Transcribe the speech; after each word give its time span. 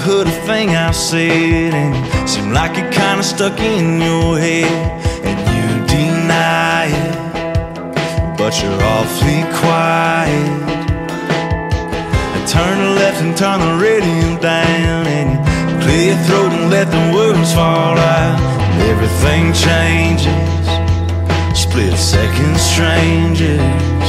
heard 0.00 0.26
a 0.26 0.36
thing 0.46 0.70
I've 0.70 0.96
said, 0.96 1.74
and 1.74 2.28
seemed 2.28 2.52
like 2.52 2.78
it 2.78 2.90
kinda 2.90 3.22
stuck 3.22 3.60
in 3.60 4.00
your 4.00 4.38
head, 4.38 4.72
and 5.28 5.38
you 5.54 5.66
deny 5.86 6.86
it, 6.86 7.16
but 8.38 8.52
you're 8.60 8.82
awfully 8.96 9.42
quiet. 9.60 10.52
And 12.34 12.44
turn 12.48 12.76
the 12.86 12.92
left 13.02 13.20
and 13.20 13.36
turn 13.36 13.60
the 13.60 13.74
radio 13.88 14.38
down, 14.40 15.06
and 15.18 15.30
you 15.68 15.76
clear 15.84 16.04
your 16.12 16.20
throat 16.26 16.52
and 16.58 16.70
let 16.70 16.90
the 16.90 17.04
words 17.14 17.52
fall 17.52 17.98
out. 17.98 18.38
Everything 18.92 19.52
changes, 19.52 20.66
split 21.52 21.96
second 21.98 22.56
strangers. 22.58 24.08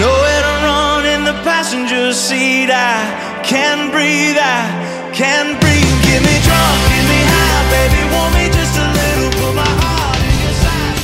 Nowhere 0.00 0.42
to 0.48 0.54
run 0.66 1.04
in 1.14 1.24
the 1.24 1.36
passenger 1.44 2.14
seat. 2.14 2.70
I 2.70 3.31
can 3.44 3.90
breathe. 3.90 4.38
I 4.38 5.10
can 5.14 5.58
breathe. 5.60 5.98
Get 6.06 6.22
me 6.22 6.36
drunk, 6.46 6.78
get 6.88 7.04
me 7.10 7.20
high, 7.26 7.62
baby. 7.74 8.02
Want 8.14 8.34
me 8.34 8.46
just 8.48 8.78
a 8.78 8.86
little. 8.96 9.30
Put 9.40 9.54
my 9.54 9.72
heart 9.82 10.20
in 10.22 10.36
your 10.42 10.56
side. 10.62 10.98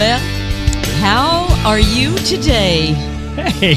Well, 0.00 0.20
how 1.00 1.48
are 1.68 1.80
you 1.80 2.14
today? 2.18 2.94
Hey. 3.60 3.74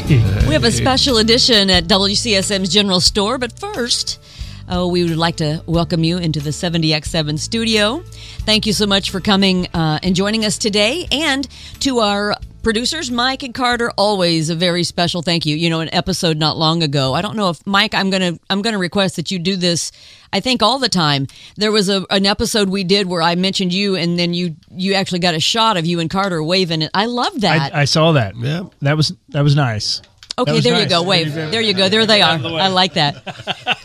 We 0.47 0.53
have 0.53 0.63
a 0.65 0.71
special 0.71 1.17
edition 1.17 1.69
at 1.69 1.85
WCSM's 1.85 2.69
General 2.69 2.99
Store, 2.99 3.37
but 3.37 3.57
first, 3.59 4.19
uh, 4.67 4.87
we 4.87 5.03
would 5.03 5.17
like 5.17 5.37
to 5.37 5.63
welcome 5.67 6.03
you 6.03 6.17
into 6.17 6.39
the 6.39 6.49
70x7 6.49 7.39
studio. 7.39 8.03
Thank 8.39 8.65
you 8.65 8.73
so 8.73 8.85
much 8.85 9.09
for 9.09 9.19
coming 9.19 9.67
uh, 9.73 9.99
and 10.03 10.15
joining 10.15 10.43
us 10.43 10.57
today, 10.57 11.07
and 11.11 11.47
to 11.81 11.99
our 11.99 12.35
producers, 12.63 13.11
Mike 13.11 13.43
and 13.43 13.53
Carter. 13.53 13.91
Always 13.97 14.49
a 14.49 14.55
very 14.55 14.83
special 14.83 15.21
thank 15.21 15.45
you. 15.45 15.55
You 15.55 15.69
know, 15.69 15.81
an 15.81 15.93
episode 15.93 16.37
not 16.37 16.57
long 16.57 16.81
ago. 16.81 17.13
I 17.13 17.21
don't 17.21 17.35
know 17.35 17.49
if 17.49 17.65
Mike. 17.67 17.93
I'm 17.93 18.09
gonna 18.09 18.39
I'm 18.49 18.61
gonna 18.61 18.79
request 18.79 19.17
that 19.17 19.29
you 19.29 19.37
do 19.39 19.55
this. 19.55 19.91
I 20.31 20.39
think 20.39 20.63
all 20.63 20.79
the 20.79 20.89
time. 20.89 21.27
There 21.57 21.71
was 21.71 21.89
a, 21.89 22.05
an 22.09 22.25
episode 22.25 22.69
we 22.69 22.83
did 22.83 23.07
where 23.07 23.21
I 23.21 23.35
mentioned 23.35 23.73
you, 23.73 23.95
and 23.95 24.17
then 24.17 24.33
you 24.33 24.55
you 24.71 24.95
actually 24.95 25.19
got 25.19 25.35
a 25.35 25.39
shot 25.39 25.77
of 25.77 25.85
you 25.85 25.99
and 25.99 26.09
Carter 26.09 26.41
waving. 26.41 26.81
it. 26.81 26.91
I 26.93 27.05
love 27.05 27.41
that. 27.41 27.73
I, 27.73 27.81
I 27.81 27.85
saw 27.85 28.13
that. 28.13 28.35
Yeah. 28.37 28.63
That 28.81 28.97
was 28.97 29.13
that 29.29 29.43
was 29.43 29.55
nice. 29.55 30.01
Okay, 30.37 30.51
was 30.53 30.63
there 30.63 30.79
you 30.81 30.87
go. 30.89 31.03
Wave. 31.03 31.33
There 31.33 31.61
you 31.61 31.73
go. 31.73 31.89
There 31.89 32.05
they 32.05 32.21
are. 32.21 32.39
I 32.43 32.67
like 32.69 32.93
that. 32.95 33.21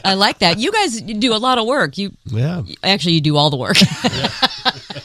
I 0.05 0.15
like 0.15 0.39
that. 0.39 0.59
You 0.59 0.73
guys 0.73 1.01
do 1.01 1.35
a 1.35 1.37
lot 1.39 1.59
of 1.59 1.67
work. 1.67 1.99
You 1.99 2.13
Yeah, 2.25 2.63
actually 2.83 3.13
you 3.15 3.21
do 3.21 3.37
all 3.37 3.51
the 3.51 3.57
work. 3.59 3.77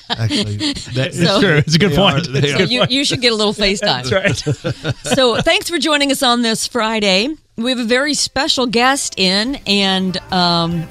actually, 0.10 0.58
that, 0.94 1.08
It's 1.08 1.18
So- 1.24 1.42
true. 1.42 1.56
It's 1.58 1.76
a 1.76 1.80
good 1.80 1.94
point. 1.96 2.28
are- 2.28 2.32
they 2.32 2.40
It's 2.40 2.52
a 2.52 2.56
are. 2.56 2.58
good 2.60 2.72
you 2.72 2.86
you 2.90 3.06
should 3.06 3.22
get 3.22 3.32
a 3.32 3.36
little 3.36 3.54
FaceTime. 3.54 4.10
That's 4.10 4.12
right. 4.12 4.86
So 5.16 5.42
thanks 5.42 5.70
for 5.70 5.78
joining 5.80 6.12
us 6.12 6.24
on 6.24 6.42
this 6.42 6.68
Friday. 6.68 7.30
We 7.58 7.70
have 7.72 7.80
a 7.80 7.84
very 7.86 8.14
special 8.14 8.66
guest 8.66 9.14
in, 9.18 9.56
and 9.68 10.18
um, 10.32 10.88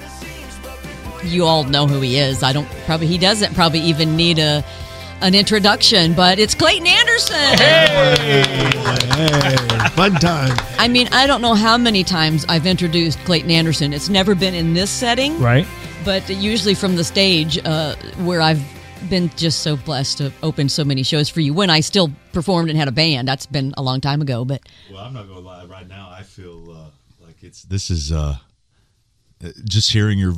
you 1.24 1.44
all 1.44 1.64
know 1.64 1.86
who 1.86 2.00
he 2.00 2.18
is. 2.18 2.42
I 2.42 2.52
don't 2.52 2.68
probably 2.86 3.06
he 3.06 3.18
doesn't 3.18 3.54
probably 3.54 3.80
even 3.80 4.16
need 4.16 4.38
a 4.38 4.64
an 5.22 5.34
introduction, 5.34 6.14
but 6.14 6.38
it's 6.38 6.54
Clayton 6.54 6.86
Anderson. 6.86 7.36
hey, 7.58 9.56
fun 9.90 10.12
time. 10.14 10.56
I 10.78 10.88
mean, 10.88 11.08
I 11.12 11.26
don't 11.26 11.40
know 11.40 11.54
how 11.54 11.78
many 11.78 12.02
times 12.02 12.44
I've 12.48 12.66
introduced 12.66 13.18
Clayton 13.20 13.50
Anderson. 13.50 13.92
It's 13.92 14.08
never 14.08 14.34
been 14.34 14.54
in 14.54 14.74
this 14.74 14.90
setting. 14.90 15.38
Right. 15.40 15.66
but 16.04 16.28
usually 16.28 16.74
from 16.74 16.96
the 16.96 17.04
stage 17.04 17.58
uh, 17.64 17.94
where 18.24 18.40
I've 18.40 18.62
been 19.08 19.30
just 19.36 19.60
so 19.60 19.76
blessed 19.76 20.18
to 20.18 20.32
open 20.42 20.68
so 20.68 20.84
many 20.84 21.02
shows 21.04 21.28
for 21.28 21.40
you 21.40 21.54
when 21.54 21.70
I 21.70 21.80
still 21.80 22.10
performed 22.32 22.68
and 22.70 22.78
had 22.78 22.88
a 22.88 22.92
band. 22.92 23.28
That's 23.28 23.46
been 23.46 23.74
a 23.76 23.82
long 23.82 24.00
time 24.00 24.20
ago, 24.22 24.44
but 24.44 24.62
Well, 24.90 25.00
I'm 25.00 25.14
not 25.14 25.28
gonna 25.28 25.40
lie. 25.40 25.64
Right 25.66 25.88
now, 25.88 26.10
I 26.12 26.22
feel 26.22 26.70
uh, 26.70 27.24
like 27.24 27.42
it's 27.42 27.62
this 27.62 27.90
is 27.90 28.10
uh, 28.12 28.36
uh, 29.44 29.48
just 29.64 29.92
hearing 29.92 30.18
your 30.18 30.34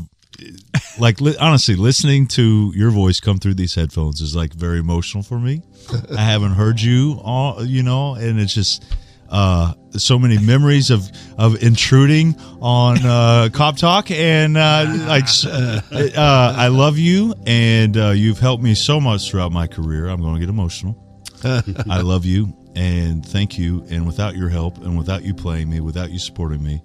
like 0.98 1.20
li- 1.20 1.36
honestly 1.40 1.74
listening 1.76 2.26
to 2.28 2.72
your 2.74 2.90
voice 2.90 3.20
come 3.20 3.38
through 3.38 3.54
these 3.54 3.74
headphones 3.74 4.20
is 4.20 4.34
like 4.34 4.52
very 4.52 4.78
emotional 4.78 5.22
for 5.22 5.38
me. 5.38 5.62
I 6.16 6.22
haven't 6.22 6.52
heard 6.52 6.80
you 6.80 7.20
all, 7.22 7.64
you 7.64 7.82
know, 7.82 8.14
and 8.14 8.40
it's 8.40 8.54
just 8.54 8.84
uh, 9.30 9.74
so 9.92 10.18
many 10.18 10.38
memories 10.38 10.90
of 10.90 11.10
of 11.38 11.62
intruding 11.62 12.36
on 12.60 12.98
uh, 13.04 13.48
Cop 13.52 13.76
Talk, 13.76 14.10
and 14.10 14.56
uh, 14.56 14.86
like 15.06 15.26
uh, 15.44 16.54
I 16.56 16.68
love 16.68 16.98
you, 16.98 17.34
and 17.46 17.96
uh, 17.96 18.10
you've 18.10 18.38
helped 18.38 18.62
me 18.62 18.74
so 18.74 19.00
much 19.00 19.30
throughout 19.30 19.50
my 19.52 19.66
career. 19.66 20.08
I'm 20.08 20.20
going 20.20 20.34
to 20.34 20.40
get 20.40 20.48
emotional. 20.48 21.00
I 21.44 22.00
love 22.00 22.24
you 22.24 22.54
and 22.74 23.24
thank 23.24 23.58
you. 23.58 23.84
And 23.90 24.06
without 24.06 24.36
your 24.36 24.48
help 24.48 24.78
and 24.78 24.96
without 24.98 25.24
you 25.24 25.34
playing 25.34 25.70
me, 25.70 25.80
without 25.80 26.10
you 26.10 26.18
supporting 26.18 26.62
me, 26.62 26.82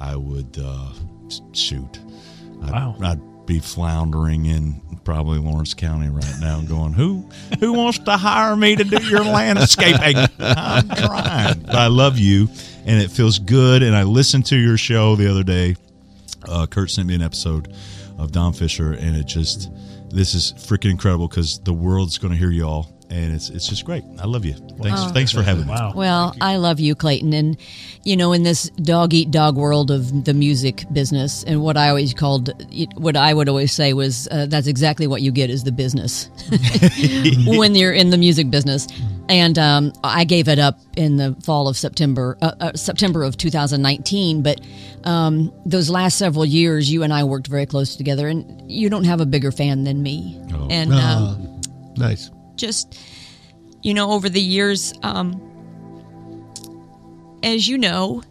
I 0.00 0.16
would 0.16 0.58
uh, 0.62 0.92
shoot. 1.52 1.98
I'd, 2.62 2.70
Wow. 2.72 2.96
I'd 3.02 3.46
be 3.46 3.58
floundering 3.58 4.46
in 4.46 4.80
probably 5.04 5.38
Lawrence 5.38 5.74
County 5.74 6.08
right 6.08 6.34
now, 6.40 6.60
going, 6.60 6.92
"Who, 6.92 7.28
who 7.58 7.72
wants 7.72 7.98
to 8.00 8.16
hire 8.16 8.54
me 8.54 8.76
to 8.76 8.84
do 8.84 9.02
your 9.04 9.24
landscaping?" 9.24 10.16
I'm 10.38 10.88
trying. 10.88 11.60
But 11.62 11.74
I 11.74 11.88
love 11.88 12.18
you, 12.18 12.48
and 12.86 13.00
it 13.02 13.10
feels 13.10 13.38
good. 13.40 13.82
And 13.82 13.96
I 13.96 14.04
listened 14.04 14.46
to 14.46 14.56
your 14.56 14.76
show 14.76 15.16
the 15.16 15.28
other 15.30 15.42
day. 15.42 15.74
Uh, 16.48 16.66
Kurt 16.66 16.90
sent 16.90 17.08
me 17.08 17.14
an 17.16 17.22
episode 17.22 17.74
of 18.18 18.30
Don 18.32 18.52
Fisher, 18.52 18.92
and 18.92 19.16
it 19.16 19.24
just 19.26 19.70
this 20.10 20.34
is 20.34 20.52
freaking 20.56 20.90
incredible 20.90 21.26
because 21.26 21.58
the 21.60 21.72
world's 21.72 22.18
going 22.18 22.32
to 22.32 22.38
hear 22.38 22.50
y'all, 22.50 22.91
and 23.12 23.34
it's 23.34 23.50
it's 23.50 23.68
just 23.68 23.84
great. 23.84 24.04
I 24.18 24.26
love 24.26 24.44
you. 24.44 24.54
Thanks, 24.80 25.12
thanks 25.12 25.32
for 25.32 25.42
having 25.42 25.66
me. 25.66 25.70
Wow. 25.70 25.92
well, 25.94 26.34
I 26.40 26.56
love 26.56 26.80
you, 26.80 26.94
Clayton. 26.94 27.34
And, 27.34 27.58
you 28.04 28.16
know, 28.16 28.32
in 28.32 28.42
this 28.42 28.70
dog 28.70 29.12
eat 29.12 29.30
dog 29.30 29.56
world 29.56 29.90
of 29.90 30.24
the 30.24 30.32
music 30.32 30.86
business, 30.92 31.44
and 31.44 31.62
what 31.62 31.76
I 31.76 31.90
always 31.90 32.14
called, 32.14 32.50
what 32.94 33.14
I 33.16 33.34
would 33.34 33.50
always 33.50 33.72
say 33.72 33.92
was 33.92 34.28
uh, 34.30 34.46
that's 34.46 34.66
exactly 34.66 35.06
what 35.06 35.20
you 35.20 35.30
get 35.30 35.50
is 35.50 35.64
the 35.64 35.72
business 35.72 36.30
when 37.46 37.74
you're 37.74 37.92
in 37.92 38.08
the 38.10 38.18
music 38.18 38.50
business. 38.50 38.88
And 39.28 39.58
um, 39.58 39.92
I 40.02 40.24
gave 40.24 40.48
it 40.48 40.58
up 40.58 40.80
in 40.96 41.16
the 41.16 41.36
fall 41.44 41.68
of 41.68 41.76
September, 41.76 42.38
uh, 42.42 42.54
uh, 42.60 42.72
September 42.72 43.24
of 43.24 43.36
2019. 43.36 44.42
But 44.42 44.60
um, 45.04 45.52
those 45.66 45.90
last 45.90 46.16
several 46.18 46.44
years, 46.44 46.90
you 46.90 47.02
and 47.02 47.12
I 47.12 47.24
worked 47.24 47.46
very 47.46 47.66
close 47.66 47.94
together, 47.94 48.26
and 48.28 48.70
you 48.70 48.88
don't 48.88 49.04
have 49.04 49.20
a 49.20 49.26
bigger 49.26 49.52
fan 49.52 49.84
than 49.84 50.02
me. 50.02 50.40
And 50.70 50.92
um, 50.92 51.60
Nice. 51.96 52.30
Just 52.56 52.98
you 53.82 53.94
know 53.94 54.12
over 54.12 54.28
the 54.28 54.40
years 54.40 54.92
um 55.02 55.40
as 57.42 57.66
you 57.66 57.76
know 57.78 58.22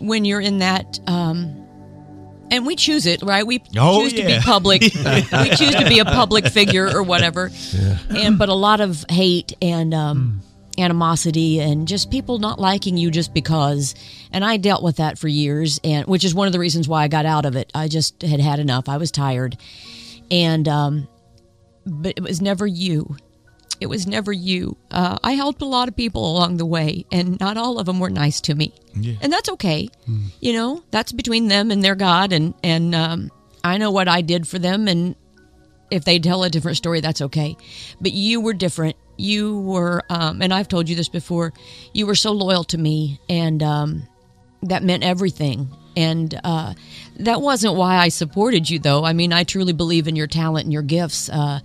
when 0.00 0.24
you're 0.24 0.40
in 0.40 0.58
that 0.58 0.98
um 1.06 1.58
and 2.50 2.66
we 2.66 2.76
choose 2.76 3.06
it 3.06 3.22
right? 3.22 3.46
We 3.46 3.62
Oh, 3.78 4.02
choose 4.02 4.12
to 4.12 4.26
be 4.26 4.38
public. 4.40 4.82
We 4.94 5.48
choose 5.56 5.74
to 5.74 5.86
be 5.88 6.00
a 6.00 6.04
public 6.04 6.46
figure 6.48 6.86
or 6.94 7.02
whatever. 7.02 7.50
And 8.10 8.38
but 8.38 8.50
a 8.50 8.54
lot 8.54 8.80
of 8.82 9.06
hate 9.08 9.54
and 9.62 9.94
um 9.94 10.42
animosity 10.76 11.60
and 11.60 11.88
just 11.88 12.10
people 12.10 12.38
not 12.38 12.58
liking 12.58 12.98
you 12.98 13.10
just 13.10 13.32
because. 13.32 13.94
And 14.32 14.44
i 14.44 14.58
dealt 14.58 14.82
with 14.82 14.96
that 14.96 15.18
for 15.18 15.28
years 15.28 15.80
and 15.82 16.06
which 16.06 16.24
is 16.24 16.34
one 16.34 16.46
of 16.46 16.52
the 16.52 16.58
reasons 16.58 16.86
why 16.88 17.04
i 17.04 17.08
got 17.08 17.24
out 17.24 17.46
of 17.46 17.56
it. 17.56 17.70
I 17.74 17.88
just 17.88 18.20
had 18.20 18.40
had 18.40 18.58
enough. 18.58 18.86
I 18.86 18.98
was 18.98 19.10
tired. 19.10 19.56
And 20.30 20.68
um 20.68 21.08
but 21.86 22.14
it 22.18 22.22
was 22.22 22.42
never 22.42 22.66
you 22.66 23.16
it 23.82 23.88
was 23.88 24.06
never 24.06 24.32
you. 24.32 24.76
Uh, 24.90 25.18
I 25.22 25.32
helped 25.32 25.60
a 25.62 25.66
lot 25.66 25.88
of 25.88 25.96
people 25.96 26.30
along 26.30 26.56
the 26.56 26.66
way, 26.66 27.04
and 27.12 27.38
not 27.40 27.56
all 27.56 27.78
of 27.78 27.86
them 27.86 27.98
were 28.00 28.10
nice 28.10 28.40
to 28.42 28.54
me, 28.54 28.72
and 29.20 29.32
that's 29.32 29.48
okay. 29.50 29.88
You 30.40 30.52
know, 30.54 30.82
that's 30.90 31.12
between 31.12 31.48
them 31.48 31.70
and 31.70 31.82
their 31.84 31.94
God, 31.96 32.32
and 32.32 32.54
and 32.62 32.94
um, 32.94 33.30
I 33.64 33.78
know 33.78 33.90
what 33.90 34.08
I 34.08 34.22
did 34.22 34.46
for 34.48 34.58
them, 34.58 34.88
and 34.88 35.14
if 35.90 36.04
they 36.04 36.18
tell 36.18 36.42
a 36.44 36.48
different 36.50 36.78
story, 36.78 37.00
that's 37.00 37.20
okay. 37.20 37.56
But 38.00 38.12
you 38.12 38.40
were 38.40 38.54
different. 38.54 38.96
You 39.18 39.60
were, 39.60 40.02
um, 40.08 40.40
and 40.40 40.54
I've 40.54 40.68
told 40.68 40.88
you 40.88 40.96
this 40.96 41.08
before. 41.10 41.52
You 41.92 42.06
were 42.06 42.14
so 42.14 42.32
loyal 42.32 42.64
to 42.64 42.78
me, 42.78 43.20
and 43.28 43.62
um, 43.62 44.08
that 44.62 44.82
meant 44.82 45.02
everything. 45.04 45.68
And 45.94 46.40
uh, 46.44 46.72
that 47.18 47.42
wasn't 47.42 47.74
why 47.76 47.96
I 47.98 48.08
supported 48.08 48.70
you, 48.70 48.78
though. 48.78 49.04
I 49.04 49.12
mean, 49.12 49.32
I 49.32 49.44
truly 49.44 49.74
believe 49.74 50.08
in 50.08 50.16
your 50.16 50.26
talent 50.26 50.64
and 50.64 50.72
your 50.72 50.82
gifts. 50.82 51.28
Uh, 51.28 51.60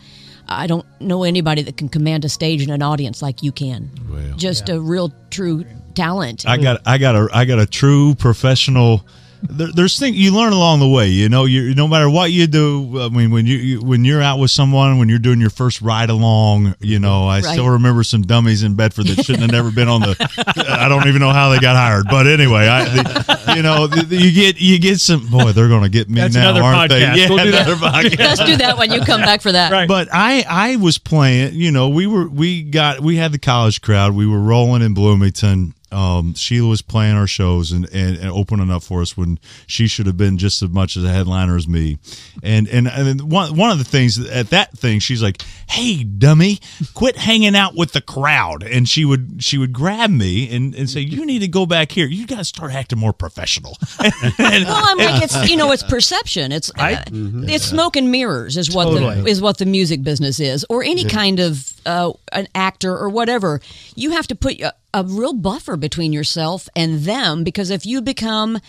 I 0.49 0.67
don't 0.67 0.85
know 1.01 1.23
anybody 1.23 1.61
that 1.63 1.77
can 1.77 1.89
command 1.89 2.25
a 2.25 2.29
stage 2.29 2.61
and 2.61 2.71
an 2.71 2.81
audience 2.81 3.21
like 3.21 3.43
you 3.43 3.51
can. 3.51 3.89
Well, 4.09 4.37
Just 4.37 4.69
a 4.69 4.79
real, 4.79 5.13
true 5.29 5.65
talent. 5.93 6.47
I 6.47 6.57
got 6.57 6.81
I 6.85 6.97
got 6.97 7.15
a 7.15 7.27
I 7.33 7.45
got 7.45 7.59
a 7.59 7.65
true 7.65 8.15
professional 8.15 9.05
there, 9.41 9.67
there's 9.73 9.99
things 9.99 10.15
you 10.17 10.35
learn 10.35 10.53
along 10.53 10.79
the 10.79 10.87
way. 10.87 11.07
You 11.09 11.29
know, 11.29 11.45
you 11.45 11.73
no 11.75 11.87
matter 11.87 12.09
what 12.09 12.31
you 12.31 12.47
do. 12.47 13.01
I 13.01 13.09
mean, 13.09 13.31
when 13.31 13.45
you, 13.45 13.57
you 13.57 13.81
when 13.81 14.03
you're 14.05 14.21
out 14.21 14.39
with 14.39 14.51
someone, 14.51 14.97
when 14.97 15.09
you're 15.09 15.19
doing 15.19 15.39
your 15.39 15.49
first 15.49 15.81
ride 15.81 16.09
along, 16.09 16.75
you 16.79 16.99
know, 16.99 17.27
I 17.27 17.37
Right. 17.41 17.43
still 17.53 17.69
remember 17.69 18.03
some 18.03 18.23
dummies 18.23 18.63
in 18.63 18.75
Bedford 18.75 19.07
that 19.07 19.23
shouldn't 19.25 19.41
have 19.43 19.51
never 19.51 19.71
been 19.71 19.87
on 19.87 20.01
the. 20.01 20.65
I 20.69 20.89
don't 20.89 21.07
even 21.07 21.19
know 21.21 21.31
how 21.31 21.49
they 21.49 21.59
got 21.59 21.75
hired, 21.75 22.07
but 22.09 22.25
anyway, 22.27 22.67
I, 22.67 22.85
the, 22.85 23.53
you 23.55 23.61
know, 23.63 23.87
the, 23.87 24.01
the- 24.03 24.15
you 24.17 24.31
get 24.31 24.59
you 24.59 24.79
get 24.79 24.99
some. 24.99 25.27
Boy, 25.27 25.51
they're 25.51 25.67
going 25.67 25.83
to 25.83 25.89
get 25.89 26.09
me 26.09 26.21
That's 26.21 26.35
now, 26.35 26.49
another 26.49 26.63
aren't 26.63 26.91
podcast. 26.91 27.13
they? 27.15 27.21
Yeah, 27.21 27.29
We'll 27.29 27.43
do 27.45 27.51
that. 27.51 27.67
podcast. 27.67 28.19
Let's 28.19 28.45
do 28.45 28.55
that 28.57 28.77
when 28.77 28.91
you 28.91 29.01
come 29.01 29.21
back 29.21 29.41
for 29.41 29.51
that. 29.51 29.71
Right. 29.71 29.87
But 29.87 30.07
I 30.11 30.45
I 30.49 30.75
was 30.77 30.97
playing, 30.97 31.53
you 31.55 31.71
know, 31.71 31.89
we 31.89 32.07
were 32.07 32.27
we 32.27 32.63
got 32.63 32.99
we 33.01 33.17
had 33.17 33.31
the 33.31 33.39
college 33.39 33.81
crowd. 33.81 34.13
We 34.15 34.25
were 34.27 34.39
rolling 34.39 34.81
in 34.81 34.93
Bloomington. 34.93 35.73
Um, 35.91 36.33
Sheila 36.33 36.67
was 36.67 36.81
playing 36.81 37.15
our 37.15 37.27
shows 37.27 37.71
and, 37.71 37.85
and, 37.93 38.17
and 38.17 38.29
opening 38.29 38.69
up 38.69 38.83
for 38.83 39.01
us 39.01 39.15
when 39.15 39.39
she 39.67 39.87
should 39.87 40.05
have 40.05 40.17
been 40.17 40.37
just 40.37 40.61
as 40.61 40.69
much 40.69 40.97
as 40.97 41.03
a 41.03 41.09
headliner 41.09 41.55
as 41.55 41.67
me. 41.67 41.97
And 42.43 42.67
and, 42.67 42.87
and 42.87 43.31
one 43.31 43.55
one 43.55 43.71
of 43.71 43.77
the 43.77 43.83
things 43.85 44.19
at 44.29 44.49
that 44.49 44.77
thing, 44.77 44.99
she's 44.99 45.23
like, 45.23 45.41
"Hey, 45.69 46.03
dummy, 46.03 46.59
quit 46.93 47.15
hanging 47.17 47.55
out 47.55 47.75
with 47.75 47.93
the 47.93 48.01
crowd." 48.01 48.63
And 48.63 48.87
she 48.87 49.05
would 49.05 49.43
she 49.43 49.57
would 49.57 49.71
grab 49.73 50.09
me 50.09 50.53
and, 50.55 50.75
and 50.75 50.89
say, 50.89 50.99
"You 50.99 51.25
need 51.25 51.39
to 51.39 51.47
go 51.47 51.65
back 51.65 51.91
here. 51.91 52.05
You 52.07 52.27
got 52.27 52.37
to 52.39 52.45
start 52.45 52.73
acting 52.73 52.99
more 52.99 53.13
professional." 53.13 53.77
And- 54.39 54.65
Well, 54.65 54.83
I'm 54.85 54.97
like 54.97 55.23
it's 55.23 55.49
you 55.49 55.55
know 55.57 55.71
it's 55.71 55.83
perception. 55.83 56.51
It's 56.51 56.69
uh, 56.71 57.03
it's 57.47 57.65
smoke 57.65 57.95
and 57.95 58.11
mirrors 58.11 58.57
is 58.57 58.73
what 58.75 58.85
the 58.99 58.99
is 59.27 59.41
what 59.41 59.57
the 59.57 59.65
music 59.65 60.03
business 60.03 60.39
is, 60.39 60.65
or 60.69 60.83
any 60.83 61.03
kind 61.05 61.39
of 61.39 61.73
uh, 61.87 62.11
an 62.31 62.47
actor 62.53 62.95
or 62.95 63.09
whatever. 63.09 63.61
You 63.95 64.11
have 64.11 64.27
to 64.27 64.35
put 64.35 64.59
a, 64.61 64.73
a 64.93 65.03
real 65.03 65.33
buffer 65.33 65.77
between 65.77 66.13
yourself 66.13 66.69
and 66.75 66.99
them 66.99 67.43
because 67.43 67.69
if 67.69 67.85
you 67.85 68.01
become 68.01 68.59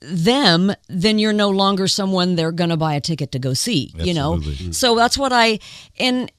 them, 0.00 0.72
then 0.88 1.18
you're 1.18 1.34
no 1.34 1.50
longer 1.50 1.86
someone 1.86 2.36
they're 2.36 2.52
going 2.52 2.70
to 2.70 2.76
buy 2.76 2.94
a 2.94 3.00
ticket 3.00 3.32
to 3.32 3.38
go 3.38 3.52
see. 3.52 3.92
You 3.96 4.14
know, 4.14 4.36
Absolutely. 4.36 4.72
so 4.72 4.94
that's 4.94 5.18
what 5.18 5.32
I 5.32 5.58
and 5.98 6.30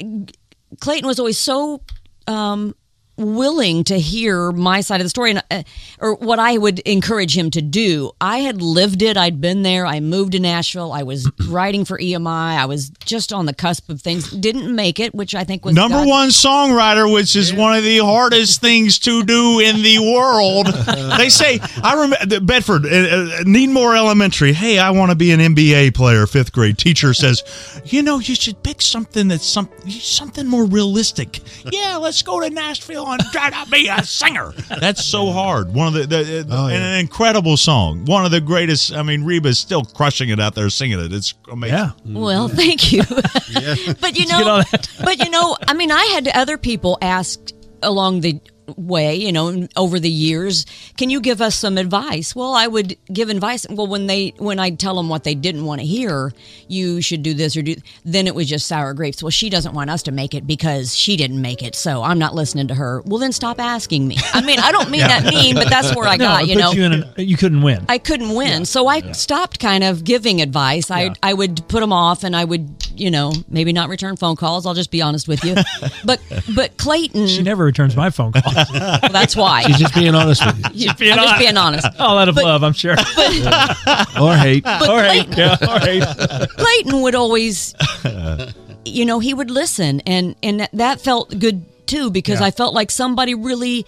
Clayton 0.80 1.06
was 1.06 1.20
always 1.20 1.38
so 1.38 1.82
um, 2.28 2.76
willing 3.22 3.84
to 3.86 4.00
hear 4.00 4.52
my 4.52 4.82
side 4.82 5.02
of 5.02 5.06
the 5.06 5.10
story 5.10 5.32
and 5.32 5.44
uh, 5.50 5.64
or 6.00 6.16
what 6.16 6.40
I 6.40 6.58
would 6.58 6.80
encourage 6.80 7.38
him 7.38 7.52
to 7.52 7.62
do. 7.62 8.12
I 8.20 8.40
had 8.40 8.62
lived 8.62 9.02
it. 9.02 9.18
I'd 9.18 9.40
been 9.42 9.64
there. 9.64 9.86
I 9.86 10.00
moved 10.00 10.34
to 10.34 10.40
Nashville. 10.40 10.92
I 10.92 11.04
was 11.04 11.30
writing 11.48 11.86
for 11.86 11.98
EMI. 11.98 12.28
I 12.58 12.66
was 12.66 12.90
just 13.06 13.32
on 13.34 13.46
the 13.46 13.54
cusp 13.54 13.90
of 13.90 14.02
things. 14.02 14.30
Didn't 14.32 14.74
make 14.76 15.00
it, 15.00 15.14
which 15.16 15.36
I 15.36 15.44
think 15.44 15.66
was 15.66 15.76
Number 15.76 15.98
God- 16.00 16.08
one 16.08 16.30
songwriter, 16.30 17.12
which 17.12 17.36
is 17.36 17.54
one 17.54 17.78
of 17.78 17.84
the 17.84 18.00
hardest 18.00 18.62
things 18.62 19.00
to 19.00 19.24
do 19.24 19.60
in 19.60 19.82
the 19.82 20.00
world. 20.00 20.68
they 21.18 21.30
say, 21.30 21.60
I 21.84 21.94
remember 21.94 22.40
Bedford, 22.42 22.86
uh, 22.86 22.90
uh, 22.90 23.44
Needmore 23.44 23.96
Elementary. 23.96 24.54
Hey, 24.54 24.80
I 24.80 24.90
want 24.92 25.12
to 25.12 25.16
be 25.16 25.32
an 25.32 25.40
NBA 25.40 25.94
player. 25.96 26.26
Fifth 26.28 26.52
grade 26.52 26.78
teacher 26.78 27.14
says, 27.14 27.44
you 27.86 28.02
know, 28.02 28.20
you 28.20 28.36
should 28.36 28.62
pick 28.64 28.82
something 28.82 29.28
that's 29.28 29.46
some, 29.46 29.70
something 29.90 30.48
more 30.48 30.66
realistic. 30.66 31.40
Yeah, 31.72 31.98
let's 31.98 32.22
go 32.22 32.40
to 32.42 32.50
Nashville 32.50 33.06
and 33.12 33.22
try 33.32 33.50
to 33.50 33.70
be 33.70 33.88
a 33.88 34.04
singer. 34.04 34.52
That's 34.80 35.04
so 35.04 35.32
hard. 35.32 35.74
One 35.74 35.88
of 35.88 35.94
the, 35.94 36.06
the 36.08 36.46
Oh, 36.50 36.68
yeah. 36.68 36.76
an 36.76 37.00
incredible 37.00 37.58
song. 37.58 38.06
One 38.06 38.26
of 38.26 38.32
the 38.32 38.42
greatest. 38.42 38.94
I 38.94 39.04
mean, 39.04 39.24
Reba's 39.24 39.60
still 39.60 39.84
crushing 39.84 40.30
it 40.30 40.40
out 40.40 40.56
there 40.56 40.70
singing 40.70 41.00
it. 41.00 41.14
It's 41.14 41.34
amazing. 41.52 41.76
Yeah. 41.78 41.92
Well, 42.06 42.48
thank 42.48 42.92
you. 42.92 43.04
but 44.00 44.18
you 44.18 44.28
know, 44.28 44.64
but 45.04 45.20
you 45.20 45.30
know, 45.30 45.58
I 45.68 45.74
mean, 45.74 45.92
I 45.92 46.04
had 46.06 46.28
other 46.30 46.58
people 46.58 46.98
ask 47.02 47.40
along 47.84 48.22
the 48.22 48.40
way, 48.78 49.16
you 49.16 49.32
know, 49.32 49.68
over 49.76 50.00
the 50.00 50.10
years, 50.10 50.66
can 50.98 51.10
you 51.10 51.20
give 51.22 51.42
us 51.42 51.56
some 51.56 51.78
advice? 51.78 52.36
Well, 52.36 52.54
I 52.54 52.68
would 52.68 52.98
give 53.12 53.30
advice. 53.30 53.66
Well, 53.70 53.88
when 53.88 54.08
they 54.08 54.34
when 54.38 54.60
I 54.60 54.70
tell 54.72 54.96
them 54.96 55.10
what 55.10 55.24
they 55.24 55.36
didn't 55.36 55.66
want 55.66 55.82
to 55.82 55.88
hear, 55.88 56.32
you 56.68 57.02
should 57.02 57.24
do 57.24 57.34
this 57.34 57.56
or 57.58 57.62
do. 57.62 57.76
Then 58.06 58.28
it 58.28 58.36
was 58.36 58.48
just 58.48 58.68
sour 58.68 58.94
grapes. 58.94 59.22
Well, 59.22 59.30
she 59.30 59.50
doesn't 59.50 59.74
want 59.74 59.90
us 59.90 60.04
to 60.04 60.12
make 60.12 60.34
it 60.34 60.46
because 60.48 60.96
she 60.96 61.18
didn't 61.18 61.42
make 61.42 61.62
it, 61.64 61.76
so 61.76 62.04
I'm 62.04 62.20
not 62.20 62.36
listening 62.36 62.68
to 62.70 62.76
her. 62.76 63.02
Well, 63.06 63.20
then 63.20 63.32
stop 63.32 63.60
asking 63.60 64.08
me. 64.08 64.18
I 64.34 64.42
mean, 64.42 64.60
I 64.60 64.72
don't 64.72 64.90
mean 64.90 65.02
that 65.02 65.26
mean, 65.34 65.56
but 65.56 65.70
that's 65.70 65.96
where 65.96 66.08
I 66.08 66.18
No, 66.18 66.26
got. 66.26 66.48
You 66.48 66.56
know, 66.56 66.72
you, 66.72 66.84
an, 66.86 67.06
you 67.18 67.38
couldn't 67.38 67.62
win. 67.62 67.86
I 67.90 67.98
couldn't 67.98 68.34
win. 68.36 68.66
So 68.66 68.88
I 68.88 69.12
stopped 69.12 69.60
kind 69.60 69.84
of 69.84 70.04
giving 70.04 70.42
advice. 70.42 70.90
I 70.92 71.02
Yeah. 71.04 71.14
I 71.24 71.34
would 71.34 71.68
put 71.68 71.80
them 71.82 71.92
off 71.94 72.24
and 72.24 72.36
I 72.36 72.46
would, 72.46 72.70
you 72.96 73.10
know, 73.12 73.34
maybe 73.50 73.74
not 73.74 73.90
return 73.90 74.16
phone 74.18 74.36
calls. 74.36 74.66
I'll 74.66 74.74
just 74.74 74.92
be 74.92 75.02
honest 75.02 75.28
with 75.28 75.44
you. 75.44 75.56
but 76.06 76.20
but 76.56 76.78
Clayton, 76.78 77.28
she 77.28 77.42
never 77.42 77.64
returns 77.66 77.96
my 77.96 78.10
phone 78.10 78.32
calls. 78.32 78.51
Well, 78.56 79.00
that's 79.12 79.36
why. 79.36 79.64
She's 79.64 79.78
just 79.80 79.94
being 79.96 80.16
honest 80.16 80.46
with 80.46 80.58
you. 80.74 80.90
I'm 81.12 81.18
just 81.18 81.40
being 81.40 81.58
honest. 81.58 81.88
All 82.00 82.18
out 82.18 82.30
of 82.30 82.36
love, 82.36 82.64
I'm 82.64 82.74
sure. 82.74 82.96
Or 84.22 84.36
hate. 84.36 84.66
all 84.66 84.96
right. 84.98 85.28
Yeah. 85.38 85.58
All 85.68 85.78
right. 85.78 86.04
Clayton 86.58 87.02
would 87.02 87.16
always, 87.16 87.74
you 88.86 89.06
know, 89.06 89.20
he 89.20 89.34
would 89.34 89.50
listen, 89.52 90.02
and 90.02 90.36
and 90.44 90.68
that 90.74 91.02
felt 91.02 91.38
good 91.40 91.66
too 91.88 92.10
because 92.12 92.40
Yeah. 92.40 92.48
I 92.48 92.52
felt 92.52 92.74
like 92.74 92.92
somebody 92.92 93.34
really 93.36 93.86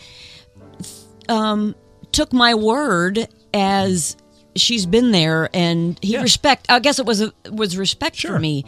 um, 1.30 1.76
took 2.12 2.34
my 2.34 2.54
word 2.56 3.28
as 3.54 4.18
she's 4.56 4.86
been 4.86 5.12
there, 5.12 5.50
and 5.54 5.98
he 6.02 6.14
Yeah. 6.14 6.22
respect. 6.22 6.66
I 6.70 6.80
guess 6.80 7.00
it 7.00 7.06
was 7.06 7.22
a, 7.22 7.32
was 7.52 7.78
respect 7.78 8.16
Sure. 8.18 8.34
for 8.34 8.40
me. 8.40 8.66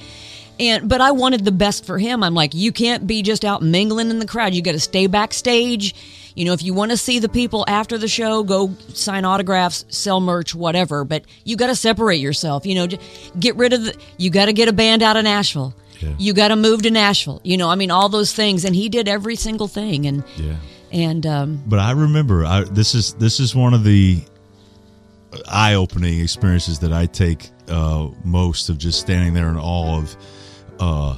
And 0.59 0.87
but 0.87 1.01
I 1.01 1.11
wanted 1.11 1.43
the 1.43 1.51
best 1.51 1.85
for 1.85 1.97
him. 1.97 2.23
I'm 2.23 2.33
like, 2.33 2.53
you 2.53 2.71
can't 2.71 3.05
be 3.05 3.21
just 3.21 3.43
out 3.43 3.61
mingling 3.61 4.09
in 4.09 4.19
the 4.19 4.25
crowd. 4.27 4.53
You 4.53 4.61
got 4.61 4.71
to 4.73 4.79
stay 4.79 5.07
backstage. 5.07 5.93
You 6.35 6.45
know, 6.45 6.53
if 6.53 6.63
you 6.63 6.73
want 6.73 6.91
to 6.91 6.97
see 6.97 7.19
the 7.19 7.29
people 7.29 7.63
after 7.67 7.97
the 7.97 8.07
show, 8.07 8.43
go 8.43 8.73
sign 8.93 9.23
autographs, 9.25 9.85
sell 9.89 10.19
merch, 10.19 10.53
whatever. 10.55 11.03
But 11.03 11.23
you 11.43 11.55
got 11.55 11.67
to 11.67 11.75
separate 11.75 12.17
yourself. 12.19 12.65
You 12.65 12.75
know, 12.75 12.87
get 13.39 13.55
rid 13.55 13.73
of 13.73 13.83
the. 13.85 13.97
You 14.17 14.29
got 14.29 14.45
to 14.45 14.53
get 14.53 14.67
a 14.67 14.73
band 14.73 15.01
out 15.03 15.17
of 15.17 15.23
Nashville. 15.23 15.73
You 16.19 16.33
got 16.33 16.49
to 16.49 16.55
move 16.55 16.83
to 16.83 16.91
Nashville. 16.91 17.41
You 17.43 17.57
know, 17.57 17.67
I 17.67 17.75
mean, 17.75 17.89
all 17.89 18.09
those 18.09 18.31
things. 18.31 18.63
And 18.63 18.75
he 18.75 18.89
did 18.89 19.07
every 19.07 19.35
single 19.35 19.67
thing. 19.67 20.05
And 20.05 20.23
Yeah. 20.37 20.57
and 20.91 21.25
um, 21.25 21.63
But 21.65 21.79
I 21.79 21.91
remember 21.91 22.45
I, 22.45 22.63
this 22.63 22.93
is 22.93 23.13
this 23.15 23.39
is 23.39 23.55
one 23.55 23.73
of 23.73 23.83
the 23.83 24.21
eye-opening 25.47 26.19
experiences 26.19 26.79
that 26.79 26.93
I 26.93 27.07
take 27.07 27.49
uh, 27.67 28.09
most 28.23 28.69
of 28.69 28.77
just 28.77 28.99
standing 28.99 29.33
there 29.33 29.49
in 29.49 29.57
awe 29.57 29.97
of. 29.97 30.15
Uh, 30.79 31.17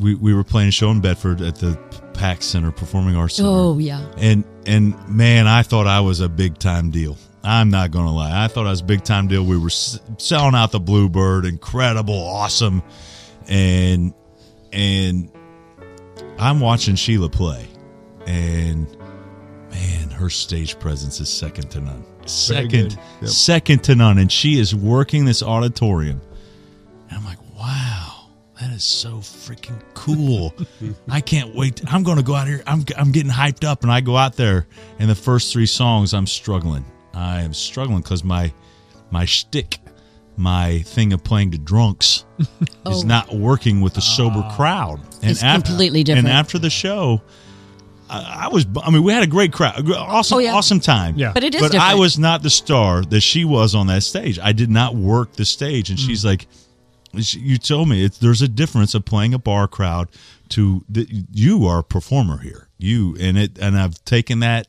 we 0.00 0.14
we 0.14 0.34
were 0.34 0.44
playing 0.44 0.68
a 0.68 0.72
show 0.72 0.90
in 0.90 1.00
Bedford 1.00 1.40
at 1.40 1.56
the 1.56 1.76
PAC 2.14 2.42
Center, 2.42 2.70
Performing 2.70 3.16
Arts 3.16 3.36
Center. 3.36 3.48
oh 3.50 3.78
yeah, 3.78 4.06
And 4.18 4.44
and 4.66 4.94
man, 5.08 5.46
I 5.46 5.62
thought 5.62 5.86
I 5.86 6.00
was 6.00 6.20
a 6.20 6.28
big 6.28 6.58
time 6.58 6.90
deal. 6.90 7.16
I'm 7.42 7.70
not 7.70 7.90
gonna 7.92 8.12
lie. 8.12 8.44
I 8.44 8.48
thought 8.48 8.66
I 8.66 8.70
was 8.70 8.80
a 8.80 8.84
big 8.84 9.04
time 9.04 9.28
deal. 9.28 9.44
We 9.44 9.56
were 9.58 9.68
s- 9.68 10.00
selling 10.18 10.54
out 10.54 10.72
the 10.72 10.80
Bluebird, 10.80 11.44
incredible, 11.44 12.14
awesome, 12.18 12.82
and 13.48 14.12
and 14.72 15.30
I'm 16.38 16.60
watching 16.60 16.96
Sheila 16.96 17.28
play, 17.30 17.66
and 18.26 18.86
man, 19.70 20.10
her 20.10 20.28
stage 20.28 20.78
presence 20.78 21.20
is 21.20 21.28
second 21.28 21.70
to 21.70 21.80
none. 21.80 22.04
Second. 22.26 22.98
Yep. 23.20 23.30
second 23.30 23.84
to 23.84 23.94
none, 23.94 24.18
and 24.18 24.30
she 24.32 24.58
is 24.58 24.74
working 24.74 25.24
this 25.24 25.42
auditorium. 25.42 26.20
That 28.60 28.70
is 28.70 28.84
so 28.84 29.18
freaking 29.18 29.80
cool. 29.94 30.54
I 31.08 31.20
can't 31.20 31.54
wait. 31.54 31.82
I'm 31.92 32.02
going 32.02 32.16
to 32.16 32.22
go 32.22 32.34
out 32.34 32.46
here. 32.46 32.62
I'm, 32.66 32.84
I'm 32.96 33.12
getting 33.12 33.30
hyped 33.30 33.64
up, 33.64 33.82
and 33.82 33.92
I 33.92 34.00
go 34.00 34.16
out 34.16 34.36
there, 34.36 34.66
and 34.98 35.10
the 35.10 35.14
first 35.14 35.52
three 35.52 35.66
songs, 35.66 36.14
I'm 36.14 36.26
struggling. 36.26 36.84
I 37.12 37.42
am 37.42 37.54
struggling 37.54 38.00
because 38.00 38.24
my 38.24 38.52
my 39.10 39.24
shtick, 39.24 39.78
my 40.36 40.80
thing 40.80 41.12
of 41.12 41.22
playing 41.22 41.52
to 41.52 41.58
drunks, 41.58 42.24
is 42.38 42.46
Oh. 42.84 43.02
not 43.02 43.34
working 43.34 43.80
with 43.80 43.94
the 43.94 44.00
sober 44.00 44.42
ah. 44.42 44.56
crowd. 44.56 45.00
And 45.22 45.30
It's 45.30 45.40
completely 45.40 46.02
different. 46.02 46.28
And 46.28 46.36
after 46.36 46.58
the 46.58 46.70
show, 46.70 47.22
I, 48.08 48.44
I 48.44 48.48
was. 48.48 48.66
I 48.82 48.90
mean, 48.90 49.02
we 49.02 49.12
had 49.12 49.22
a 49.22 49.26
great 49.28 49.52
crowd, 49.52 49.90
awesome, 49.90 50.36
Oh, 50.36 50.40
yeah. 50.40 50.54
awesome 50.54 50.80
time. 50.80 51.16
Yeah. 51.16 51.32
But 51.32 51.44
it 51.44 51.54
is 51.54 51.60
But 51.60 51.74
I 51.74 51.94
was 51.94 52.18
not 52.18 52.42
the 52.42 52.50
star 52.50 53.02
that 53.04 53.20
she 53.20 53.44
was 53.44 53.74
on 53.74 53.86
that 53.88 54.02
stage. 54.02 54.38
I 54.42 54.52
did 54.52 54.70
not 54.70 54.94
work 54.94 55.32
the 55.32 55.44
stage, 55.44 55.90
and 55.90 55.98
mm. 55.98 56.06
she's 56.06 56.24
like, 56.24 56.42
she- 56.42 56.48
"You 57.18 57.58
told 57.58 57.88
me 57.88 58.04
it's, 58.04 58.18
there's 58.18 58.42
a 58.42 58.48
difference 58.48 58.94
of 58.94 59.04
playing 59.04 59.34
a 59.34 59.38
bar 59.38 59.68
crowd 59.68 60.08
to 60.50 60.84
that 60.88 61.08
you 61.32 61.66
are 61.66 61.80
a 61.80 61.84
performer 61.84 62.38
here. 62.38 62.68
You 62.78 63.16
and 63.20 63.36
it, 63.38 63.58
and 63.58 63.76
I've 63.76 64.02
taken 64.04 64.40
that." 64.40 64.66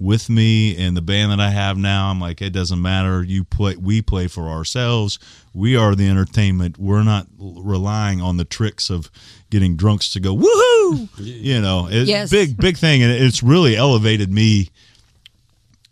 With 0.00 0.30
me 0.30 0.76
and 0.76 0.96
the 0.96 1.02
band 1.02 1.32
that 1.32 1.40
I 1.40 1.50
have 1.50 1.76
now, 1.76 2.08
I'm 2.08 2.20
like, 2.20 2.40
it 2.40 2.50
doesn't 2.50 2.80
matter. 2.80 3.24
You 3.24 3.42
play, 3.42 3.74
we 3.74 4.00
play 4.00 4.28
for 4.28 4.48
ourselves. 4.48 5.18
We 5.52 5.74
are 5.74 5.96
the 5.96 6.08
entertainment. 6.08 6.78
We're 6.78 7.02
not 7.02 7.26
relying 7.36 8.20
on 8.20 8.36
the 8.36 8.44
tricks 8.44 8.90
of 8.90 9.10
getting 9.50 9.74
drunks 9.74 10.12
to 10.12 10.20
go 10.20 10.36
woohoo. 10.36 11.08
You 11.18 11.60
know, 11.60 11.88
it's 11.90 12.08
Yes. 12.08 12.30
big, 12.30 12.56
big 12.58 12.76
thing, 12.76 13.02
and 13.02 13.10
it's 13.10 13.42
really 13.42 13.74
elevated 13.76 14.32
me 14.32 14.68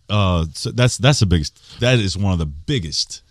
uh 0.09 0.47
so 0.55 0.71
that's 0.71 0.99
that's 0.99 1.19
the 1.19 1.27
biggest 1.27 1.59
that 1.81 1.99
is 1.99 2.17
one 2.17 2.33
of 2.33 2.39
the 2.39 2.47
biggest 2.47 3.23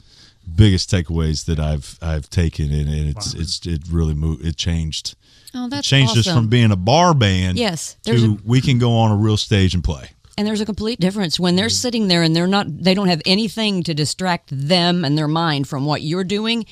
biggest 0.56 0.90
takeaways 0.90 1.46
that 1.46 1.60
i've 1.60 1.98
i've 2.02 2.30
taken 2.30 2.72
and, 2.72 2.90
and 2.90 3.10
it's 3.10 3.34
it's 3.34 3.66
it 3.66 3.82
really 3.90 4.14
moved 4.14 4.46
it 4.46 4.58
changed. 4.58 5.16
Oh 5.54 5.68
it 5.68 5.70
that's 5.70 5.88
changed 5.88 6.18
us 6.18 6.28
from 6.28 6.48
being 6.48 6.72
a 6.72 6.76
bar 6.76 7.14
band 7.14 7.58
Yes, 7.58 7.96
to 8.04 8.34
a- 8.34 8.38
we 8.44 8.62
can 8.62 8.78
go 8.78 8.98
on 8.98 9.12
a 9.12 9.16
real 9.16 9.38
stage 9.38 9.74
and 9.74 9.84
play. 9.84 10.10
And 10.38 10.46
there's 10.46 10.62
a 10.62 10.66
complete 10.66 11.00
difference 11.00 11.40
when 11.40 11.56
they're 11.56 11.68
mm-hmm. 11.68 11.72
sitting 11.72 12.08
there 12.10 12.22
and 12.22 12.36
they're 12.36 12.48
not, 12.48 12.68
they 12.70 12.94
don't 12.94 13.08
have 13.08 13.22
anything 13.26 13.84
to 13.84 13.94
distract 13.94 14.50
them 14.52 15.06
and 15.06 15.18
their 15.18 15.30
mind 15.30 15.68
from 15.68 15.86
what 15.86 16.02
you're 16.02 16.26
doing. 16.26 16.66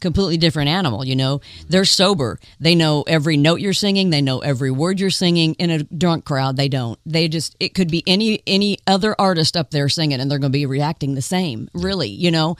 Completely 0.00 0.36
different 0.36 0.68
animal, 0.68 1.04
you 1.04 1.16
know. 1.16 1.40
They're 1.68 1.86
sober. 1.86 2.38
They 2.60 2.74
know 2.74 3.02
every 3.06 3.36
note 3.36 3.60
you're 3.60 3.72
singing. 3.72 4.10
They 4.10 4.20
know 4.20 4.40
every 4.40 4.70
word 4.70 5.00
you're 5.00 5.08
singing. 5.10 5.54
In 5.54 5.70
a 5.70 5.84
drunk 5.84 6.24
crowd, 6.24 6.56
they 6.56 6.68
don't. 6.68 6.98
They 7.06 7.28
just 7.28 7.56
it 7.60 7.74
could 7.74 7.90
be 7.90 8.02
any 8.06 8.42
any 8.46 8.78
other 8.86 9.14
artist 9.18 9.56
up 9.56 9.70
there 9.70 9.88
singing, 9.88 10.20
and 10.20 10.30
they're 10.30 10.38
going 10.38 10.52
to 10.52 10.58
be 10.58 10.66
reacting 10.66 11.14
the 11.14 11.22
same. 11.22 11.68
Really, 11.72 12.08
you 12.08 12.30
know. 12.30 12.56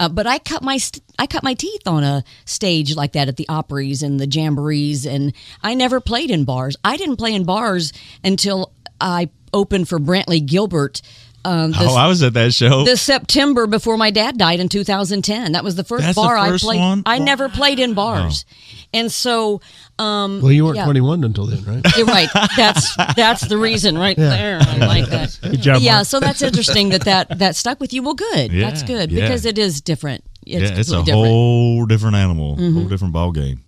Uh, 0.00 0.08
but 0.08 0.26
I 0.26 0.38
cut 0.38 0.62
my 0.62 0.78
st- 0.78 1.04
I 1.18 1.26
cut 1.26 1.42
my 1.42 1.54
teeth 1.54 1.86
on 1.86 2.04
a 2.04 2.24
stage 2.46 2.96
like 2.96 3.12
that 3.12 3.28
at 3.28 3.36
the 3.36 3.46
Opries 3.48 4.02
and 4.02 4.18
the 4.18 4.26
Jamborees, 4.26 5.06
and 5.06 5.34
I 5.62 5.74
never 5.74 6.00
played 6.00 6.30
in 6.30 6.44
bars. 6.44 6.76
I 6.82 6.96
didn't 6.96 7.16
play 7.16 7.34
in 7.34 7.44
bars 7.44 7.92
until 8.24 8.72
I 9.00 9.30
opened 9.52 9.88
for 9.88 9.98
Brantley 9.98 10.44
Gilbert. 10.44 11.02
Um, 11.48 11.70
the, 11.72 11.78
Oh, 11.88 11.94
I 11.96 12.06
was 12.08 12.22
at 12.22 12.34
that 12.34 12.52
show. 12.52 12.84
the 12.84 12.96
September 12.96 13.66
before 13.66 13.96
my 13.96 14.10
dad 14.10 14.36
died 14.36 14.60
in 14.60 14.68
2010. 14.68 15.52
That 15.52 15.64
was 15.64 15.76
the 15.76 15.84
first 15.84 16.02
That's 16.04 16.14
the 16.14 16.20
bar 16.22 16.36
first 16.46 16.64
I 16.64 16.66
played. 16.66 16.80
one? 16.80 17.02
I 17.06 17.18
never 17.18 17.48
played 17.48 17.78
in 17.78 17.94
bars, 17.94 18.44
and 18.92 19.10
so 19.10 19.60
um, 19.98 20.40
Well, 20.42 20.52
you 20.52 20.64
weren't 20.64 20.76
Yeah. 20.76 20.84
21 20.84 21.24
until 21.24 21.46
then, 21.46 21.64
right? 21.64 21.96
you're 21.96 22.06
right. 22.06 22.28
That's 22.56 22.94
that's 23.16 23.46
the 23.48 23.56
reason 23.58 23.96
right 23.96 24.16
there. 24.16 24.58
I 24.60 24.76
like 24.76 25.06
that. 25.08 25.38
Good 25.42 25.62
job. 25.62 25.80
yeah, 25.82 25.96
Mark. 25.96 26.06
so 26.06 26.20
that's 26.20 26.42
interesting 26.42 26.90
that 26.90 27.02
that 27.04 27.38
that 27.38 27.56
stuck 27.56 27.80
with 27.80 27.92
you. 27.92 28.02
Well, 28.02 28.14
good. 28.14 28.52
Yeah, 28.52 28.68
that's 28.68 28.82
good 28.82 29.10
yeah. 29.10 29.22
because 29.22 29.44
it 29.46 29.58
is 29.58 29.80
different. 29.80 30.24
It's 30.46 30.70
yeah, 30.70 30.78
it's 30.78 30.88
a 30.90 31.02
different. 31.02 31.08
Mm-hmm. 31.08 31.14
whole 31.14 31.86
different 31.86 32.16
animal, 32.16 32.56
whole 32.56 32.88
different 32.88 33.12
ball 33.12 33.32
game. 33.32 33.62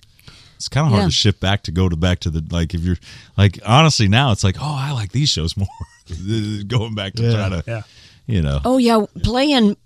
It's 0.60 0.68
kind 0.68 0.84
of 0.86 0.90
hard 0.92 1.04
Yeah. 1.04 1.06
to 1.06 1.12
shift 1.12 1.40
back 1.40 1.62
to 1.62 1.70
go 1.72 1.88
to 1.88 1.96
back 1.96 2.20
to 2.20 2.28
the 2.30 2.44
like 2.50 2.74
if 2.74 2.82
you're 2.82 2.98
like 3.38 3.58
honestly 3.64 4.08
now 4.08 4.30
it's 4.30 4.44
like 4.44 4.56
oh 4.60 4.76
I 4.78 4.92
like 4.92 5.10
these 5.10 5.30
shows 5.30 5.56
more. 5.56 5.66
Going 6.66 6.94
back 6.94 7.14
to 7.14 7.22
Yeah. 7.22 7.32
try 7.32 7.48
to 7.48 7.64
Yeah. 7.66 7.82
you 8.26 8.42
know 8.42 8.60
Oh 8.66 8.76
yeah, 8.76 9.06
playing. 9.22 9.76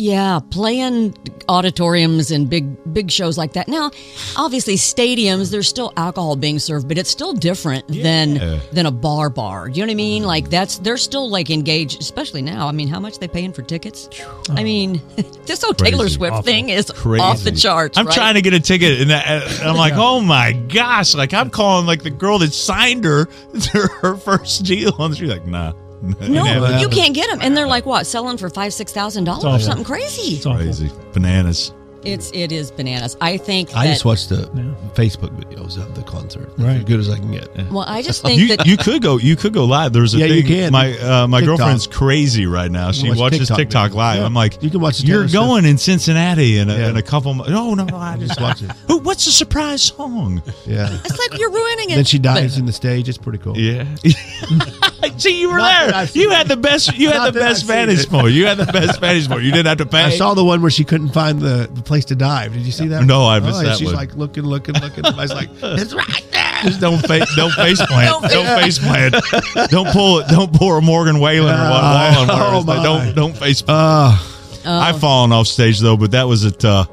Yeah, 0.00 0.38
playing 0.50 1.16
auditoriums 1.48 2.30
and 2.30 2.48
big 2.48 2.94
big 2.94 3.10
shows 3.10 3.36
like 3.36 3.54
that. 3.54 3.66
Now, 3.66 3.90
obviously 4.36 4.76
stadiums, 4.76 5.50
there's 5.50 5.66
still 5.66 5.92
alcohol 5.96 6.36
being 6.36 6.60
served, 6.60 6.86
but 6.86 6.98
it's 6.98 7.10
still 7.10 7.32
different 7.32 7.88
than 7.88 8.60
than 8.70 8.86
a 8.86 8.92
bar 8.92 9.28
bar. 9.28 9.68
You 9.68 9.82
know 9.82 9.86
what 9.86 9.90
I 9.90 9.94
mean? 9.96 10.22
Mm-hmm. 10.22 10.28
Like 10.28 10.50
that's 10.50 10.78
they're 10.78 10.98
still 10.98 11.28
like 11.28 11.50
engaged, 11.50 12.00
especially 12.00 12.42
now. 12.42 12.68
I 12.68 12.70
mean, 12.70 12.86
how 12.86 13.00
much 13.00 13.18
they 13.18 13.26
paying 13.26 13.52
for 13.52 13.62
tickets? 13.62 14.08
I 14.48 14.60
oh. 14.60 14.62
mean, 14.62 15.02
this 15.46 15.64
whole 15.64 15.74
Taylor 15.74 16.08
Swift 16.08 16.32
Awful. 16.32 16.44
thing 16.44 16.68
is 16.68 16.92
Crazy. 16.94 17.20
off 17.20 17.42
the 17.42 17.50
charts. 17.50 17.98
I'm 17.98 18.06
right? 18.06 18.14
trying 18.14 18.34
to 18.34 18.40
get 18.40 18.54
a 18.54 18.60
ticket, 18.60 19.00
and, 19.00 19.10
that, 19.10 19.26
and 19.26 19.68
I'm 19.68 19.76
like, 19.76 19.94
oh 19.96 20.20
my 20.20 20.52
gosh! 20.52 21.16
Like 21.16 21.34
I'm 21.34 21.50
calling 21.50 21.86
like 21.86 22.04
the 22.04 22.10
girl 22.10 22.38
that 22.38 22.52
signed 22.54 23.02
her 23.02 23.24
her 24.00 24.14
first 24.14 24.64
deal 24.64 24.94
and 25.00 25.16
she's. 25.16 25.28
Like, 25.28 25.44
nah, 25.44 25.72
No, 26.02 26.78
you 26.78 26.88
can't 26.88 27.14
get 27.14 27.28
them, 27.30 27.40
and 27.42 27.56
they're 27.56 27.66
like 27.66 27.86
what 27.86 28.06
selling 28.06 28.36
for 28.38 28.48
five 28.50 28.72
six 28.72 28.92
thousand 28.92 29.24
dollars 29.24 29.44
or 29.44 29.58
something 29.58 29.84
crazy. 29.84 30.36
It's 30.36 30.46
awful. 30.46 30.62
crazy 30.64 30.90
bananas. 31.12 31.72
It's 32.04 32.30
it 32.32 32.52
is 32.52 32.70
bananas. 32.70 33.16
I 33.20 33.36
think 33.38 33.74
I 33.76 33.84
that, 33.86 33.92
just 33.94 34.04
watched 34.04 34.28
the 34.28 34.48
Yeah. 34.54 34.72
Facebook 34.94 35.30
videos 35.36 35.76
of 35.78 35.96
the 35.96 36.02
concert. 36.04 36.48
That's 36.56 36.60
Right. 36.60 36.76
As 36.78 36.84
good 36.84 37.00
as 37.00 37.10
I 37.10 37.16
can 37.18 37.32
get. 37.32 37.48
Well, 37.72 37.84
I 37.88 38.02
just 38.02 38.22
think 38.24 38.40
You, 38.40 38.56
that 38.56 38.66
you 38.68 38.76
could 38.76 39.02
go. 39.02 39.18
You 39.18 39.34
could 39.34 39.52
go 39.52 39.64
live. 39.64 39.92
There's 39.92 40.14
a 40.14 40.18
Yeah, 40.18 40.26
you 40.26 40.42
thing. 40.42 40.70
can. 40.70 40.72
My 40.72 40.96
uh, 40.96 41.26
my 41.26 41.40
TikTok. 41.40 41.58
girlfriend's 41.58 41.88
crazy 41.88 42.46
right 42.46 42.70
now. 42.70 42.92
She 42.92 43.08
watch 43.08 43.18
watches 43.18 43.38
TikTok 43.48 43.56
TikTok, 43.58 43.90
videos. 43.90 43.94
live. 43.96 44.18
Yeah. 44.20 44.26
I'm 44.26 44.32
like, 44.34 44.62
You 44.62 44.70
can 44.70 44.80
watch 44.80 44.98
the 45.00 45.08
You're 45.08 45.16
Taylor 45.26 45.28
Swift. 45.28 45.44
going 45.48 45.64
in 45.64 45.76
Cincinnati 45.76 46.58
in 46.58 46.70
a, 46.70 46.78
Yeah. 46.78 46.90
in 46.90 46.96
a 46.96 47.02
couple. 47.02 47.34
Mo- 47.34 47.44
no, 47.48 47.74
no, 47.74 47.84
no. 47.84 47.96
I 47.96 48.16
just 48.16 48.28
Just 48.28 48.40
watch 48.40 48.62
it. 48.62 48.70
Who? 48.86 48.98
What's 48.98 49.24
the 49.24 49.32
surprise 49.32 49.82
song? 49.82 50.40
Yeah. 50.66 50.96
it's 51.04 51.18
like 51.18 51.36
you're 51.40 51.50
ruining 51.50 51.90
it. 51.90 51.96
then 51.96 52.04
she 52.04 52.20
dives 52.20 52.54
But- 52.54 52.60
in 52.60 52.66
the 52.66 52.72
stage. 52.72 53.08
It's 53.08 53.18
pretty 53.18 53.38
cool. 53.38 53.58
Yeah. 53.58 53.84
See, 55.16 55.40
you 55.40 55.48
were 55.50 55.58
Not 55.58 55.90
there. 55.90 56.04
You 56.14 56.30
had 56.30 56.48
the 56.48 56.56
best. 56.56 56.96
You 56.96 57.10
had 57.10 57.32
the 57.32 57.38
best 57.38 57.62
I've 57.62 57.68
vantage 57.68 58.08
point. 58.08 58.32
You 58.32 58.46
had 58.46 58.58
the 58.58 58.66
best 58.66 59.00
vantage 59.00 59.28
point. 59.28 59.44
You 59.44 59.52
didn't 59.52 59.66
have 59.66 59.78
to 59.78 59.86
pay. 59.86 60.02
I 60.02 60.10
saw 60.10 60.34
the 60.34 60.44
one 60.44 60.60
where 60.60 60.70
she 60.70 60.84
couldn't 60.84 61.10
find 61.10 61.40
the, 61.40 61.68
the 61.72 61.82
place 61.82 62.06
to 62.06 62.16
dive. 62.16 62.52
Did 62.52 62.62
you 62.62 62.72
see 62.72 62.88
that? 62.88 63.04
No, 63.04 63.26
I 63.26 63.38
missed 63.40 63.58
oh, 63.58 63.60
yeah, 63.60 63.68
that 63.68 63.78
She's 63.78 63.86
one. 63.86 63.96
like 63.96 64.14
looking, 64.14 64.44
looking, 64.44 64.74
looking. 64.74 65.04
I 65.06 65.14
was 65.14 65.32
like, 65.32 65.50
it's 65.62 65.94
right 65.94 66.26
there. 66.32 66.54
Just 66.62 66.80
don't 66.80 66.98
face. 67.06 67.32
Don't 67.36 67.52
face 67.52 67.80
plant. 67.86 68.10
Don't 68.10 68.30
don't 68.30 68.60
face 68.60 68.78
plant. 68.78 69.14
Don't 69.70 69.88
pull 69.88 70.18
it. 70.18 70.28
Don't 70.28 70.52
pull 70.52 70.76
a 70.76 70.80
Morgan 70.80 71.20
Whalen 71.20 71.54
or 71.54 71.70
what 71.70 71.84
Uh, 71.88 72.14
Wallen. 72.16 72.28
where 72.28 72.36
oh 72.40 72.58
it's 72.58 72.66
like, 72.66 72.82
don't 72.82 73.14
don't 73.14 73.36
face. 73.36 73.62
Uh, 73.66 74.18
I've 74.64 75.00
fallen 75.00 75.32
off 75.32 75.46
stage 75.46 75.78
though, 75.78 75.96
but 75.96 76.10
that 76.12 76.24
was 76.24 76.44
at. 76.44 76.64
Uh, 76.64 76.84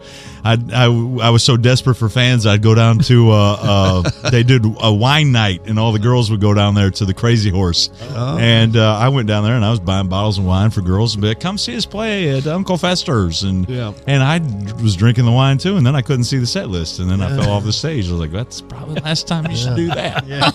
I, 0.45 0.57
I 0.73 0.85
I 0.85 1.29
was 1.31 1.43
so 1.43 1.57
desperate 1.57 1.95
for 1.95 2.07
fans. 2.07 2.45
I'd 2.45 2.61
go 2.61 2.75
down 2.75 2.99
to. 2.99 3.31
Uh, 3.31 3.57
uh, 3.59 4.29
they 4.29 4.43
did 4.43 4.63
a 4.79 4.93
wine 4.93 5.31
night, 5.31 5.63
and 5.65 5.79
all 5.79 5.91
the 5.91 5.97
girls 5.99 6.29
would 6.29 6.39
go 6.39 6.53
down 6.53 6.75
there 6.75 6.91
to 6.91 7.03
the 7.05 7.13
Crazy 7.15 7.49
Horse. 7.49 7.89
And 8.15 8.77
uh, 8.77 8.95
I 8.95 9.09
went 9.09 9.27
down 9.27 9.43
there, 9.43 9.55
and 9.55 9.65
I 9.65 9.71
was 9.71 9.79
buying 9.79 10.07
bottles 10.07 10.37
of 10.37 10.45
wine 10.45 10.69
for 10.69 10.81
girls, 10.81 11.15
and 11.15 11.21
be 11.23 11.29
like, 11.29 11.39
"Come 11.39 11.57
see 11.57 11.75
us 11.75 11.85
play 11.87 12.37
at 12.37 12.45
Uncle 12.45 12.77
Fester's." 12.77 13.41
And 13.43 13.67
Yeah. 13.67 13.93
and 14.05 14.21
I 14.21 14.37
was 14.83 14.95
drinking 14.95 15.25
the 15.25 15.31
wine 15.31 15.57
too, 15.57 15.77
and 15.77 15.85
then 15.85 15.95
I 15.95 16.01
couldn't 16.03 16.25
see 16.25 16.37
the 16.37 16.45
set 16.47 16.69
list, 16.69 16.99
and 16.99 17.09
then 17.09 17.21
I 17.21 17.29
fell 17.35 17.49
off 17.51 17.63
the 17.63 17.73
stage. 17.73 18.07
I 18.07 18.11
was 18.11 18.19
like, 18.21 18.31
"That's 18.31 18.61
probably 18.61 18.95
the 18.95 19.01
last 19.01 19.27
time 19.27 19.49
you 19.49 19.57
should 19.57 19.75
do 19.75 19.87
that." 19.87 20.27
yeah. 20.27 20.51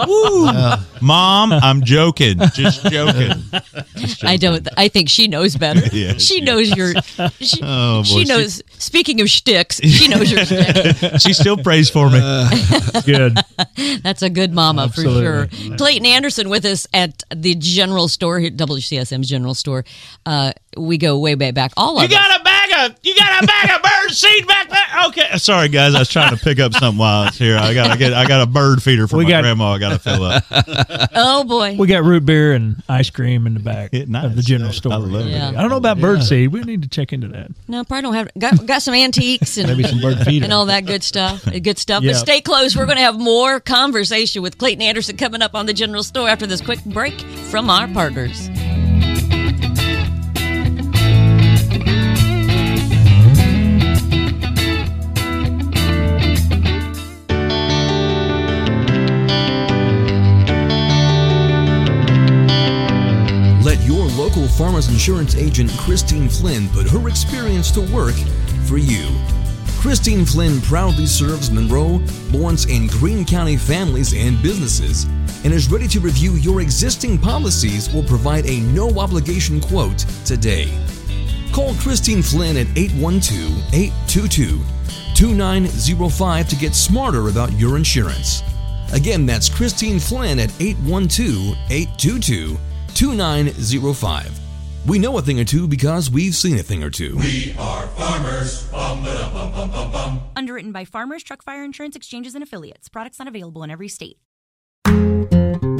Woo. 0.06 0.50
Mom, 1.00 1.52
I'm 1.52 1.82
joking. 1.84 2.38
Just 2.54 2.84
joking. 2.86 3.32
I 4.22 4.36
don't. 4.36 4.66
I 4.76 4.88
think 4.88 5.08
she 5.08 5.28
knows 5.28 5.56
better. 5.56 5.80
Yeah, 5.92 6.12
she 6.14 6.18
she 6.36 6.40
knows 6.40 6.70
your. 6.76 6.94
She, 7.40 7.60
Oh, 7.62 7.98
boy, 7.98 8.02
she 8.04 8.18
she- 8.20 8.24
knows. 8.24 8.62
Speaking 8.78 9.20
of 9.20 9.28
shticks, 9.28 9.80
she 9.82 10.08
knows 10.08 10.30
your 10.30 10.44
shtick. 10.44 10.96
she 11.20 11.32
still 11.32 11.56
prays 11.56 11.90
for 11.90 12.08
me. 12.10 12.20
Good. 13.04 13.38
That's 14.02 14.22
a 14.22 14.30
good 14.30 14.52
mama 14.54 14.82
Absolutely. 14.84 15.48
for 15.48 15.56
sure. 15.56 15.76
Clayton 15.76 16.06
Anderson 16.06 16.48
with 16.48 16.64
us 16.64 16.86
at 16.94 17.22
the 17.34 17.54
general 17.56 18.08
store 18.08 18.38
here, 18.38 18.50
WCSM's 18.50 19.28
general 19.28 19.54
store. 19.54 19.84
Uh, 20.26 20.52
we 20.76 20.96
go 20.98 21.18
way, 21.18 21.34
way 21.34 21.50
back. 21.50 21.72
All 21.76 21.96
of 21.98 22.02
You 22.10 22.16
us. 22.16 22.22
got 22.28 22.40
a 22.40 22.44
bag 22.80 22.90
of 22.92 22.96
you 23.02 23.14
got 23.14 23.42
a 23.42 23.46
bag 23.46 23.70
of 23.76 23.82
bird 23.82 24.10
seed 24.12 24.46
back 24.46 24.68
there. 24.68 24.78
Okay, 25.08 25.38
sorry 25.38 25.68
guys, 25.68 25.94
I 25.94 26.00
was 26.00 26.08
trying 26.08 26.36
to 26.36 26.42
pick 26.42 26.58
up 26.58 26.72
something 26.74 26.98
while 26.98 27.22
I 27.22 27.24
was 27.26 27.38
here. 27.38 27.56
I 27.56 27.74
got 27.74 27.90
I 27.90 27.96
get 27.96 28.12
I 28.12 28.26
got 28.26 28.42
a 28.42 28.46
bird 28.46 28.82
feeder 28.82 29.06
for 29.06 29.16
We 29.18 29.24
my 29.24 29.30
got- 29.30 29.42
grandma. 29.42 29.72
I 29.72 29.78
got 29.78 29.90
to 29.90 29.98
fill 29.98 30.22
up. 30.24 30.44
Oh 31.12 31.44
boy. 31.44 31.76
We 31.78 31.86
got 31.86 32.04
root 32.04 32.24
beer 32.24 32.52
and 32.52 32.82
ice 32.88 33.10
cream 33.10 33.46
in 33.46 33.54
the 33.54 33.60
back 33.60 33.90
Yeah, 33.92 34.04
nice. 34.06 34.24
of 34.26 34.36
the 34.36 34.42
general 34.42 34.70
I 34.70 34.72
store. 34.74 34.98
love 34.98 35.26
it. 35.26 35.30
Yeah. 35.30 35.48
I 35.48 35.52
don't 35.52 35.68
know 35.70 35.76
about 35.76 35.98
bird 36.00 36.22
seed. 36.22 36.52
We 36.52 36.60
need 36.62 36.82
to 36.82 36.88
check 36.88 37.12
into 37.12 37.28
that. 37.28 37.50
No, 37.68 37.84
probably 37.84 38.02
don't 38.02 38.14
have. 38.14 38.28
Got, 38.38 38.66
got 38.66 38.82
some 38.82 38.94
antiques 38.94 39.56
and 39.58 39.68
Maybe 39.68 39.82
some 39.84 40.00
bird 40.00 40.18
feeder. 40.24 40.44
and 40.44 40.52
all 40.52 40.66
that 40.66 40.86
good 40.86 41.02
stuff. 41.02 41.46
Uh, 41.46 41.58
good 41.58 41.78
stuff. 41.78 42.02
Yeah. 42.02 42.12
But 42.12 42.18
stay 42.18 42.40
close. 42.40 42.76
We're 42.76 42.86
going 42.86 42.96
to 42.98 43.02
have 43.02 43.18
more 43.18 43.60
conversation 43.60 44.42
with 44.42 44.58
Clayton 44.58 44.82
Anderson 44.82 45.16
coming 45.16 45.42
up 45.42 45.54
on 45.54 45.66
the 45.66 45.72
general 45.74 46.02
store 46.02 46.28
after 46.28 46.46
this 46.46 46.60
quick 46.60 46.84
break 46.84 47.20
from 47.20 47.68
our 47.70 47.88
partners. 47.88 48.48
Local 64.16 64.46
farmers 64.48 64.88
insurance 64.88 65.34
agent 65.36 65.70
Christine 65.78 66.28
Flynn 66.28 66.68
put 66.70 66.88
her 66.88 67.08
experience 67.08 67.70
to 67.72 67.80
work 67.92 68.14
for 68.66 68.78
you. 68.78 69.08
Christine 69.80 70.24
Flynn 70.24 70.60
proudly 70.60 71.06
serves 71.06 71.50
Monroe, 71.50 72.00
Lawrence, 72.30 72.66
and 72.66 72.90
Greene 72.90 73.24
County 73.24 73.56
families 73.56 74.12
and 74.14 74.42
businesses 74.42 75.04
and 75.44 75.54
is 75.54 75.70
ready 75.70 75.88
to 75.88 76.00
review 76.00 76.32
your 76.34 76.60
existing 76.60 77.18
policies 77.18 77.94
or 77.94 78.02
provide 78.02 78.46
a 78.46 78.60
no 78.60 78.90
obligation 78.98 79.60
quote 79.60 79.98
today. 80.24 80.68
Call 81.52 81.74
Christine 81.74 82.22
Flynn 82.22 82.56
at 82.56 82.66
812 82.76 83.74
822 83.74 84.60
2905 85.14 86.48
to 86.48 86.56
get 86.56 86.74
smarter 86.74 87.28
about 87.28 87.52
your 87.52 87.76
insurance. 87.76 88.42
Again, 88.92 89.24
that's 89.24 89.48
Christine 89.48 89.98
Flynn 89.98 90.38
at 90.38 90.50
812 90.60 91.56
822 91.70 92.58
2905. 93.00 94.38
We 94.86 94.98
know 94.98 95.16
a 95.16 95.22
thing 95.22 95.40
or 95.40 95.44
two 95.44 95.66
because 95.66 96.10
we've 96.10 96.34
seen 96.34 96.58
a 96.58 96.62
thing 96.62 96.82
or 96.82 96.90
two. 96.90 97.16
We 97.16 97.54
are 97.58 97.86
farmers. 97.86 98.70
Underwritten 100.36 100.70
by 100.70 100.84
Farmers 100.84 101.22
Truck 101.22 101.42
Fire 101.42 101.64
Insurance 101.64 101.96
Exchanges 101.96 102.34
and 102.34 102.44
Affiliates. 102.44 102.90
Products 102.90 103.18
not 103.18 103.26
available 103.26 103.62
in 103.62 103.70
every 103.70 103.88
state. 103.88 104.18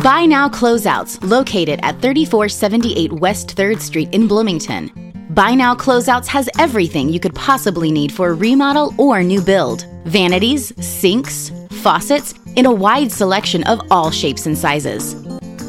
Buy 0.03 0.25
Now 0.25 0.49
Closeouts, 0.49 1.23
located 1.23 1.79
at 1.83 2.01
3478 2.01 3.13
West 3.13 3.55
3rd 3.55 3.83
Street 3.83 4.09
in 4.15 4.27
Bloomington. 4.27 4.91
Buy 5.29 5.55
Now 5.55 5.75
Closeouts 5.75 6.27
has 6.29 6.49
everything 6.59 7.11
you 7.11 7.21
could 7.21 7.35
possibly 7.35 7.93
need 7.93 8.13
for 8.13 8.31
a 8.31 8.35
remodel 8.35 8.95
or 8.97 9.23
new 9.23 9.43
build 9.43 9.85
vanities, 10.07 10.73
sinks, 10.83 11.53
faucets, 11.83 12.33
in 12.57 12.65
a 12.65 12.73
wide 12.73 13.13
selection 13.13 13.63
of 13.65 13.83
all 13.91 14.11
shapes 14.11 14.47
and 14.47 14.57
sizes. 14.57 15.15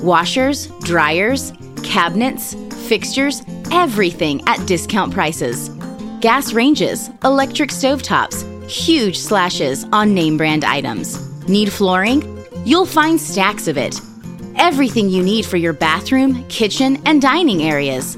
Washers, 0.02 0.68
dryers, 0.82 1.54
cabinets, 1.84 2.56
fixtures, 2.88 3.44
everything 3.72 4.42
at 4.48 4.66
discount 4.68 5.14
prices. 5.14 5.70
Gas 6.22 6.54
ranges, 6.54 7.10
electric 7.24 7.70
stovetops, 7.70 8.44
huge 8.70 9.18
slashes 9.18 9.86
on 9.92 10.14
name 10.14 10.38
brand 10.38 10.64
items. 10.64 11.20
Need 11.48 11.72
flooring? 11.72 12.46
You'll 12.66 12.86
find 12.86 13.20
stacks 13.20 13.68
of 13.68 13.78
it. 13.78 14.00
Everything 14.56 15.10
you 15.10 15.24
need 15.24 15.46
for 15.46 15.58
your 15.58 15.74
bathroom, 15.74 16.48
kitchen, 16.48 17.02
and 17.06 17.22
dining 17.22 17.64
areas. 17.64 18.16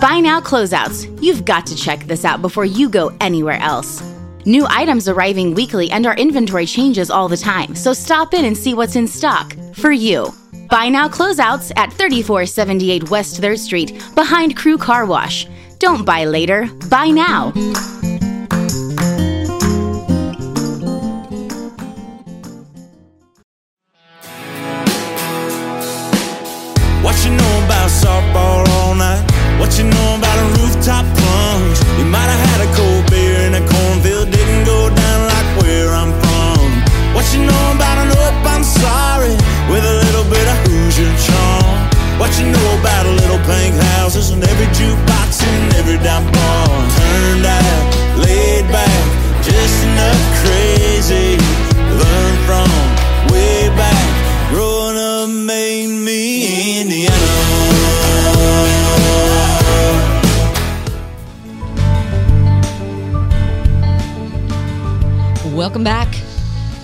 Buy 0.00 0.20
now 0.20 0.40
closeouts. 0.40 1.22
You've 1.22 1.44
got 1.44 1.66
to 1.66 1.76
check 1.76 2.04
this 2.04 2.24
out 2.24 2.42
before 2.42 2.64
you 2.64 2.88
go 2.88 3.14
anywhere 3.20 3.58
else. 3.60 4.02
New 4.46 4.66
items 4.68 5.08
arriving 5.08 5.54
weekly 5.54 5.90
and 5.90 6.06
our 6.06 6.16
inventory 6.16 6.66
changes 6.66 7.10
all 7.10 7.28
the 7.28 7.36
time, 7.36 7.74
so 7.74 7.92
stop 7.92 8.32
in 8.32 8.46
and 8.46 8.56
see 8.56 8.74
what's 8.74 8.96
in 8.96 9.06
stock 9.06 9.54
for 9.74 9.92
you. 9.92 10.32
Buy 10.70 10.88
now 10.88 11.08
closeouts 11.08 11.72
at 11.76 11.92
3478 11.92 13.10
West 13.10 13.40
3rd 13.40 13.58
Street 13.58 14.02
behind 14.14 14.56
Crew 14.56 14.78
Car 14.78 15.04
Wash. 15.04 15.48
Don't 15.80 16.04
buy 16.04 16.24
later, 16.24 16.68
buy 16.88 17.08
now. 17.08 17.52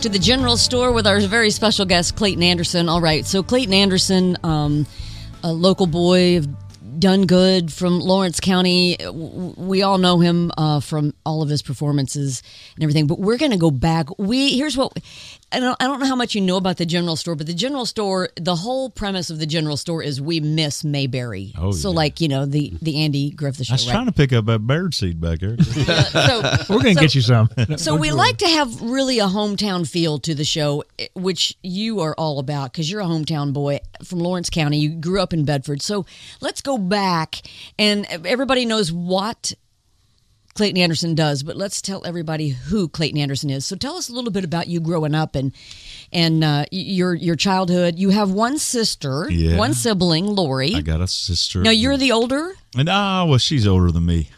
To 0.06 0.12
the 0.12 0.18
general 0.20 0.56
store 0.56 0.92
with 0.92 1.04
our 1.04 1.18
very 1.22 1.50
special 1.50 1.84
guest, 1.84 2.14
Clayton 2.14 2.40
Anderson. 2.40 2.88
All 2.88 3.00
right, 3.00 3.26
so 3.26 3.42
Clayton 3.42 3.74
Anderson, 3.74 4.36
um, 4.44 4.86
a 5.42 5.52
local 5.52 5.88
boy, 5.88 6.42
done 7.00 7.26
good 7.26 7.72
from 7.72 7.98
Lawrence 7.98 8.38
County. 8.38 8.98
We 9.10 9.82
all 9.82 9.98
know 9.98 10.20
him 10.20 10.52
uh, 10.56 10.78
from 10.78 11.12
all 11.24 11.42
of 11.42 11.48
his 11.48 11.60
performances 11.60 12.44
and 12.76 12.84
everything. 12.84 13.08
But 13.08 13.18
we're 13.18 13.36
going 13.36 13.50
to 13.50 13.56
go 13.56 13.72
back. 13.72 14.16
We 14.16 14.56
here's 14.56 14.76
what 14.76 14.96
I 15.52 15.60
don't. 15.60 15.76
I 15.80 15.86
don't 15.86 16.00
know 16.00 16.06
how 16.06 16.16
much 16.16 16.34
you 16.34 16.40
know 16.40 16.56
about 16.56 16.76
the 16.76 16.84
general 16.84 17.14
store, 17.14 17.36
but 17.36 17.46
the 17.46 17.54
general 17.54 17.86
store, 17.86 18.30
the 18.34 18.56
whole 18.56 18.90
premise 18.90 19.30
of 19.30 19.38
the 19.38 19.46
general 19.46 19.76
store 19.76 20.02
is 20.02 20.20
we 20.20 20.40
miss 20.40 20.82
Mayberry. 20.82 21.54
Oh, 21.56 21.70
so 21.70 21.90
yeah. 21.90 21.96
like 21.96 22.20
you 22.20 22.26
know 22.26 22.46
the 22.46 22.72
the 22.82 23.02
Andy 23.04 23.30
Griffith 23.30 23.66
show. 23.66 23.72
I 23.72 23.76
was 23.76 23.86
right? 23.86 23.92
trying 23.92 24.06
to 24.06 24.12
pick 24.12 24.32
up 24.32 24.46
that 24.46 24.60
bird 24.60 24.92
seed 24.92 25.20
back 25.20 25.38
there. 25.38 25.56
so 25.62 26.42
We're 26.68 26.82
going 26.82 26.86
to 26.86 26.94
so- 26.94 27.00
get 27.00 27.14
you 27.14 27.20
some. 27.20 27.48
so 27.76 27.94
we 27.94 28.10
like 28.10 28.38
to 28.38 28.48
have 28.48 28.82
really 28.82 29.20
a 29.20 29.26
hometown 29.26 29.88
feel 29.88 30.18
to 30.18 30.34
the 30.34 30.44
show, 30.44 30.82
which 31.14 31.56
you 31.62 32.00
are 32.00 32.14
all 32.18 32.40
about 32.40 32.72
because 32.72 32.90
you're 32.90 33.00
a 33.00 33.04
hometown 33.04 33.52
boy 33.52 33.78
from 34.02 34.18
Lawrence 34.18 34.50
County. 34.50 34.78
You 34.78 34.90
grew 34.90 35.20
up 35.20 35.32
in 35.32 35.44
Bedford. 35.44 35.80
So 35.80 36.06
let's 36.40 36.60
go 36.60 36.76
back, 36.76 37.42
and 37.78 38.04
everybody 38.26 38.64
knows 38.64 38.90
what 38.90 39.54
Clayton 40.56 40.80
Anderson 40.80 41.14
does, 41.14 41.42
but 41.42 41.56
let's 41.56 41.80
tell 41.82 42.04
everybody 42.06 42.48
who 42.48 42.88
Clayton 42.88 43.20
Anderson 43.20 43.50
is. 43.50 43.66
So 43.66 43.76
tell 43.76 43.96
us 43.96 44.08
a 44.08 44.12
little 44.12 44.30
bit 44.32 44.42
about 44.44 44.66
you 44.68 44.80
growing 44.80 45.14
up 45.14 45.34
and 45.36 45.52
and 46.12 46.42
uh, 46.42 46.64
your 46.70 47.14
your 47.14 47.36
childhood. 47.36 47.98
You 47.98 48.10
have 48.10 48.30
one 48.30 48.58
sister, 48.58 49.28
Yeah. 49.30 49.56
one 49.58 49.74
sibling, 49.74 50.26
Lori. 50.26 50.74
I 50.74 50.80
got 50.80 51.00
a 51.00 51.06
sister. 51.06 51.60
Now 51.62 51.70
you're 51.70 51.96
the 51.96 52.12
older. 52.12 52.52
And 52.76 52.88
ah, 52.88 53.24
well, 53.26 53.38
she's 53.38 53.66
older 53.66 53.90
than 53.92 54.06
me. 54.06 54.30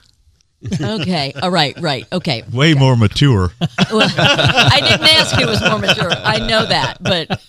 Okay, 0.80 1.32
all 1.40 1.52
right, 1.52 1.78
right, 1.80 2.04
okay. 2.12 2.42
Way 2.52 2.74
more 2.74 2.96
mature. 2.96 3.52
Well, 3.92 4.10
I 4.18 4.80
didn't 4.82 5.06
ask 5.08 5.36
who 5.36 5.46
was 5.46 5.62
more 5.62 5.78
mature. 5.78 6.10
I 6.10 6.40
know 6.40 6.66
that, 6.66 7.00
but 7.00 7.40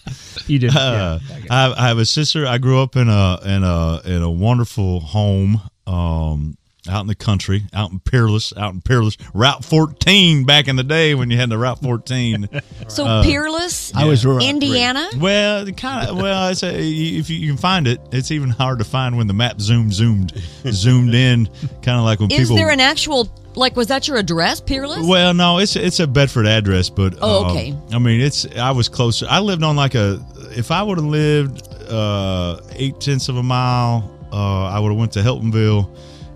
You 0.47 0.60
did. 0.60 0.71
Uh, 0.75 1.17
I, 1.49 1.62
have, 1.63 1.71
I 1.73 1.88
have 1.88 1.97
a 1.97 2.05
sister. 2.05 2.45
I 2.45 2.60
grew 2.60 2.79
up 2.82 2.95
in 2.95 3.10
a 3.10 3.39
in 3.43 3.63
a 3.63 4.01
in 4.05 4.21
a 4.21 4.29
wonderful 4.29 4.99
home 4.99 5.60
um, 5.88 6.55
out 6.89 7.02
in 7.02 7.08
the 7.08 7.15
country, 7.15 7.63
out 7.73 7.91
in 7.91 7.99
Peerless, 7.99 8.52
out 8.58 8.73
in 8.73 8.82
Peerless, 8.82 9.17
Route 9.34 9.63
14 9.63 10.45
back 10.45 10.67
in 10.67 10.75
the 10.75 10.84
day 10.84 11.15
when 11.15 11.30
you 11.30 11.38
had 11.38 11.49
the 11.49 11.58
Route 11.58 11.80
14. 11.82 12.49
so 12.88 13.06
Uh, 13.06 13.23
Peerless, 13.23 13.93
I 13.95 14.06
was 14.06 14.25
right. 14.25 14.43
Indiana. 14.43 15.08
well, 15.17 15.65
kind 15.71 16.10
of. 16.10 16.17
Well, 16.17 16.49
it's 16.49 16.63
a, 16.63 16.73
if 16.78 17.30
you, 17.30 17.38
you 17.38 17.47
can 17.49 17.58
find 17.58 17.88
it, 17.88 18.02
it's 18.12 18.32
even 18.32 18.49
hard 18.49 18.80
to 18.80 18.86
find 18.86 19.15
when 19.17 19.28
the 19.28 19.34
map 19.34 19.62
zoomed 19.62 19.93
zoomed 19.93 20.34
zoomed 20.71 21.13
in, 21.13 21.47
kind 21.82 21.97
of 21.99 22.04
like 22.04 22.19
when 22.19 22.32
Is 22.32 22.39
people. 22.49 22.56
there 22.58 22.69
an 22.71 22.80
actual 22.80 23.30
like? 23.56 23.75
Was 23.75 23.88
that 23.88 24.08
your 24.08 24.17
address, 24.17 24.60
Peerless? 24.62 25.06
Well, 25.06 25.34
no, 25.34 25.60
it's 25.60 25.75
it's 25.75 25.99
a 25.99 26.08
Bedford 26.08 26.45
address, 26.47 26.89
but 26.89 27.15
Oh, 27.21 27.45
uh, 27.45 27.52
okay. 27.52 27.75
I 27.91 27.99
mean, 27.99 28.21
it's 28.21 28.45
I 28.58 28.71
was 28.71 28.89
closer. 28.89 29.25
I 29.30 29.39
lived 29.39 29.63
on 29.63 29.75
like 29.75 29.95
a. 29.95 30.19
If 30.56 30.71
I 30.71 30.82
would 30.82 30.97
have 30.97 31.06
lived 31.06 31.67
uh, 31.89 32.60
eight 32.73 32.99
tenths 32.99 33.30
of 33.30 33.38
a 33.38 33.43
mile, 33.43 34.10
uh, 34.32 34.65
I 34.65 34.80
would 34.80 34.89
have 34.89 34.97
went 34.97 35.12
to 35.13 35.19
Heltonville. 35.19 35.89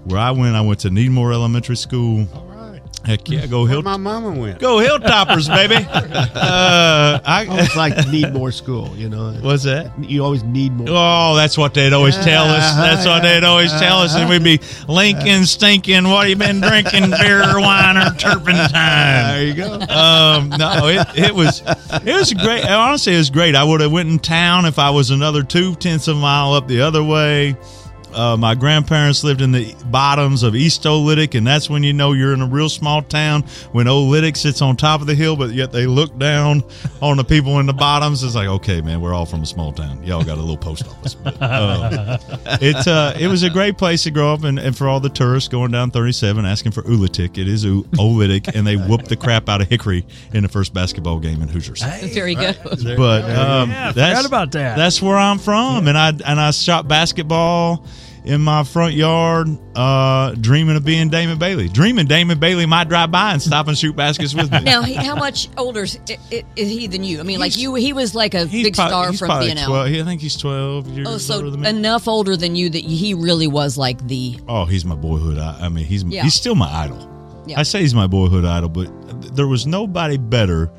Where 0.06 0.20
I 0.20 0.32
went, 0.32 0.56
I 0.56 0.62
went 0.62 0.80
to 0.82 0.90
Needmore 0.90 1.34
Elementary 1.34 1.76
School. 1.78 2.28
All 2.34 2.46
right. 2.48 2.82
Heck 3.06 3.30
yeah, 3.30 3.46
go 3.48 3.66
Hill, 3.66 3.82
my 3.82 3.98
mama 3.98 4.32
went. 4.32 4.60
go 4.60 4.78
Hilltoppers, 4.78 5.48
baby. 5.48 5.86
Uh, 6.36 7.20
I 7.26 7.46
Almost 7.48 7.76
like 7.76 8.08
need 8.10 8.34
more 8.34 8.52
school, 8.52 8.96
you 8.96 9.10
know. 9.10 9.32
what's 9.42 9.64
that? 9.64 9.92
You 10.00 10.24
always 10.24 10.44
need 10.44 10.74
more. 10.74 10.88
Oh, 10.90 11.36
that's 11.36 11.58
what 11.58 11.74
they'd 11.74 11.94
always 11.94 12.16
tell 12.18 12.46
us. 12.46 12.76
That's 12.76 13.06
what 13.06 13.24
they'd 13.24 13.44
always 13.44 13.72
tell 13.72 14.00
us, 14.00 14.16
and 14.16 14.30
we'd 14.30 14.44
be 14.44 14.60
Lincoln 14.88 15.46
stinking. 15.46 16.04
What 16.08 16.22
have 16.22 16.30
you 16.30 16.36
been 16.36 16.60
drinking? 16.62 17.10
Beer, 17.12 17.60
wine, 17.60 17.98
or 17.98 18.10
turpentine? 18.16 18.72
There 18.74 19.44
you 19.46 19.54
go. 19.54 19.74
um, 19.74 20.50
no, 20.50 20.88
it, 20.88 21.08
it 21.18 21.36
was 21.36 21.62
it 21.66 22.14
was 22.16 22.34
great. 22.34 22.66
Honestly, 22.66 23.14
it 23.14 23.18
was 23.18 23.30
great. 23.30 23.56
I 23.56 23.64
would 23.64 23.82
have 23.82 23.92
went 23.92 24.10
in 24.10 24.20
town 24.20 24.66
if 24.66 24.80
I 24.80 24.90
was 24.92 25.10
another 25.12 25.44
two 25.44 25.76
tenths 25.76 26.08
of 26.08 26.18
a 26.18 26.20
mile 26.20 26.54
up 26.54 26.68
the 26.68 26.82
other 26.82 27.04
way. 27.04 27.56
Uh, 28.14 28.38
my 28.38 28.56
grandparents 28.56 29.24
lived 29.24 29.42
in 29.42 29.52
the 29.52 29.74
bottoms 29.88 30.44
of 30.44 30.56
East 30.56 30.84
Oolitic, 30.84 31.36
and 31.36 31.46
that's 31.46 31.70
when 31.70 31.84
you 31.84 31.94
know 31.94 32.14
you're 32.14 32.34
in 32.34 32.42
a 32.42 32.46
real 32.48 32.70
small 32.70 33.02
town. 33.02 33.44
When 33.72 33.88
Oolitic 33.88 34.38
sits 34.38 34.62
on 34.62 34.76
top 34.78 35.02
of 35.02 35.08
the 35.08 35.16
hill, 35.16 35.36
but 35.36 35.52
yet 35.52 35.72
they 35.72 35.86
look 35.86 36.18
down 36.18 36.64
on 37.02 37.18
the 37.18 37.24
people 37.24 37.60
in 37.60 37.66
the 37.66 37.74
bottoms. 37.74 38.24
It's 38.24 38.36
like, 38.36 38.48
okay, 38.48 38.82
man, 38.82 39.02
we're 39.02 39.14
all 39.14 39.26
from 39.26 39.42
a 39.42 39.46
small 39.46 39.72
town. 39.74 40.04
Y'all 40.04 40.24
got 40.24 40.38
a 40.38 40.42
little 40.42 40.58
post 40.58 40.88
office. 40.88 41.16
But, 41.16 41.38
uh, 41.42 42.18
it's 42.62 42.88
uh, 42.88 43.16
it 43.20 43.28
was 43.28 43.44
a 43.44 43.50
great 43.50 43.78
place 43.78 44.04
to 44.04 44.12
grow 44.12 44.34
up, 44.34 44.44
and, 44.44 44.60
and 44.60 44.78
for 44.78 44.88
all 44.88 45.00
the 45.00 45.10
tourists 45.10 45.50
going 45.50 45.72
down 45.72 45.92
37 45.92 46.46
asking 46.46 46.72
for 46.72 46.82
Ulitic, 46.84 47.38
it 47.38 47.48
is 47.48 47.64
U- 47.64 47.84
Oolitic, 47.94 48.56
and 48.56 48.66
they 48.66 48.76
whooped 48.78 49.10
the 49.10 49.16
crap 49.18 49.50
out 49.50 49.62
of 49.62 49.70
Hickory 49.70 50.06
in 50.34 50.44
the 50.44 50.50
first 50.50 50.74
basketball 50.74 51.20
game 51.20 51.42
in 51.42 51.48
Hoosiers. 51.48 51.82
Very 52.14 52.36
good. 52.36 52.58
But 52.64 53.24
um, 53.26 53.70
Yeah, 53.70 53.90
I 53.90 53.92
that's 53.92 54.20
forgot 54.20 54.26
about 54.26 54.52
that. 54.54 54.78
That's 54.78 55.02
where 55.02 55.18
I'm 55.18 55.40
from, 55.40 55.88
and 55.88 55.98
I 55.98 56.10
and 56.10 56.40
I 56.40 56.52
shot 56.52 56.88
basketball 56.88 57.86
in 58.26 58.40
my 58.42 58.64
front 58.64 58.94
yard, 58.94 59.48
uh, 59.76 60.34
dreaming 60.36 60.76
of 60.78 60.86
being 60.86 61.10
Damon 61.10 61.38
Bailey. 61.38 61.68
Dreaming 61.68 62.06
Damon 62.08 62.40
Bailey 62.40 62.66
might 62.66 62.88
drive 62.88 63.12
by 63.12 63.34
and 63.34 63.42
stop 63.42 63.68
and 63.68 63.78
shoot 63.78 63.96
baskets 63.96 64.34
with 64.34 64.52
me. 64.52 64.62
Now, 64.62 64.82
he, 64.82 64.94
how 64.94 65.16
much 65.16 65.50
older 65.58 65.84
is, 65.84 66.00
is 66.32 66.70
he 66.70 66.88
than 66.88 67.04
you? 67.04 67.20
I 67.20 67.24
mean, 67.24 67.40
like 67.40 67.58
you, 67.58 67.76
he 67.76 67.92
was 67.94 68.16
like 68.16 68.34
a 68.34 68.46
big 68.46 68.74
prob- 68.76 68.90
star 68.90 69.10
he's 69.12 69.20
from 69.20 69.28
probably 69.28 69.50
BNL. 69.52 69.66
12 69.66 69.88
I 69.88 70.04
think 70.04 70.22
he's 70.22 70.38
12 70.38 70.88
years 70.88 71.08
Oh, 71.10 71.18
so 71.18 71.36
older 71.36 71.50
than 71.50 71.62
me. 71.62 71.70
enough 71.70 72.08
older 72.08 72.38
than 72.38 72.56
you 72.56 72.70
that 72.70 72.82
he 72.84 73.14
really 73.14 73.48
was 73.48 73.78
like 73.78 74.06
the. 74.08 74.38
Oh, 74.48 74.66
he's 74.66 74.86
my 74.86 74.96
boyhood. 74.96 75.38
I, 75.38 75.66
I 75.66 75.70
mean, 75.70 75.86
he's 75.86 76.04
Yeah. 76.04 76.24
he's 76.24 76.34
still 76.36 76.56
my 76.56 76.72
idol. 76.72 77.10
Yeah. 77.46 77.60
I 77.60 77.64
say 77.64 77.82
he's 77.82 77.94
my 77.94 78.08
boyhood 78.08 78.46
idol, 78.46 78.70
but 78.70 79.36
there 79.36 79.48
was 79.48 79.68
nobody 79.68 80.16
better 80.18 80.72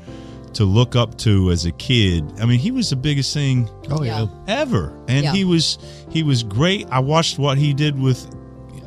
to 0.55 0.65
look 0.65 0.95
up 0.95 1.17
to 1.19 1.51
as 1.51 1.65
a 1.65 1.71
kid. 1.71 2.23
I 2.41 2.45
mean, 2.45 2.59
he 2.59 2.71
was 2.71 2.89
the 2.89 2.95
biggest 2.95 3.33
thing 3.33 3.69
Oh 3.89 4.03
yeah. 4.03 4.21
Yeah. 4.21 4.27
ever, 4.47 4.93
and 5.07 5.23
Yeah. 5.23 5.33
he 5.33 5.45
was 5.45 5.77
he 6.09 6.23
was 6.23 6.43
great. 6.43 6.87
I 6.91 6.99
watched 6.99 7.37
what 7.39 7.57
he 7.57 7.73
did 7.73 7.99
with. 7.99 8.27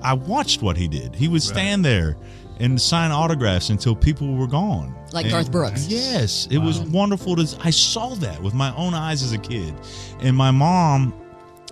I 0.03 0.15
watched 0.15 0.63
what 0.63 0.77
he 0.77 0.87
did. 0.89 1.15
He 1.15 1.29
would 1.29 1.43
stand 1.43 1.85
there 1.85 2.17
and 2.61 2.81
sign 2.81 3.11
autographs 3.13 3.69
until 3.71 3.95
people 3.97 4.35
were 4.35 4.47
gone. 4.47 4.95
Like 5.13 5.25
And- 5.27 5.33
Garth 5.33 5.51
Brooks. 5.53 5.87
Yes, 5.89 6.47
it 6.51 6.59
was 6.59 6.81
wonderful 6.81 7.37
to. 7.37 7.47
I 7.63 7.71
saw 7.71 8.15
that 8.17 8.43
with 8.43 8.55
my 8.55 8.75
own 8.77 8.95
eyes 8.95 9.23
as 9.23 9.33
a 9.33 9.39
kid, 9.39 9.75
and 10.21 10.37
my 10.37 10.51
mom 10.51 11.13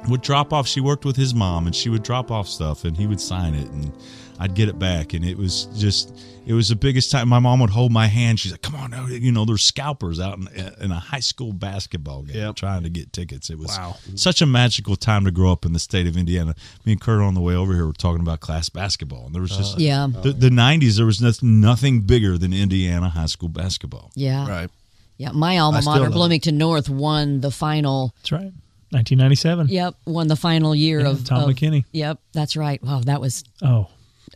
would 0.09 0.21
drop 0.23 0.53
off. 0.53 0.67
She 0.69 0.81
worked 0.81 1.05
with 1.05 1.17
his 1.17 1.35
mom, 1.35 1.67
and 1.67 1.75
she 1.75 1.89
would 1.89 2.03
drop 2.03 2.31
off 2.31 2.49
stuff, 2.49 2.85
and 2.85 2.97
he 2.97 3.07
would 3.07 3.21
sign 3.21 3.55
it, 3.55 3.69
and 3.71 3.93
I'd 4.39 4.55
get 4.55 4.69
it 4.69 4.79
back, 4.79 5.15
and 5.15 5.25
it 5.25 5.37
was 5.39 5.69
just. 5.77 6.13
It 6.47 6.53
was 6.55 6.69
the 6.69 6.77
biggest 6.77 7.11
time. 7.11 7.29
My 7.29 7.41
mom 7.41 7.59
would 7.61 7.71
hold 7.71 7.91
my 7.91 8.07
hand. 8.07 8.39
She's 8.39 8.53
like, 8.53 8.63
"Come 8.63 8.77
on, 8.77 8.91
now, 8.93 9.07
you 9.07 9.33
know, 9.33 9.45
there's 9.45 9.65
scalpers 9.65 10.21
out 10.21 10.39
in, 10.39 10.49
in 10.81 10.91
a 10.93 10.99
high 11.01 11.19
school 11.21 11.53
basketball 11.53 12.23
game 12.23 12.37
Yep. 12.37 12.55
trying 12.57 12.83
to 12.85 12.89
get 12.89 13.13
tickets." 13.13 13.51
It 13.51 13.59
was 13.59 13.69
Wow. 13.77 13.97
such 14.15 14.41
a 14.41 14.47
magical 14.47 14.95
time 14.95 15.25
to 15.25 15.31
grow 15.33 15.51
up 15.51 15.67
in 15.67 15.73
the 15.73 15.79
state 15.81 16.07
of 16.07 16.17
Indiana. 16.17 16.55
Me 16.85 16.93
and 16.93 17.01
Kurt 17.01 17.21
on 17.21 17.35
the 17.35 17.41
way 17.41 17.55
over 17.57 17.75
here 17.75 17.85
were 17.87 17.93
talking 17.93 18.21
about 18.21 18.39
class 18.41 18.69
basketball, 18.69 19.27
and 19.27 19.35
there 19.35 19.43
was 19.43 19.57
just 19.57 19.75
uh, 19.75 19.79
Yeah. 19.81 20.07
the, 20.23 20.33
the 20.33 20.49
'90s. 20.51 20.97
There 20.97 21.07
was 21.07 21.21
nothing 21.43 22.03
bigger 22.03 22.39
than 22.39 22.53
Indiana 22.53 23.09
high 23.09 23.27
school 23.27 23.49
basketball. 23.49 24.13
Yeah. 24.15 24.49
Right. 24.49 24.71
Yeah. 25.19 25.33
My 25.33 25.59
alma 25.59 25.83
mater, 25.83 26.01
love 26.03 26.11
it. 26.11 26.13
Bloomington 26.13 26.59
North, 26.59 26.89
won 26.89 27.41
the 27.41 27.51
final 27.51 28.15
That's 28.19 28.33
right. 28.33 28.53
1997. 28.91 29.69
Yep, 29.69 29.95
won 30.07 30.29
the 30.29 30.37
final 30.37 30.75
year 30.75 31.01
Yeah, 31.01 31.09
of 31.09 31.25
Tom 31.25 31.49
of- 31.51 31.57
McKinney. 31.57 31.85
Yep, 31.93 32.21
that's 32.33 32.57
right. 32.57 32.83
Wow, 32.85 33.01
that 33.01 33.21
was 33.21 33.43
Oh, 33.63 33.89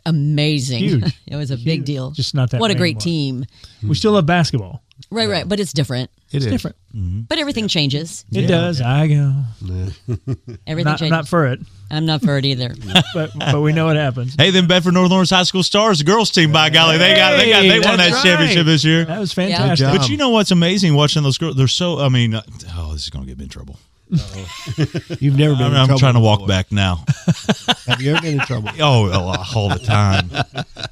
amazing. 0.05 0.79
Huge. 0.79 1.19
it 1.27 1.35
was 1.35 1.51
a 1.51 1.57
big 1.57 1.85
deal. 1.85 2.11
Just 2.11 2.33
not 2.35 2.51
that 2.51 2.59
What 2.61 2.71
a 2.71 2.75
great 2.75 3.05
anymore. 3.05 3.45
team. 3.45 3.45
we 3.87 3.95
still 3.95 4.13
love 4.13 4.25
basketball. 4.25 4.81
Right, 5.09 5.27
right, 5.27 5.47
but 5.49 5.59
it's 5.59 5.73
different. 5.73 6.11
It 6.31 6.37
It's 6.37 6.45
is. 6.45 6.51
different. 6.51 6.75
But 7.27 7.39
everything 7.39 7.67
changes. 7.67 8.23
It 8.31 8.47
does. 8.47 8.81
I 8.81 9.07
go. 9.07 9.33
Everything 10.67 10.85
Not, 10.85 10.99
changes. 10.99 11.09
not 11.09 11.27
for 11.27 11.47
it, 11.47 11.59
I'm 11.89 12.05
not 12.05 12.21
for 12.21 12.37
it 12.37 12.45
either. 12.45 12.73
but 13.13 13.31
but 13.37 13.61
we 13.61 13.73
know 13.73 13.85
what 13.85 13.95
happens. 13.95 14.35
Hey, 14.37 14.51
then 14.51 14.67
Bedford 14.67 14.93
North 14.93 15.09
Lawrence 15.09 15.29
High 15.29 15.43
School 15.43 15.63
Stars, 15.63 15.97
the 15.99 16.03
girls 16.03 16.29
team, 16.29 16.51
by 16.51 16.69
golly, 16.69 16.97
they 16.97 17.15
got 17.15 17.37
they 17.37 17.49
got 17.49 17.61
they 17.61 17.79
won 17.79 17.97
that 17.97 18.11
right. 18.11 18.23
championship 18.23 18.65
this 18.65 18.83
year. 18.85 19.05
That 19.05 19.19
was 19.19 19.33
fantastic. 19.33 19.87
Good 19.87 19.97
But 19.99 20.09
you 20.09 20.17
know 20.17 20.29
what's 20.29 20.51
amazing 20.51 20.93
watching 20.93 21.23
those 21.23 21.37
girls? 21.37 21.55
They're 21.55 21.67
so. 21.67 21.99
I 21.99 22.09
mean, 22.09 22.35
uh, 22.35 22.43
oh, 22.75 22.93
this 22.93 23.03
is 23.03 23.09
gonna 23.09 23.25
get 23.25 23.37
me 23.37 23.45
in 23.45 23.49
trouble. 23.49 23.77
You've 25.19 25.37
never 25.37 25.55
been 25.55 25.63
I'm, 25.65 25.71
in 25.71 25.77
I'm 25.77 25.85
trouble. 25.87 25.99
trying 25.99 26.13
to 26.15 26.19
walk 26.19 26.39
before. 26.39 26.47
back 26.49 26.71
now. 26.71 27.05
Have 27.87 28.01
you 28.01 28.11
ever 28.11 28.21
been 28.21 28.33
in 28.39 28.45
trouble? 28.45 28.69
Oh, 28.79 29.05
a 29.07 29.19
lot- 29.23 29.55
all 29.55 29.69
the 29.69 29.79
time. 29.79 30.29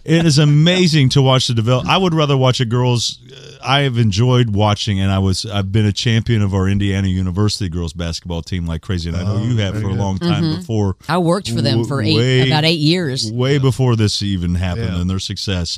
it 0.05 0.25
is 0.25 0.37
amazing 0.37 1.09
to 1.09 1.21
watch 1.21 1.47
the 1.47 1.53
develop. 1.53 1.87
I 1.87 1.97
would 1.97 2.13
rather 2.13 2.37
watch 2.37 2.59
a 2.59 2.65
girls. 2.65 3.19
uh, 3.31 3.57
I 3.61 3.81
have 3.81 3.97
enjoyed 3.97 4.51
watching, 4.55 4.99
and 5.01 5.11
I 5.11 5.19
was 5.19 5.45
I've 5.45 5.71
been 5.71 5.85
a 5.85 5.91
champion 5.91 6.41
of 6.41 6.53
our 6.53 6.67
Indiana 6.69 7.07
University 7.09 7.67
girls 7.69 7.91
basketball 7.93 8.41
team 8.41 8.65
like 8.65 8.81
crazy, 8.81 9.09
and 9.09 9.17
I 9.17 9.23
know 9.23 9.43
you 9.43 9.57
have 9.57 9.75
for 9.81 9.89
a 9.89 9.93
long 9.93 10.17
time 10.17 10.55
before. 10.57 10.95
I 11.09 11.17
worked 11.17 11.51
for 11.51 11.61
them 11.61 11.83
for 11.85 12.01
eight, 12.01 12.15
Way- 12.15 12.47
about 12.47 12.63
eight 12.65 12.79
years. 12.79 13.31
way 13.31 13.57
before 13.57 13.95
this 13.95 14.21
even 14.21 14.55
happened 14.55 14.93
Yeah. 14.93 15.01
and 15.01 15.09
their 15.09 15.19
success. 15.19 15.77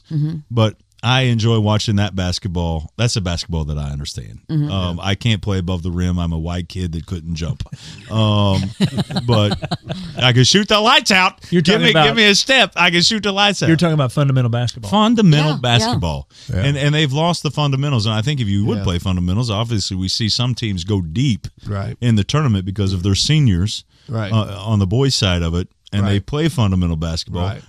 But 0.51 0.75
I 1.03 1.21
enjoy 1.23 1.59
watching 1.59 1.95
that 1.95 2.15
basketball. 2.15 2.91
That's 2.95 3.15
a 3.15 3.21
basketball 3.21 3.65
that 3.65 3.77
I 3.77 3.89
understand. 3.89 4.41
Um, 4.49 4.99
I 5.01 5.15
can't 5.15 5.41
play 5.41 5.57
above 5.57 5.81
the 5.81 5.89
rim. 5.91 6.19
I'm 6.19 6.31
a 6.31 6.37
white 6.37 6.69
kid 6.69 6.91
that 6.91 7.07
couldn't 7.07 7.33
jump. 7.35 7.63
Um, 8.11 8.61
but 9.25 9.57
I 10.17 10.31
can 10.33 10.43
shoot 10.43 10.67
the 10.67 10.79
lights 10.79 11.09
out. 11.11 11.39
You're 11.51 11.61
give 11.63 11.73
talking 11.75 11.85
me 11.85 11.89
about- 11.91 12.05
give 12.07 12.15
me 12.15 12.25
a 12.25 12.35
step. 12.35 12.73
I 12.75 12.91
can 12.91 13.01
shoot 13.01 13.23
the 13.23 13.31
lights 13.31 13.63
out. 13.63 13.67
You're 13.67 13.77
talking 13.77 13.93
about 13.95 14.11
fundamental 14.11 14.49
basketball. 14.51 14.91
fundamental 14.91 15.53
Yeah, 15.53 15.57
basketball, 15.61 16.29
and 16.53 16.77
and 16.77 16.93
they've 16.93 17.11
lost 17.13 17.43
the 17.43 17.51
fundamentals. 17.51 18.05
And 18.05 18.13
I 18.13 18.21
think 18.21 18.39
if 18.39 18.47
you 18.47 18.65
would 18.65 18.79
Yeah. 18.79 18.83
play 18.83 18.99
fundamentals, 18.99 19.49
obviously 19.49 19.97
we 19.97 20.07
see 20.07 20.29
some 20.29 20.53
teams 20.55 20.83
go 20.83 21.01
deep 21.01 21.47
Right. 21.65 21.97
in 22.01 22.15
the 22.15 22.23
tournament 22.23 22.65
because 22.65 22.93
of 22.93 23.01
their 23.03 23.15
seniors 23.15 23.83
Right. 24.07 24.31
uh, 24.31 24.61
on 24.65 24.79
the 24.79 24.87
boys' 24.87 25.15
side 25.15 25.41
of 25.41 25.55
it, 25.55 25.67
and 25.93 26.05
they 26.05 26.19
play 26.19 26.47
fundamental 26.49 26.95
basketball. 26.95 27.43
Right. 27.47 27.61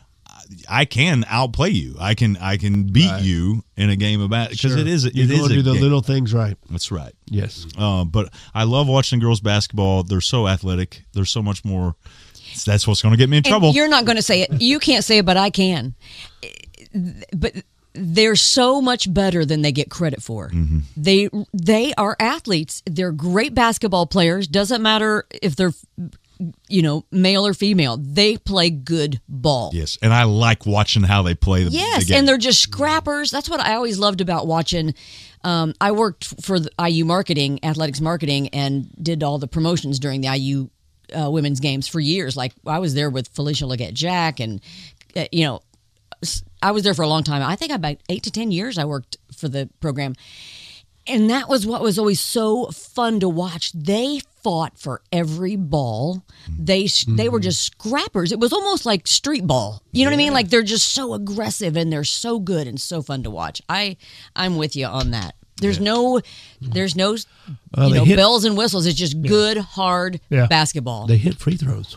I 0.69 0.85
can 0.85 1.25
outplay 1.29 1.71
you. 1.71 1.97
I 2.01 2.15
can 2.15 2.37
I 2.39 2.57
can 2.57 2.85
beat 2.85 3.11
Right. 3.11 3.23
you 3.23 3.63
in 3.77 3.91
a 3.91 3.97
game 3.97 4.21
of 4.21 4.31
basketball 4.31 4.71
because 4.71 4.73
Sure. 4.73 4.81
it 4.81 4.87
is 4.93 5.05
it 5.05 5.15
you 5.15 5.25
is 5.25 5.39
go 5.41 5.45
a 5.47 5.49
do 5.49 5.63
the 5.63 5.73
game. 5.75 5.83
little 5.83 6.03
things 6.03 6.33
right. 6.35 6.57
That's 6.71 6.91
right. 6.91 7.13
Yes. 7.27 7.67
Uh, 7.77 8.05
but 8.05 8.33
I 8.55 8.65
love 8.65 8.89
watching 8.89 9.19
girls 9.19 9.41
basketball. 9.41 10.03
They're 10.03 10.21
so 10.21 10.47
athletic. 10.49 11.05
They're 11.13 11.25
so 11.25 11.43
much 11.43 11.65
more. 11.65 11.97
That's 12.67 12.87
what's 12.87 13.01
going 13.03 13.13
to 13.13 13.19
get 13.19 13.31
me 13.31 13.39
in 13.39 13.41
And 13.41 13.47
trouble. 13.47 13.73
You're 13.73 13.89
not 13.89 14.05
going 14.05 14.17
to 14.17 14.23
say 14.23 14.43
it. 14.43 14.61
You 14.61 14.79
can't 14.79 15.05
say 15.05 15.19
it, 15.19 15.25
but 15.25 15.37
I 15.39 15.49
can. 15.51 15.95
But 17.35 17.55
they're 17.95 18.37
so 18.37 18.81
much 18.81 19.13
better 19.13 19.45
than 19.45 19.63
they 19.63 19.73
get 19.73 19.91
credit 19.91 20.23
for. 20.23 20.49
Mm-hmm. 20.51 20.79
They 20.97 21.29
they 21.53 21.93
are 21.95 22.17
athletes. 22.21 22.83
They're 22.87 23.13
great 23.13 23.55
basketball 23.55 24.07
players. 24.07 24.47
Doesn't 24.49 24.83
matter 24.83 25.27
if 25.43 25.57
they're 25.57 25.73
you 26.69 26.83
know 26.83 27.05
male 27.11 27.47
or 27.47 27.55
female. 27.55 27.97
They 27.97 28.37
play 28.37 28.71
good 28.71 29.21
ball. 29.29 29.71
Yes, 29.73 29.99
and 30.03 30.13
I 30.13 30.25
like 30.25 30.67
watching 30.67 31.03
how 31.03 31.23
they 31.23 31.35
play 31.35 31.65
the, 31.65 31.71
Yes, 31.71 32.09
the 32.09 32.17
and 32.17 32.27
they're 32.27 32.39
just 32.39 32.61
scrappers. 32.61 33.31
That's 33.31 33.49
what 33.49 33.61
I 33.61 33.75
always 33.75 33.99
loved 33.99 34.21
about 34.21 34.47
watching. 34.47 34.95
Um, 35.45 35.75
I 35.81 35.93
worked 35.93 36.41
for 36.43 36.61
the 36.61 36.71
IU 36.81 37.05
marketing, 37.05 37.61
athletics 37.65 38.01
marketing, 38.01 38.49
and 38.49 38.89
did 39.03 39.23
all 39.23 39.39
the 39.39 39.49
promotions 39.49 39.99
during 39.99 40.21
the 40.21 40.29
IU 40.37 40.71
uh, 41.17 41.31
women's 41.31 41.61
games 41.61 41.89
for 41.89 42.01
years. 42.01 42.37
Like 42.37 42.53
I 42.67 42.79
was 42.79 42.95
there 42.95 43.11
with 43.11 43.33
Felisha 43.35 43.69
Legette-Jack, 43.69 44.41
and 44.41 44.61
uh, 45.17 45.25
you 45.33 45.45
know, 45.45 45.61
I 46.63 46.71
was 46.71 46.85
there 46.85 46.95
for 46.95 47.03
a 47.03 47.09
long 47.09 47.25
time. 47.25 47.43
I 47.43 47.57
think 47.57 47.73
about 47.73 47.97
eight 48.09 48.23
to 48.25 48.31
ten 48.31 48.51
years 48.51 48.79
I 48.79 48.85
worked 48.85 49.17
for 49.37 49.49
the 49.49 49.69
program, 49.81 50.15
and 51.07 51.31
that 51.31 51.49
was 51.49 51.67
what 51.67 51.83
was 51.83 51.99
always 51.99 52.21
so 52.21 52.67
fun 52.67 53.21
to 53.21 53.29
watch. 53.29 53.73
They 53.73 54.21
fought 54.43 54.79
for 54.79 55.03
every 55.13 55.57
ball. 55.57 56.25
They 56.49 56.89
they 57.09 57.29
were 57.29 57.39
mm-hmm. 57.39 57.45
just 57.45 57.65
scrappers. 57.65 58.33
It 58.33 58.41
was 58.41 58.53
almost 58.53 58.87
like 58.87 59.07
street 59.07 59.47
ball. 59.47 59.83
You 59.93 60.05
know 60.05 60.11
what 60.11 60.15
I 60.15 60.19
mean? 60.19 60.33
Like 60.33 60.49
they're 60.49 60.63
just 60.63 60.93
so 60.93 61.15
aggressive 61.15 61.77
and 61.77 61.93
they're 61.93 62.05
so 62.05 62.39
good 62.39 62.67
and 62.67 62.81
so 62.81 63.03
fun 63.03 63.23
to 63.23 63.31
watch. 63.31 63.63
I 63.69 63.97
I'm 64.35 64.57
with 64.57 64.77
you 64.77 64.87
on 64.87 65.11
that. 65.13 65.35
There's 65.61 65.81
no 65.81 66.21
there's 66.61 66.97
no 66.97 67.17
Well, 67.77 67.89
you 67.89 67.95
know 67.95 68.05
hit- 68.05 68.17
bells 68.17 68.45
and 68.45 68.57
whistles. 68.57 68.87
It's 68.87 68.99
just 68.99 69.21
good 69.23 69.57
hard 69.59 70.21
Yeah. 70.29 70.47
basketball. 70.47 71.07
They 71.07 71.19
hit 71.19 71.37
free 71.37 71.57
throws. 71.57 71.97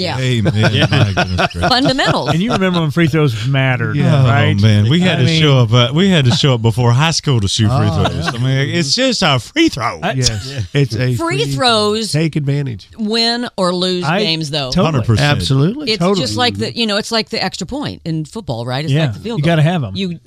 Yeah. 0.00 0.18
Amen. 0.18 0.52
My 0.90 1.12
goodness. 1.14 1.52
Fundamentals. 1.52 2.30
And 2.30 2.40
you 2.42 2.52
remember 2.52 2.80
when 2.80 2.90
free 2.90 3.06
throws 3.08 3.46
mattered, 3.46 3.96
Yeah, 3.96 4.24
right? 4.24 4.56
Oh 4.58 4.62
man, 4.62 4.88
we 4.90 5.00
had 5.00 5.16
I 5.16 5.20
to 5.20 5.24
mean, 5.26 5.40
show 5.42 5.58
up. 5.58 5.72
Uh, 5.72 5.90
we 5.94 6.08
had 6.08 6.24
to 6.24 6.30
show 6.32 6.54
up 6.54 6.62
before 6.62 6.92
high 6.92 7.10
school 7.10 7.40
to 7.40 7.48
shoot 7.48 7.68
free 7.68 7.88
Oh, 7.90 8.04
throws. 8.08 8.28
I 8.28 8.38
mean, 8.38 8.68
it's 8.74 8.94
just 8.94 9.22
a 9.22 9.38
free 9.38 9.68
throw. 9.68 10.00
I- 10.02 10.12
Yes. 10.12 10.66
It's 10.74 10.94
a 10.96 11.14
Free 11.16 11.44
throws 11.46 12.12
Take 12.12 12.36
advantage. 12.36 12.88
win 12.98 13.48
or 13.56 13.74
lose 13.74 14.04
I 14.04 14.20
games 14.20 14.50
though. 14.50 14.70
totally- 14.70 14.86
Hundred 14.92 15.04
percent. 15.06 15.36
Absolutely. 15.38 15.90
It's 15.92 15.98
Totally. 16.00 16.20
just 16.20 16.36
like 16.36 16.56
the 16.56 16.74
you 16.76 16.86
know, 16.86 16.96
it's 16.96 17.12
like 17.12 17.28
the 17.30 17.42
extra 17.42 17.66
point 17.66 18.02
in 18.04 18.24
football, 18.24 18.64
right? 18.66 18.84
It's 18.84 18.92
Yeah, 18.92 19.06
like 19.06 19.14
the 19.14 19.20
field 19.20 19.38
you 19.40 19.44
gotta 19.44 19.62
have 19.62 19.82
them. 19.82 19.94
You 19.96 20.18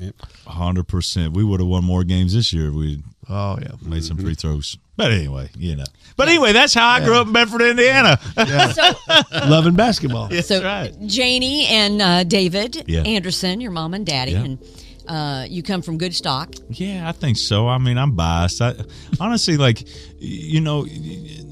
Hundred 0.47 0.87
percent. 0.87 1.33
We 1.33 1.43
would 1.43 1.59
have 1.59 1.67
won 1.67 1.83
more 1.83 2.03
games 2.03 2.33
this 2.33 2.51
year 2.53 2.67
if 2.67 2.73
we 2.73 3.01
Oh 3.29 3.57
yeah. 3.61 3.71
made 3.81 4.03
some 4.03 4.17
free 4.17 4.35
throws. 4.35 4.77
But 4.95 5.11
anyway, 5.11 5.49
you 5.57 5.75
know. 5.75 5.85
But 6.17 6.27
anyway, 6.29 6.51
that's 6.53 6.73
how 6.73 6.87
I 6.87 7.03
grew 7.03 7.15
up 7.15 7.27
in 7.27 7.33
Bedford, 7.33 7.61
Indiana. 7.61 8.19
Loving 9.47 9.75
basketball. 9.75 10.29
so 10.41 10.63
right. 10.63 10.93
Janie 11.05 11.65
and 11.67 12.01
uh, 12.01 12.23
David 12.23 12.83
Yeah. 12.87 13.01
Anderson, 13.01 13.61
your 13.61 13.71
mom 13.71 13.93
and 13.93 14.05
daddy, 14.05 14.33
Yeah. 14.33 14.43
and 14.43 14.59
uh, 15.07 15.45
you 15.49 15.63
come 15.63 15.81
from 15.81 15.97
good 15.97 16.15
stock. 16.15 16.53
Yeah, 16.69 17.09
I 17.09 17.11
think 17.11 17.37
so. 17.37 17.67
I 17.67 17.77
mean, 17.77 17.97
I'm 17.97 18.11
biased. 18.15 18.61
I 18.61 18.73
honestly 19.19 19.57
like, 19.57 19.83
you 20.19 20.61
know, 20.61 20.85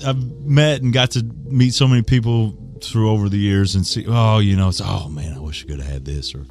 I've 0.06 0.24
met 0.46 0.82
and 0.82 0.94
got 0.94 1.12
to 1.12 1.24
meet 1.46 1.74
so 1.74 1.88
many 1.88 2.02
people 2.04 2.56
through 2.82 3.10
over 3.12 3.28
the 3.30 3.38
years 3.38 3.76
and 3.76 3.86
see. 3.86 4.06
Oh, 4.08 4.40
you 4.40 4.56
know, 4.56 4.70
it's 4.70 4.82
oh 4.84 5.10
man, 5.10 5.34
I 5.34 5.40
wish 5.40 5.66
I 5.66 5.68
could 5.68 5.80
have 5.82 5.92
had 5.92 6.06
this 6.06 6.34
or 6.34 6.46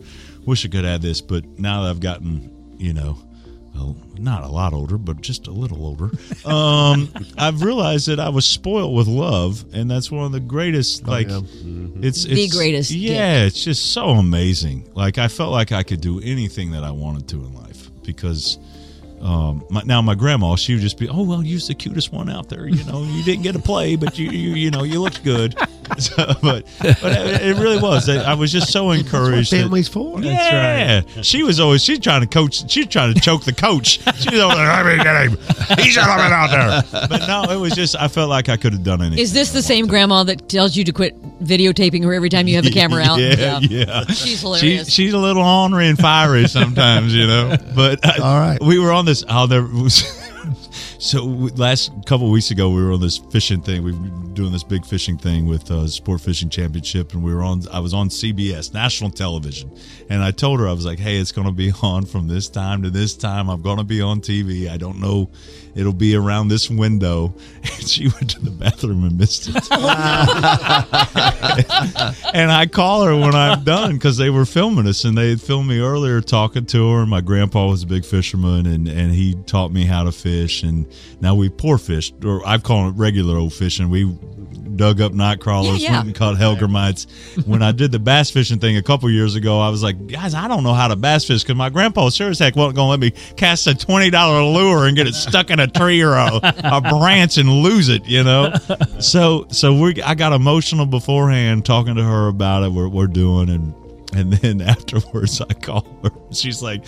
wish 0.45 0.65
I 0.65 0.69
could 0.69 0.85
have 0.85 0.93
had 0.93 1.03
this. 1.03 1.21
But 1.21 1.47
now 1.59 1.85
that 1.85 1.91
I've 1.91 2.01
gotten, 2.01 2.75
you 2.79 2.93
know, 2.93 3.19
well, 3.81 3.97
not 4.19 4.45
a 4.45 4.49
lot 4.49 4.73
older, 4.75 4.99
but 4.99 5.21
just 5.21 5.47
a 5.47 5.51
little 5.51 5.85
older, 5.85 6.11
um, 6.45 7.13
I've 7.39 7.63
realized 7.63 8.09
that 8.09 8.21
I 8.21 8.29
was 8.29 8.45
spoiled 8.45 8.95
with 8.95 9.07
love, 9.07 9.65
and 9.73 9.91
that's 9.91 10.11
one 10.11 10.25
of 10.25 10.33
the 10.33 10.41
greatest. 10.41 11.07
Like, 11.07 11.29
yeah. 11.29 11.41
it's, 12.03 12.25
The 12.25 12.49
greatest 12.49 12.91
Yeah, 12.91 13.45
it's 13.45 13.65
just 13.65 13.93
so 13.93 14.11
amazing. 14.11 14.89
Like 14.95 15.19
I 15.19 15.29
felt 15.29 15.53
like 15.53 15.73
I 15.73 15.83
could 15.83 16.01
do 16.01 16.21
anything 16.21 16.73
that 16.73 16.85
I 16.85 16.91
wanted 16.91 17.29
to 17.29 17.37
in 17.37 17.55
life 17.55 17.91
because 18.03 18.59
um, 19.21 19.65
my, 19.71 19.83
now 19.85 20.01
my 20.03 20.15
grandma, 20.15 20.57
she 20.57 20.75
would 20.75 20.83
just 20.83 20.99
be, 20.99 21.09
oh 21.09 21.23
well, 21.23 21.43
you're 21.43 21.61
the 21.61 21.75
cutest 21.75 22.13
one 22.13 22.31
out 22.31 22.49
there. 22.49 22.67
You 22.69 22.85
know, 22.85 23.03
you 23.03 23.23
didn't 23.25 23.43
get 23.43 23.53
to 23.53 23.59
play, 23.59 23.97
but 23.97 24.19
you 24.19 24.31
you, 24.31 24.55
you 24.55 24.71
know 24.71 24.83
you 24.83 25.01
looked 25.01 25.23
good. 25.25 25.57
So, 25.99 26.15
but 26.41 26.65
but 26.79 27.03
it, 27.03 27.43
it 27.43 27.57
really 27.61 27.83
was. 27.83 28.09
I, 28.09 28.31
I 28.31 28.35
was 28.35 28.53
just 28.53 28.71
so 28.71 28.93
encouraged. 28.93 29.51
that- 29.51 29.63
Family's 29.63 29.89
for. 29.89 30.21
yeah, 30.21 31.01
she 31.21 31.43
was 31.43 31.59
always 31.59 31.83
she's 31.83 31.99
trying 31.99 32.21
to 32.21 32.29
coach. 32.29 32.71
She's 32.71 32.87
trying 32.87 33.13
to 33.13 33.21
choke 33.21 33.45
the 33.45 33.53
coach. 33.53 33.99
She 34.21 34.31
was 34.31 34.41
always 34.41 34.57
like, 34.59 34.69
"I 34.69 34.83
mean, 34.85 34.99
get 35.03 35.27
him. 35.27 35.79
He's 35.85 35.97
not 35.97 36.09
out 36.21 36.51
there." 36.93 37.09
But 37.09 37.27
no, 37.27 37.43
it 37.53 37.57
was 37.59 37.73
just 37.75 37.97
I 37.97 38.07
felt 38.07 38.31
like 38.31 38.49
I 38.49 38.57
could 38.57 38.73
have 38.73 38.85
done 38.85 39.01
anything. 39.03 39.19
Is 39.19 39.33
this 39.33 39.51
the 39.51 39.63
same 39.63 39.87
wanted. 39.87 39.91
grandma 39.91 40.23
that 40.23 40.49
tells 40.49 40.77
you 40.77 40.85
to 40.85 40.93
quit 40.93 41.21
videotaping 41.43 42.05
her 42.05 42.15
every 42.15 42.29
time 42.29 42.47
you 42.47 42.55
have 42.55 42.65
the 42.65 42.71
camera 42.71 43.03
out? 43.03 43.19
Yeah, 43.41 43.59
yeah. 43.61 44.05
She's 44.07 44.43
hilarious. 44.43 44.87
She, 44.89 45.07
she's 45.07 45.13
a 45.13 45.19
little 45.19 45.43
ornery 45.43 45.89
and 45.89 45.99
fiery 45.99 46.47
sometimes, 46.47 47.13
you 47.13 47.27
know. 47.27 47.57
But 47.75 48.05
uh, 48.07 48.23
All 48.23 48.39
right. 48.39 48.63
we 48.63 48.79
were 48.79 48.93
on 48.93 49.07
this. 49.11 49.25
I'll 49.29 49.49
never. 49.49 49.69
So 51.01 51.25
last 51.25 51.93
couple 52.05 52.31
weeks 52.31 52.51
ago, 52.51 52.69
we 52.69 52.83
were 52.85 52.93
on 52.93 53.01
this 53.01 53.17
fishing 53.17 53.63
thing. 53.63 53.83
We 53.83 53.93
were 53.93 54.09
doing 54.35 54.53
this 54.53 54.63
big 54.63 54.85
fishing 54.85 55.17
thing 55.17 55.47
with 55.47 55.71
uh, 55.71 55.87
Sport 55.89 56.21
Fishing 56.21 56.51
Championship, 56.51 57.15
and 57.15 57.23
we 57.23 57.35
were 57.35 57.43
on. 57.43 57.63
I 57.73 57.81
was 57.81 57.95
on 57.95 58.11
CBS 58.11 58.75
national 58.75 59.11
television, 59.11 59.75
and 60.11 60.23
I 60.23 60.31
told 60.31 60.61
her 60.61 60.69
I 60.69 60.73
was 60.73 60.85
like, 60.85 60.99
"Hey, 60.99 61.17
it's 61.17 61.33
going 61.33 61.47
to 61.47 61.55
be 61.55 61.73
on 61.83 62.05
from 62.05 62.29
this 62.29 62.51
time 62.51 62.83
to 62.83 62.91
this 62.91 63.17
time. 63.17 63.49
I'm 63.49 63.63
going 63.63 63.79
to 63.79 63.85
be 63.85 64.03
on 64.03 64.21
TV. 64.21 64.69
I 64.69 64.77
don't 64.77 65.01
know, 65.01 65.31
it'll 65.75 65.93
be 65.93 66.15
around 66.15 66.49
this 66.49 66.71
window." 66.71 67.35
And 67.63 67.89
she 67.89 68.05
went 68.09 68.31
to 68.31 68.41
the 68.41 68.51
bathroom 68.51 69.05
and 69.05 69.19
missed 69.19 69.49
it. 69.49 69.57
and 72.35 72.51
I 72.51 72.67
call 72.67 73.05
her 73.05 73.15
when 73.17 73.35
I'm 73.35 73.65
done 73.65 73.95
because 73.95 74.17
they 74.17 74.31
were 74.31 74.45
filming 74.45 74.87
us 74.87 75.05
and 75.05 75.17
they 75.17 75.31
had 75.31 75.41
filmed 75.41 75.69
me 75.69 75.79
earlier 75.79 76.21
talking 76.21 76.67
to 76.67 76.91
her. 76.93 77.07
My 77.07 77.21
grandpa 77.21 77.69
was 77.69 77.83
a 77.83 77.87
big 77.87 78.05
fisherman 78.05 78.67
and, 78.67 78.89
and 78.89 79.13
he 79.13 79.35
taught 79.47 79.73
me 79.73 79.85
how 79.85 80.05
to 80.05 80.13
fish 80.13 80.63
and 80.63 80.87
now 81.21 81.35
we 81.35 81.49
poor 81.49 81.79
fish, 81.79 82.13
or 82.25 82.47
I've 82.47 82.63
called 82.63 82.95
it 82.95 82.99
regular 82.99 83.37
old 83.39 83.53
fishing. 83.53 83.91
We 83.91 84.17
dug 84.77 85.01
up 85.03 85.13
night 85.13 85.41
crawlers, 85.41 85.83
Yeah, 85.83 85.91
yeah. 85.91 85.97
went 85.99 86.07
and 86.09 86.17
caught 86.17 86.37
hellgrammites. 86.37 87.47
when 87.47 87.63
I 87.63 87.73
did 87.73 87.93
the 87.93 87.99
bass 87.99 88.31
fishing 88.31 88.59
thing 88.59 88.77
a 88.79 88.83
couple 88.83 89.11
years 89.11 89.35
ago, 89.35 89.61
I 89.61 89.69
was 89.69 89.83
like, 89.83 90.07
guys, 90.07 90.33
I 90.35 90.49
don't 90.49 90.63
know 90.63 90.73
how 90.73 90.89
to 90.89 90.97
bass 90.97 91.27
fish 91.27 91.43
because 91.43 91.57
my 91.57 91.69
grandpa 91.69 92.09
sure 92.09 92.31
as 92.31 92.39
heck 92.39 92.57
wasn't 92.57 92.77
going 92.77 92.87
to 92.87 92.91
let 92.91 93.01
me 93.01 93.11
cast 93.37 93.67
a 93.67 93.75
twenty 93.75 94.09
dollar 94.11 94.43
lure 94.43 94.87
and 94.87 94.97
get 94.97 95.07
it 95.07 95.15
stuck 95.15 95.51
in 95.51 95.60
a 95.61 95.69
tree 95.69 96.03
or 96.03 96.15
a, 96.15 96.41
a 96.65 96.81
branch 96.81 97.39
and 97.39 97.49
lose 97.49 97.89
it, 97.89 98.05
you 98.07 98.25
know. 98.25 98.53
So 98.99 99.47
so 99.51 99.75
we 99.75 100.03
I 100.03 100.15
got 100.15 100.33
emotional 100.33 100.87
beforehand 100.87 101.65
talking 101.65 101.95
to 101.95 102.03
her 102.03 102.29
about 102.29 102.65
it. 102.65 102.73
What 102.73 102.91
we're 102.93 103.07
doing 103.07 103.49
and. 103.49 103.75
And 104.13 104.33
then 104.33 104.61
afterwards, 104.69 105.41
I 105.41 105.53
call 105.55 105.87
her. 106.03 106.11
She's 106.33 106.63
like, 106.63 106.85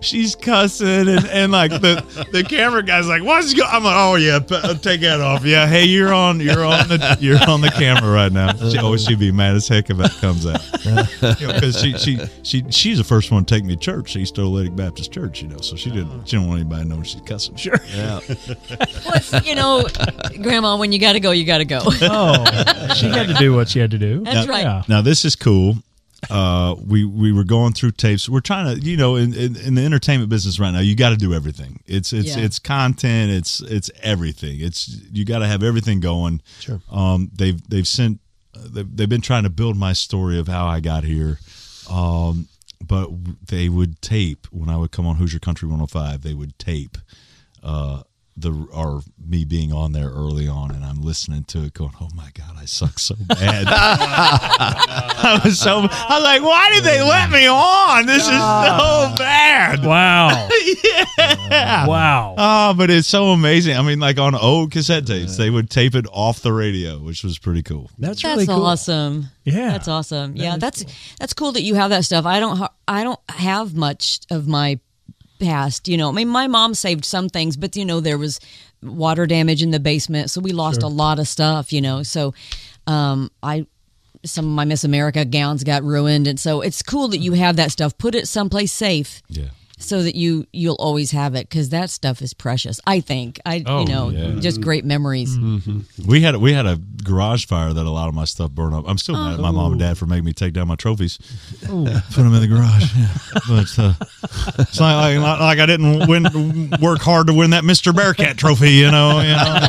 she's 0.00 0.34
cussing, 0.34 0.86
and, 1.08 1.26
and 1.26 1.52
like 1.52 1.70
the 1.70 2.26
the 2.32 2.42
camera 2.44 2.82
guy's 2.82 3.06
like, 3.08 3.22
"What's 3.22 3.54
going?" 3.54 3.68
I'm 3.70 3.84
like, 3.84 3.94
"Oh 3.96 4.14
yeah, 4.16 4.38
p- 4.38 4.54
uh, 4.54 4.74
take 4.74 5.00
that 5.02 5.20
off. 5.20 5.44
Yeah, 5.44 5.66
hey, 5.66 5.84
you're 5.84 6.12
on, 6.12 6.40
you're 6.40 6.64
on 6.64 6.88
the, 6.88 7.16
you're 7.20 7.38
on 7.48 7.60
the 7.60 7.70
camera 7.70 8.10
right 8.10 8.32
now." 8.32 8.52
She 8.70 8.78
always 8.78 9.04
she'd 9.04 9.18
be 9.18 9.32
mad 9.32 9.54
as 9.56 9.68
heck 9.68 9.90
if 9.90 9.96
that 9.98 10.12
comes 10.20 10.46
out, 10.46 10.60
because 11.38 11.80
she 11.80 11.96
she 11.98 12.18
she 12.42 12.64
she's 12.70 12.98
the 12.98 13.04
first 13.04 13.30
one 13.30 13.44
to 13.44 13.54
take 13.54 13.64
me 13.64 13.74
to 13.74 13.80
church, 13.80 14.16
East 14.16 14.36
Oolitic 14.36 14.74
Baptist 14.76 15.12
Church, 15.12 15.42
you 15.42 15.48
know. 15.48 15.58
So 15.58 15.76
she 15.76 15.90
didn't 15.90 16.26
she 16.26 16.36
didn't 16.36 16.48
want 16.48 16.60
anybody 16.60 16.88
knowing 16.88 17.02
she's 17.04 17.20
cussing. 17.22 17.56
Sure. 17.56 17.78
Yeah. 17.94 18.20
Well, 19.04 19.42
you 19.44 19.54
know, 19.54 19.86
Grandma, 20.42 20.76
when 20.76 20.92
you 20.92 20.98
got 20.98 21.12
to 21.14 21.20
go, 21.20 21.30
you 21.30 21.44
got 21.44 21.58
to 21.58 21.64
go. 21.64 21.80
Oh, 21.84 22.44
she 22.94 23.06
had 23.08 23.28
to 23.28 23.34
do 23.34 23.54
what 23.54 23.68
she 23.68 23.78
had 23.78 23.90
to 23.92 23.98
do. 23.98 24.20
That's 24.24 24.46
right. 24.48 24.64
Yeah. 24.64 24.82
Now 24.88 25.00
this 25.02 25.24
is 25.24 25.36
cool. 25.36 25.76
Uh, 26.30 26.74
we 26.84 27.04
we 27.04 27.30
were 27.32 27.44
going 27.44 27.72
through 27.72 27.92
tapes. 27.92 28.28
We're 28.28 28.40
trying 28.40 28.74
to, 28.74 28.84
you 28.84 28.96
know, 28.96 29.16
in, 29.16 29.34
in, 29.34 29.54
in 29.56 29.74
the 29.74 29.84
entertainment 29.84 30.30
business 30.30 30.58
right 30.58 30.70
now, 30.70 30.80
you 30.80 30.96
got 30.96 31.10
to 31.10 31.16
do 31.16 31.34
everything. 31.34 31.80
It's 31.86 32.12
it's 32.12 32.36
Yeah. 32.36 32.42
it's 32.44 32.58
content. 32.58 33.30
It's 33.32 33.60
it's 33.60 33.90
everything. 34.02 34.60
It's 34.60 34.88
you 35.12 35.24
got 35.24 35.40
to 35.40 35.46
have 35.46 35.62
everything 35.62 36.00
going. 36.00 36.40
Sure. 36.60 36.80
Um, 36.90 37.30
they've 37.34 37.60
they've 37.68 37.86
sent 37.86 38.20
they've, 38.56 38.96
they've 38.96 39.08
been 39.08 39.20
trying 39.20 39.42
to 39.44 39.50
build 39.50 39.76
my 39.76 39.92
story 39.92 40.38
of 40.38 40.48
how 40.48 40.66
I 40.66 40.80
got 40.80 41.04
here. 41.04 41.38
Um, 41.90 42.48
but 42.84 43.10
they 43.46 43.68
would 43.68 44.00
tape 44.02 44.46
when 44.50 44.68
I 44.68 44.76
would 44.76 44.90
come 44.92 45.06
on 45.06 45.16
Hoosier 45.16 45.38
Country 45.38 45.68
105. 45.68 46.22
They 46.22 46.34
would 46.34 46.58
tape 46.58 46.98
uh, 47.62 48.02
the 48.36 48.52
or 48.72 49.00
me 49.26 49.44
being 49.44 49.72
on 49.72 49.92
there 49.92 50.08
early 50.10 50.46
on, 50.46 50.70
and 50.70 50.84
I'm 50.84 51.00
listening 51.00 51.44
to 51.44 51.64
it, 51.64 51.72
going, 51.74 51.92
"Oh 52.00 52.08
my 52.14 52.28
god, 52.34 52.54
I 52.58 52.66
suck 52.66 52.98
so 52.98 53.14
bad." 53.26 53.66
I 53.68 55.40
was 55.44 55.58
so 55.58 55.78
I 55.90 56.14
was 56.16 56.22
like, 56.22 56.42
"Why 56.42 56.70
did 56.72 56.84
they 56.84 57.02
let 57.02 57.30
me 57.30 57.48
on? 57.48 58.06
This 58.06 58.22
is 58.22 58.28
so 58.28 59.14
bad." 59.16 59.84
Wow. 59.84 60.48
yeah. 61.48 61.86
Wow. 61.86 62.34
Oh, 62.36 62.74
but 62.74 62.90
it's 62.90 63.08
so 63.08 63.26
amazing. 63.28 63.76
I 63.76 63.82
mean, 63.82 64.00
like 64.00 64.18
on 64.18 64.34
old 64.34 64.70
cassette 64.70 65.06
tapes, 65.06 65.36
they 65.36 65.50
would 65.50 65.70
tape 65.70 65.94
it 65.94 66.06
off 66.12 66.40
the 66.40 66.52
radio, 66.52 66.98
which 66.98 67.24
was 67.24 67.38
pretty 67.38 67.62
cool. 67.62 67.90
That's 67.98 68.22
That's 68.22 68.34
really 68.34 68.46
cool. 68.46 68.64
awesome. 68.64 69.26
Yeah. 69.44 69.70
That's 69.72 69.88
awesome. 69.88 70.36
yeah, 70.36 70.54
is 70.54 70.60
that's 70.60 70.84
that's 71.18 71.32
cool 71.32 71.52
that 71.52 71.62
you 71.62 71.74
have 71.76 71.90
that 71.90 72.04
stuff. 72.04 72.26
I 72.26 72.40
don't 72.40 72.56
ha- 72.56 72.74
I 72.86 73.02
don't 73.04 73.20
have 73.30 73.74
much 73.74 74.20
of 74.30 74.46
my 74.46 74.78
past, 75.38 75.88
you 75.88 75.96
know. 75.96 76.08
I 76.08 76.12
mean, 76.12 76.28
my 76.28 76.46
mom 76.46 76.74
saved 76.74 77.04
some 77.04 77.28
things, 77.28 77.56
but 77.56 77.76
you 77.76 77.84
know 77.84 78.00
there 78.00 78.18
was 78.18 78.40
water 78.82 79.26
damage 79.26 79.62
in 79.62 79.70
the 79.70 79.80
basement, 79.80 80.30
so 80.30 80.40
we 80.40 80.52
lost 80.52 80.82
a 80.82 80.88
lot 80.88 81.18
of 81.18 81.28
stuff, 81.28 81.72
you 81.72 81.80
know. 81.80 82.02
So 82.02 82.34
um 82.86 83.30
I 83.42 83.66
some 84.24 84.44
of 84.46 84.50
my 84.52 84.64
Miss 84.64 84.84
America 84.84 85.24
gowns 85.24 85.62
got 85.62 85.82
ruined 85.84 86.26
and 86.26 86.40
so 86.40 86.60
it's 86.60 86.82
cool 86.82 87.08
that 87.08 87.18
you 87.18 87.32
have 87.32 87.56
that 87.56 87.70
stuff. 87.70 87.96
Put 87.98 88.14
it 88.14 88.26
someplace 88.28 88.72
safe. 88.72 89.22
Yeah. 89.28 89.48
So 89.78 90.02
that 90.02 90.14
you 90.14 90.46
you'll 90.52 90.76
always 90.76 91.10
have 91.10 91.34
it 91.34 91.48
because 91.50 91.68
that 91.68 91.90
stuff 91.90 92.22
is 92.22 92.32
precious. 92.32 92.80
I 92.86 93.00
think 93.00 93.38
I 93.44 93.62
Oh, 93.66 93.80
you 93.80 93.86
know 93.86 94.08
yeah. 94.08 94.40
just 94.40 94.62
great 94.62 94.86
memories. 94.86 95.36
We 96.06 96.22
had 96.22 96.36
we 96.36 96.54
had 96.54 96.64
a 96.64 96.78
garage 97.04 97.44
fire 97.44 97.74
that 97.74 97.84
a 97.84 97.90
lot 97.90 98.08
of 98.08 98.14
my 98.14 98.24
stuff 98.24 98.50
burned 98.52 98.74
up. 98.74 98.84
I'm 98.88 98.96
still 98.96 99.16
mad 99.16 99.34
at 99.34 99.40
my 99.40 99.50
mom 99.50 99.72
and 99.72 99.80
dad 99.80 99.98
for 99.98 100.06
making 100.06 100.24
me 100.24 100.32
take 100.32 100.54
down 100.54 100.66
my 100.68 100.76
trophies, 100.76 101.18
put 101.60 101.68
them 101.68 102.32
in 102.34 102.40
the 102.40 102.48
garage. 102.48 102.84
Yeah. 102.96 103.08
But 103.48 103.78
uh, 103.78 103.92
it's 104.58 104.80
not 104.80 104.96
like, 104.96 105.16
not 105.20 105.40
like 105.40 105.58
I 105.60 105.66
didn't 105.66 106.08
win, 106.08 106.24
work 106.80 107.00
hard 107.00 107.28
to 107.28 107.32
win 107.34 107.50
that 107.50 107.62
Mr. 107.62 107.94
Bearcat 107.94 108.36
trophy. 108.36 108.70
You 108.72 108.90
know, 108.90 109.20
you 109.20 109.28
know. 109.28 109.68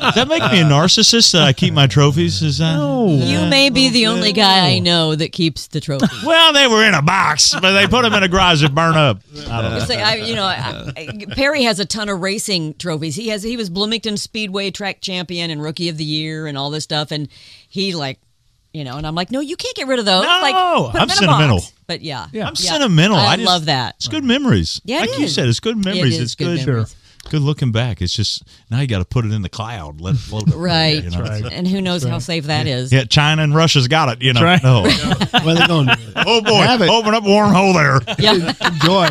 Does 0.00 0.14
that 0.14 0.26
make 0.28 0.42
me 0.50 0.60
a 0.60 0.64
narcissist 0.64 1.32
that 1.32 1.42
I 1.42 1.52
keep 1.52 1.74
my 1.74 1.86
trophies? 1.86 2.42
Is 2.42 2.58
that? 2.58 2.76
You 2.78 3.46
may 3.50 3.68
be 3.70 3.90
the 3.90 4.06
only 4.06 4.32
guy 4.32 4.68
I 4.70 4.78
know 4.78 5.14
that 5.14 5.32
keeps 5.32 5.66
the 5.66 5.80
trophies. 5.80 6.08
Well, 6.24 6.52
they 6.54 6.66
were 6.68 6.84
in 6.86 6.94
a 6.94 7.02
box, 7.02 7.54
but 7.60 7.72
they 7.72 7.86
put 7.86 8.02
them 8.02 8.14
in 8.14 8.22
a 8.22 8.28
garage 8.28 8.62
that 8.62 8.74
burned 8.74 8.96
up. 9.00 9.20
I 9.48 9.62
don't 9.62 9.70
know. 9.70 9.76
It's 9.78 9.88
like, 9.88 9.98
I, 9.98 10.16
you 10.16 10.34
know, 10.34 10.44
I, 10.44 10.92
I, 10.96 11.24
Perry 11.34 11.62
has 11.64 11.80
a 11.80 11.84
ton 11.84 12.08
of 12.08 12.20
racing 12.20 12.74
trophies. 12.74 13.16
He 13.16 13.28
has 13.28 13.42
he 13.42 13.56
was 13.56 13.70
Bloomington 13.70 14.16
Speedway 14.16 14.70
track 14.70 15.00
champion 15.00 15.50
and 15.50 15.62
rookie 15.62 15.88
of 15.88 15.96
the 15.96 16.04
year 16.04 16.46
and 16.46 16.56
all 16.56 16.70
this 16.70 16.84
stuff, 16.84 17.10
and 17.10 17.28
he 17.68 17.94
like, 17.94 18.18
you 18.72 18.84
know, 18.84 18.96
and 18.96 19.06
I'm 19.06 19.14
like, 19.14 19.30
no, 19.30 19.40
you 19.40 19.56
can't 19.56 19.74
get 19.74 19.88
rid 19.88 19.98
of 19.98 20.04
those. 20.04 20.22
No, 20.22 20.28
like, 20.28 20.54
I'm 20.54 20.92
them 20.92 21.02
in 21.02 21.10
a 21.10 21.14
sentimental. 21.14 21.56
box. 21.56 21.72
But 21.86 22.02
yeah, 22.02 22.28
Yeah. 22.32 22.46
I'm 22.46 22.54
sentimental. 22.54 23.16
I, 23.16 23.26
I, 23.26 23.36
just, 23.36 23.46
love 23.46 23.64
that. 23.66 23.96
It's 23.96 24.08
good 24.08 24.24
memories. 24.24 24.80
Yeah, 24.84 24.98
it 25.02 25.10
like 25.10 25.18
you 25.18 25.28
said, 25.28 25.48
it's 25.48 25.60
good 25.60 25.84
memories. 25.84 26.14
is 26.14 26.22
it's 26.22 26.34
good 26.36 26.58
good. 26.58 26.62
Uh, 26.62 26.72
memories. 26.72 26.96
Good 27.28 27.42
looking 27.42 27.70
back. 27.70 28.00
It's 28.02 28.12
just 28.14 28.42
now 28.70 28.80
you 28.80 28.88
got 28.88 28.98
to 28.98 29.04
put 29.04 29.24
it 29.24 29.30
in 29.32 29.42
the 29.42 29.48
cloud, 29.48 30.00
let 30.00 30.14
it 30.14 30.18
float. 30.18 30.44
up 30.44 30.48
there, 30.48 30.58
Right. 30.58 31.04
you 31.04 31.10
know? 31.10 31.20
right. 31.20 31.44
And 31.52 31.68
who 31.68 31.80
knows 31.80 32.02
how 32.02 32.18
safe 32.18 32.44
that 32.46 32.66
is? 32.66 32.92
Yeah, 32.92 33.04
China 33.04 33.42
and 33.42 33.54
Russia's 33.54 33.86
got 33.88 34.08
it. 34.08 34.22
You 34.22 34.32
know. 34.32 34.40
That's 34.40 34.64
right. 34.64 35.32
No. 35.32 35.44
What 35.44 35.46
are 35.46 35.54
they 35.60 35.66
going 35.66 35.88
oh 36.16 36.40
boy, 36.42 36.62
Have 36.62 36.82
it. 36.82 36.88
open 36.90 37.14
up 37.14 37.22
wormhole 37.24 37.74
there. 37.74 38.16
Yeah. 38.18 38.32
Enjoy. 38.66 39.08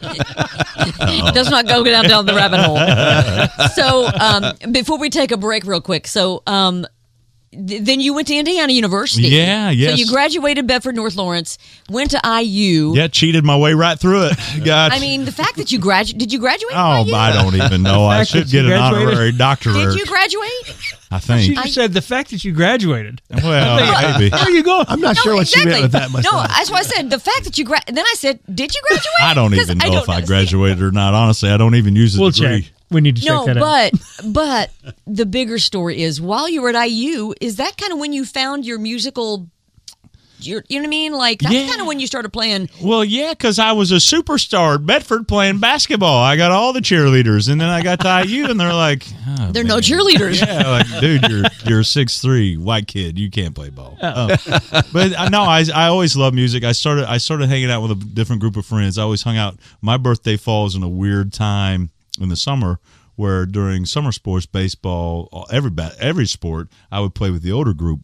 does 1.32 1.50
not 1.50 1.66
go 1.66 1.84
down 1.84 2.04
down 2.04 2.26
the 2.26 2.34
rabbit 2.34 2.60
hole. 2.60 2.78
So 3.74 4.06
um, 4.18 4.72
before 4.72 4.98
we 4.98 5.10
take 5.10 5.30
a 5.32 5.36
break, 5.36 5.64
real 5.64 5.80
quick, 5.80 6.06
so 6.06 6.42
um, 6.46 6.80
th- 6.80 6.88
then 7.52 7.98
you 8.00 8.14
went 8.14 8.28
to 8.28 8.34
Indiana 8.36 8.72
University. 8.72 9.22
Yeah, 9.28 9.70
yes. 9.70 9.90
So 9.90 9.96
you 9.96 10.06
graduated 10.06 10.68
Bedford 10.68 10.94
North 10.94 11.16
Lawrence, 11.16 11.58
went 11.88 12.12
to 12.12 12.20
IU. 12.24 12.94
Yeah, 12.94 13.08
cheated 13.08 13.44
my 13.44 13.56
way 13.56 13.74
right 13.74 13.98
through 13.98 14.26
it. 14.26 14.38
God. 14.64 14.92
I 14.92 15.00
mean, 15.00 15.24
the 15.24 15.32
fact 15.32 15.56
that 15.56 15.72
you 15.72 15.80
graduated, 15.80 16.18
did 16.20 16.32
you 16.32 16.38
graduate? 16.38 16.72
oh, 16.76 17.00
from 17.02 17.08
IU? 17.08 17.14
I 17.16 17.32
don't 17.32 17.54
even 17.56 17.82
know. 17.82 18.04
I 18.06 18.22
should 18.22 18.48
get 18.48 18.66
an 18.66 18.72
honorary 18.72 19.32
doctorate. 19.32 19.74
Did 19.76 19.94
you 19.98 20.06
graduate? 20.06 20.76
I 21.10 21.18
She 21.18 21.26
think. 21.26 21.54
just 21.56 21.74
said 21.74 21.92
the 21.92 22.02
fact 22.02 22.30
that 22.30 22.44
you 22.44 22.52
graduated. 22.52 23.20
well, 23.30 24.12
maybe. 24.18 24.30
Where 24.30 24.42
are 24.42 24.50
you 24.50 24.62
going? 24.62 24.84
I'm 24.88 25.00
not 25.00 25.16
No, 25.16 25.22
sure 25.22 25.34
what 25.34 25.48
she 25.48 25.64
meant 25.64 25.82
with 25.82 25.92
that 25.92 26.12
much. 26.12 26.24
No, 26.30 26.30
that's 26.42 26.70
why 26.70 26.78
I 26.78 26.82
said 26.82 27.10
the 27.10 27.18
fact 27.18 27.42
that 27.44 27.58
you 27.58 27.64
gra- 27.64 27.80
Then 27.88 28.04
I 28.06 28.14
said, 28.16 28.38
did 28.54 28.72
you 28.72 28.80
graduate? 28.86 29.06
I 29.22 29.34
don't 29.34 29.52
even 29.54 29.78
know 29.78 29.86
don't 29.90 30.02
if 30.04 30.08
I 30.08 30.20
graduated 30.20 30.80
or 30.82 30.92
not. 30.92 31.14
Honestly, 31.14 31.50
I 31.50 31.56
don't 31.56 31.74
even 31.74 31.96
use 31.96 32.14
the 32.14 32.20
We'll 32.20 32.30
degree. 32.30 32.62
check. 32.62 32.72
We 32.90 33.00
need 33.00 33.16
to 33.16 33.22
check 33.22 33.30
No, 33.32 33.46
that 33.46 33.56
out. 33.56 33.92
but 33.92 34.24
but 34.32 34.70
the 35.06 35.26
bigger 35.26 35.58
story 35.58 36.02
is 36.02 36.20
while 36.20 36.48
you 36.48 36.62
were 36.62 36.70
at 36.74 36.84
IU, 36.84 37.34
is 37.40 37.56
that 37.56 37.76
kind 37.76 37.92
of 37.92 37.98
when 37.98 38.12
you 38.12 38.24
found 38.24 38.64
your 38.66 38.78
musical? 38.78 39.48
Your, 40.42 40.64
you 40.70 40.78
know 40.78 40.84
what 40.84 40.86
I 40.86 40.88
mean? 40.88 41.12
Like 41.12 41.40
that's 41.40 41.54
Yeah. 41.54 41.68
kind 41.68 41.82
of 41.82 41.86
when 41.86 42.00
you 42.00 42.06
started 42.06 42.30
playing. 42.30 42.70
Well, 42.82 43.04
yeah, 43.04 43.32
because 43.32 43.58
I 43.58 43.72
was 43.72 43.92
a 43.92 43.96
superstar 43.96 44.76
at 44.76 44.86
Bedford 44.86 45.28
playing 45.28 45.58
basketball. 45.58 46.16
I 46.22 46.38
got 46.38 46.50
all 46.50 46.72
the 46.72 46.80
cheerleaders, 46.80 47.50
and 47.50 47.60
then 47.60 47.68
I 47.68 47.82
got 47.82 48.00
to 48.00 48.24
IU, 48.26 48.46
and 48.48 48.58
they're 48.58 48.72
like, 48.72 49.04
oh, 49.38 49.52
They're 49.52 49.64
no 49.64 49.80
cheerleaders. 49.80 50.40
Yeah, 50.40 50.66
like, 50.66 50.86
dude, 50.98 51.28
you're 51.28 51.44
you're 51.66 51.80
a 51.80 51.84
six 51.84 52.22
three 52.22 52.56
white 52.56 52.86
kid. 52.86 53.18
You 53.18 53.30
can't 53.30 53.54
play 53.54 53.68
ball. 53.68 53.98
Oh. 54.02 54.28
but 54.94 55.12
uh, 55.12 55.28
no, 55.28 55.42
I 55.42 55.62
I 55.74 55.88
always 55.88 56.16
loved 56.16 56.34
music. 56.34 56.64
I 56.64 56.72
started 56.72 57.04
I 57.04 57.18
started 57.18 57.50
hanging 57.50 57.70
out 57.70 57.82
with 57.82 57.90
a 57.90 57.96
different 57.96 58.40
group 58.40 58.56
of 58.56 58.64
friends. 58.64 58.96
I 58.96 59.02
always 59.02 59.20
hung 59.22 59.36
out. 59.36 59.58
My 59.82 59.98
birthday 59.98 60.38
falls 60.38 60.74
in 60.74 60.82
a 60.82 60.88
weird 60.88 61.34
time 61.34 61.90
in 62.20 62.28
the 62.28 62.36
summer. 62.36 62.78
Where 63.16 63.44
during 63.44 63.84
summer 63.84 64.12
sports, 64.12 64.46
baseball, 64.46 65.46
every 65.52 65.70
every 65.98 66.26
sport, 66.26 66.68
I 66.90 67.00
would 67.00 67.14
play 67.14 67.30
with 67.30 67.42
the 67.42 67.52
older 67.52 67.74
group. 67.74 68.00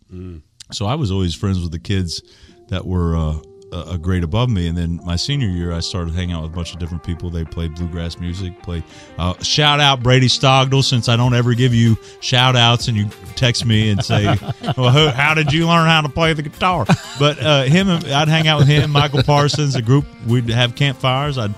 So 0.72 0.84
I 0.84 0.94
was 0.94 1.10
always 1.10 1.34
friends 1.34 1.58
with 1.62 1.72
the 1.72 1.78
kids 1.78 2.22
that 2.68 2.84
were 2.84 3.16
uh, 3.16 3.38
a, 3.72 3.98
grade 3.98 4.24
above 4.24 4.50
me. 4.50 4.66
And 4.66 4.76
then 4.76 5.00
my 5.04 5.16
senior 5.16 5.48
year, 5.48 5.72
I 5.72 5.80
started 5.80 6.14
hanging 6.14 6.34
out 6.34 6.42
with 6.42 6.52
a 6.52 6.54
bunch 6.54 6.72
of 6.72 6.78
different 6.80 7.02
people. 7.02 7.30
They 7.30 7.44
played 7.44 7.74
bluegrass 7.76 8.18
music. 8.18 8.60
Play 8.62 8.82
uh, 9.18 9.34
shout 9.42 9.80
out 9.80 10.02
Brady 10.02 10.28
Stogdell, 10.28 10.84
since 10.84 11.08
I 11.08 11.16
don't 11.16 11.34
ever 11.34 11.54
give 11.54 11.72
you 11.74 11.96
shout 12.20 12.56
outs, 12.56 12.88
and 12.88 12.96
you 12.96 13.08
text 13.36 13.64
me 13.64 13.90
and 13.90 14.04
say, 14.04 14.24
"Well, 14.76 14.90
who, 14.90 15.08
how 15.08 15.34
did 15.34 15.52
you 15.52 15.66
learn 15.66 15.88
how 15.88 16.02
to 16.02 16.08
play 16.08 16.32
the 16.32 16.42
guitar?" 16.42 16.84
But 17.18 17.42
uh, 17.42 17.62
him, 17.62 17.88
and- 17.88 18.04
I'd 18.06 18.28
hang 18.28 18.48
out 18.48 18.58
with 18.58 18.68
him, 18.68 18.90
Michael 18.90 19.22
Parsons, 19.22 19.76
a 19.76 19.82
group. 19.82 20.04
We'd 20.26 20.48
have 20.50 20.74
campfires. 20.74 21.38
I'd 21.38 21.54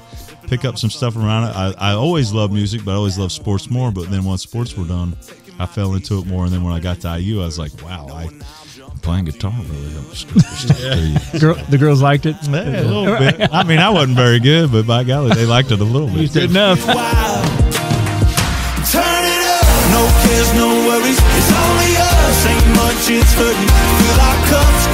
pick 0.49 0.65
up 0.65 0.79
some 0.79 0.91
stuff 0.91 1.17
around 1.17 1.45
it. 1.51 1.57
I, 1.57 1.75
I 1.91 1.93
always 1.93 2.33
loved 2.33 2.53
music, 2.53 2.85
but 2.85 2.93
I 2.93 2.95
always 2.95 3.19
loved 3.19 3.33
sports 3.33 3.71
more. 3.71 3.93
But 3.93 4.11
then 4.11 4.25
once 4.25 4.43
sports 4.43 4.77
were 4.77 4.87
done, 4.87 5.17
I 5.59 5.67
fell 5.67 5.95
into 5.95 6.19
it 6.19 6.27
more. 6.27 6.45
And 6.45 6.53
then 6.53 6.65
when 6.65 6.73
I 6.73 6.81
got 6.81 7.01
to 7.01 7.19
IU, 7.19 7.43
I 7.43 7.47
was 7.47 7.59
like, 7.59 7.73
wow, 7.83 8.09
I 8.11 8.29
playing 9.03 9.27
guitar 9.27 9.53
really 9.71 9.91
helps. 9.93 10.25
Girl, 11.41 11.55
the 11.55 11.79
girls 11.79 12.03
liked 12.03 12.27
it. 12.27 12.37
Yeah, 12.43 12.81
a 12.81 12.83
little 12.83 13.19
bit. 13.19 13.49
I 13.53 13.63
mean, 13.63 13.79
I 13.79 13.91
wasn't 13.91 14.17
very 14.17 14.41
good, 14.41 14.73
but 14.73 14.87
by 14.87 15.05
golly, 15.05 15.35
they 15.35 15.47
liked 15.47 15.71
it 15.71 15.81
a 15.81 15.85
little 15.85 16.09
bit. 16.09 16.33
Good 16.33 16.51
enough. 16.51 16.81
Turn 18.89 19.23
it 19.25 19.47
up, 19.53 19.69
no 19.93 20.03
cares, 20.25 20.51
no 20.57 20.69
worries. 20.89 21.21
It's 21.21 21.53
only 21.53 21.93
us, 21.97 22.47
ain't 22.49 22.69
much 22.77 23.11
it's 23.13 23.33
hurting. 23.37 23.69
Fill 23.69 24.21
our 24.21 24.39
cups, 24.49 24.88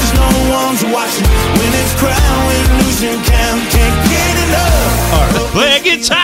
cause 0.75 0.85
no 0.85 0.93
watching. 0.93 1.27
When 1.59 1.73
it's 1.75 1.95
crown, 2.01 2.47
when 2.47 2.85
losing 2.85 3.23
count, 3.23 3.63
can't 3.71 4.11
get 4.11 4.35
enough. 4.49 5.53
Play 5.53 5.81
guitar. 5.83 6.19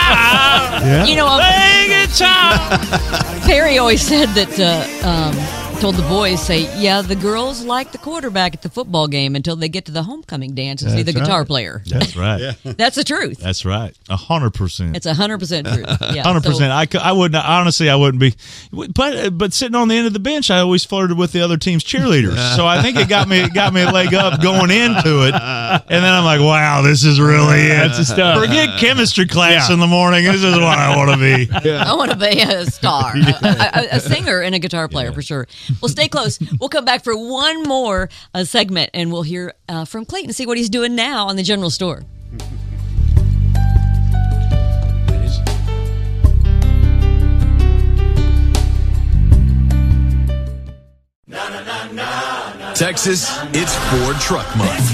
Yeah. 0.83 1.05
You 1.05 1.15
know, 1.15 1.27
um, 1.27 1.39
Play 1.39 2.05
guitar. 2.05 3.39
Perry 3.41 3.77
always 3.77 4.01
said 4.01 4.29
that. 4.29 4.59
Uh, 4.59 5.07
um, 5.07 5.60
told 5.81 5.95
the 5.95 6.03
boys, 6.03 6.39
say, 6.45 6.69
yeah, 6.79 7.01
the 7.01 7.15
girls 7.15 7.63
like 7.65 7.91
the 7.91 7.97
quarterback 7.97 8.53
at 8.53 8.61
the 8.61 8.69
football 8.69 9.07
game 9.07 9.35
until 9.35 9.55
they 9.55 9.67
get 9.67 9.85
to 9.85 9.91
the 9.91 10.03
homecoming 10.03 10.53
dance 10.53 10.83
and 10.83 10.91
see 10.91 11.01
the 11.01 11.11
That's 11.11 11.25
guitar 11.25 11.43
player. 11.43 11.81
That's 11.87 12.15
right. 12.15 12.55
That's 12.63 12.95
the 12.95 13.03
truth. 13.03 13.39
That's 13.39 13.65
right. 13.65 13.91
A 14.07 14.15
hundred 14.15 14.53
percent. 14.53 14.95
It's 14.95 15.07
a 15.07 15.15
hundred 15.15 15.39
percent 15.39 15.65
truth. 15.67 15.87
Yeah, 16.13 16.23
Hundred 16.23 16.43
so- 16.43 16.49
percent. 16.51 16.71
I, 16.71 16.85
cou- 16.85 16.99
I 16.99 17.13
wouldn't 17.13 17.43
honestly. 17.43 17.89
I 17.89 17.95
wouldn't 17.95 18.19
be, 18.19 18.35
but 18.71 19.37
but 19.37 19.53
sitting 19.53 19.75
on 19.75 19.87
the 19.87 19.95
end 19.95 20.05
of 20.07 20.13
the 20.13 20.19
bench, 20.19 20.51
I 20.51 20.59
always 20.59 20.83
flirted 20.85 21.17
with 21.17 21.31
the 21.31 21.41
other 21.41 21.57
team's 21.57 21.83
cheerleaders. 21.83 22.35
so 22.55 22.67
I 22.67 22.81
think 22.81 22.97
it 22.97 23.07
got 23.09 23.27
me 23.27 23.39
it 23.39 23.53
got 23.53 23.73
me 23.73 23.81
a 23.81 23.89
leg 23.91 24.13
up 24.13 24.39
going 24.41 24.69
into 24.71 25.25
it, 25.27 25.33
and 25.33 25.81
then 25.89 26.13
I'm 26.13 26.25
like, 26.25 26.41
wow, 26.41 26.81
this 26.81 27.03
is 27.05 27.19
really 27.19 27.61
it. 27.65 27.69
That's 27.69 27.97
the 27.97 28.05
stuff. 28.05 28.39
Forget 28.39 28.77
chemistry 28.79 29.25
class 29.25 29.69
in 29.71 29.79
the 29.79 29.87
morning. 29.87 30.25
This 30.25 30.43
is 30.43 30.53
what 30.53 30.63
I 30.77 30.95
want 30.97 31.11
to 31.11 31.17
be. 31.17 31.71
I 31.71 31.93
want 31.93 32.11
to 32.11 32.17
be 32.17 32.41
a 32.41 32.65
star, 32.67 33.13
a, 33.15 33.19
a- 33.41 33.87
a 33.95 33.99
singer 33.99 34.41
and 34.41 34.53
a 34.53 34.59
guitar 34.59 34.87
player 34.87 35.11
for 35.13 35.21
sure. 35.21 35.47
Well, 35.81 35.89
stay 35.89 36.07
close. 36.07 36.39
We'll 36.59 36.69
come 36.69 36.85
back 36.85 37.03
for 37.03 37.15
one 37.15 37.63
more 37.63 38.09
uh, 38.33 38.43
segment, 38.43 38.89
and 38.93 39.11
we'll 39.11 39.23
hear 39.23 39.53
uh, 39.69 39.85
from 39.85 40.05
Clayton, 40.05 40.33
see 40.33 40.45
what 40.45 40.57
he's 40.57 40.69
doing 40.69 40.95
now 40.95 41.27
on 41.27 41.35
the 41.35 41.43
general 41.43 41.69
store. 41.69 42.03
Texas, 52.75 53.29
it's 53.53 53.75
Ford 53.91 54.19
Truck 54.19 54.47
Month. 54.57 54.91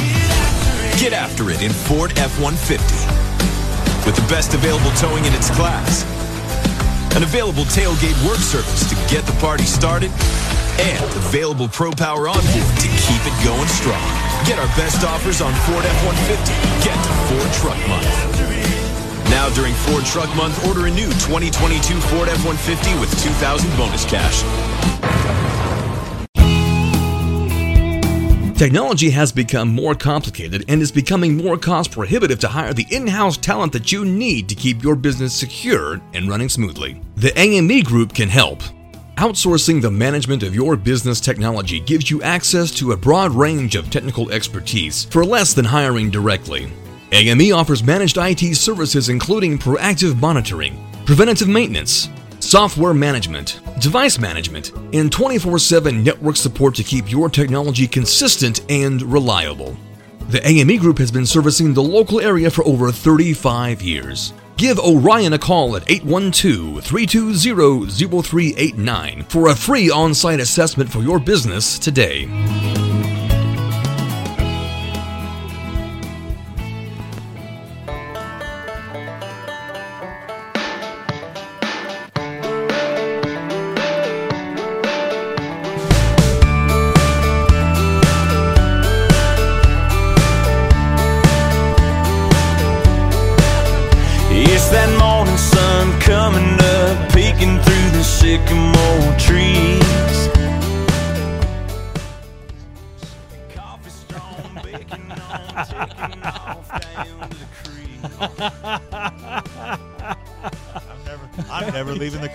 Get 0.99 1.13
after 1.13 1.49
it 1.51 1.61
in 1.61 1.71
Ford 1.71 2.11
F 2.17 2.39
150. 2.41 2.83
With 4.05 4.15
the 4.15 4.27
best 4.27 4.53
available 4.53 4.91
towing 4.97 5.23
in 5.25 5.33
its 5.33 5.49
class, 5.51 6.03
an 7.15 7.23
available 7.23 7.63
tailgate 7.63 8.17
work 8.27 8.39
surface 8.39 8.89
to 8.89 8.95
get 9.13 9.25
the 9.25 9.31
party 9.39 9.63
started, 9.63 10.11
and 10.79 11.03
available 11.27 11.67
Pro 11.67 11.91
Power 11.91 12.27
on 12.27 12.41
board 12.53 12.73
to 12.81 12.87
keep 13.05 13.21
it 13.25 13.35
going 13.43 13.67
strong. 13.67 14.07
Get 14.45 14.59
our 14.59 14.69
best 14.77 15.03
offers 15.03 15.41
on 15.41 15.53
Ford 15.65 15.85
F 15.85 15.99
150. 16.05 16.53
Get 16.85 16.97
to 16.97 17.11
Ford 17.29 17.51
Truck 17.59 17.79
Month. 17.87 18.05
Now 19.29 19.49
during 19.53 19.73
Ford 19.73 20.05
Truck 20.05 20.33
Month, 20.35 20.65
order 20.67 20.87
a 20.87 20.91
new 20.91 21.07
2022 21.27 21.99
Ford 22.11 22.29
F 22.29 22.45
150 22.45 22.99
with 22.99 23.11
2000 23.23 23.69
bonus 23.77 24.05
cash. 24.05 24.43
Technology 28.57 29.11
has 29.11 29.31
become 29.31 29.69
more 29.69 29.93
complicated 29.93 30.65
and 30.67 30.81
is 30.81 30.91
becoming 30.91 31.37
more 31.37 31.57
cost 31.57 31.91
prohibitive 31.91 32.39
to 32.39 32.47
hire 32.47 32.73
the 32.73 32.87
in 32.89 33.05
house 33.05 33.37
talent 33.37 33.71
that 33.73 33.91
you 33.91 34.03
need 34.03 34.49
to 34.49 34.55
keep 34.55 34.81
your 34.81 34.95
business 34.95 35.31
secure 35.31 36.01
and 36.15 36.27
running 36.27 36.49
smoothly. 36.49 36.99
The 37.17 37.37
AME 37.37 37.83
Group 37.83 38.15
can 38.15 38.29
help. 38.29 38.63
Outsourcing 39.17 39.81
the 39.81 39.89
management 39.89 40.43
of 40.43 40.53
your 40.53 40.75
business 40.75 41.19
technology 41.19 41.79
gives 41.79 42.11
you 42.11 42.21
access 42.21 42.69
to 42.75 42.91
a 42.91 42.97
broad 42.97 43.31
range 43.31 43.73
of 43.73 43.89
technical 43.89 44.29
expertise 44.29 45.05
for 45.05 45.25
less 45.25 45.55
than 45.55 45.65
hiring 45.65 46.11
directly. 46.11 46.71
AME 47.13 47.51
offers 47.51 47.83
managed 47.83 48.19
IT 48.19 48.55
services 48.55 49.09
including 49.09 49.57
proactive 49.57 50.21
monitoring, 50.21 50.77
preventative 51.07 51.47
maintenance, 51.47 52.09
software 52.39 52.93
management, 52.93 53.59
device 53.79 54.19
management, 54.19 54.71
and 54.93 55.11
24 55.11 55.57
7 55.57 56.03
network 56.03 56.35
support 56.35 56.75
to 56.75 56.83
keep 56.83 57.11
your 57.11 57.27
technology 57.27 57.87
consistent 57.87 58.61
and 58.69 59.01
reliable. 59.01 59.75
The 60.29 60.47
AME 60.47 60.77
Group 60.77 60.99
has 60.99 61.09
been 61.09 61.25
servicing 61.25 61.73
the 61.73 61.81
local 61.81 62.21
area 62.21 62.51
for 62.51 62.63
over 62.67 62.91
35 62.91 63.81
years. 63.81 64.31
Give 64.57 64.79
Orion 64.79 65.33
a 65.33 65.37
call 65.37 65.75
at 65.75 65.87
812 65.87 66.83
320 66.83 68.23
0389 68.23 69.23
for 69.25 69.49
a 69.49 69.55
free 69.55 69.91
on 69.91 70.15
site 70.15 70.39
assessment 70.39 70.91
for 70.91 71.01
your 71.03 71.19
business 71.19 71.77
today. 71.77 72.86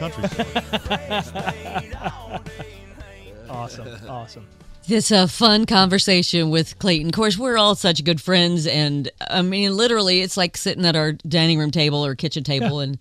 Never 0.02 0.22
leaving 0.22 1.90
the. 1.90 2.40
Awesome. 3.48 3.88
Awesome. 4.08 4.46
It's 4.88 5.10
a 5.12 5.28
fun 5.28 5.64
conversation 5.66 6.50
with 6.50 6.78
Clayton. 6.78 7.08
Of 7.08 7.14
course, 7.14 7.38
we're 7.38 7.56
all 7.56 7.74
such 7.76 8.02
good 8.02 8.20
friends, 8.20 8.66
and 8.66 9.08
I 9.20 9.42
mean, 9.42 9.76
literally, 9.76 10.20
it's 10.22 10.36
like 10.36 10.56
sitting 10.56 10.84
at 10.84 10.96
our 10.96 11.12
dining 11.12 11.58
room 11.58 11.70
table 11.70 12.04
or 12.04 12.14
kitchen 12.16 12.42
table, 12.42 12.80
and 12.80 12.98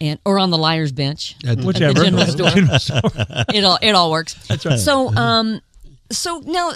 and 0.00 0.18
or 0.24 0.38
on 0.38 0.50
the 0.50 0.56
liar's 0.58 0.92
bench, 0.92 1.36
At 1.46 1.58
the- 1.58 1.66
Whichever. 1.66 2.02
general 2.04 2.24
store. 2.26 2.48
General 2.50 2.78
store. 2.80 3.00
it 3.52 3.64
all 3.64 3.78
it 3.82 3.90
all 3.92 4.10
works. 4.10 4.34
That's 4.48 4.64
right. 4.64 4.78
So, 4.78 5.14
um, 5.14 5.60
so 6.10 6.40
now 6.46 6.72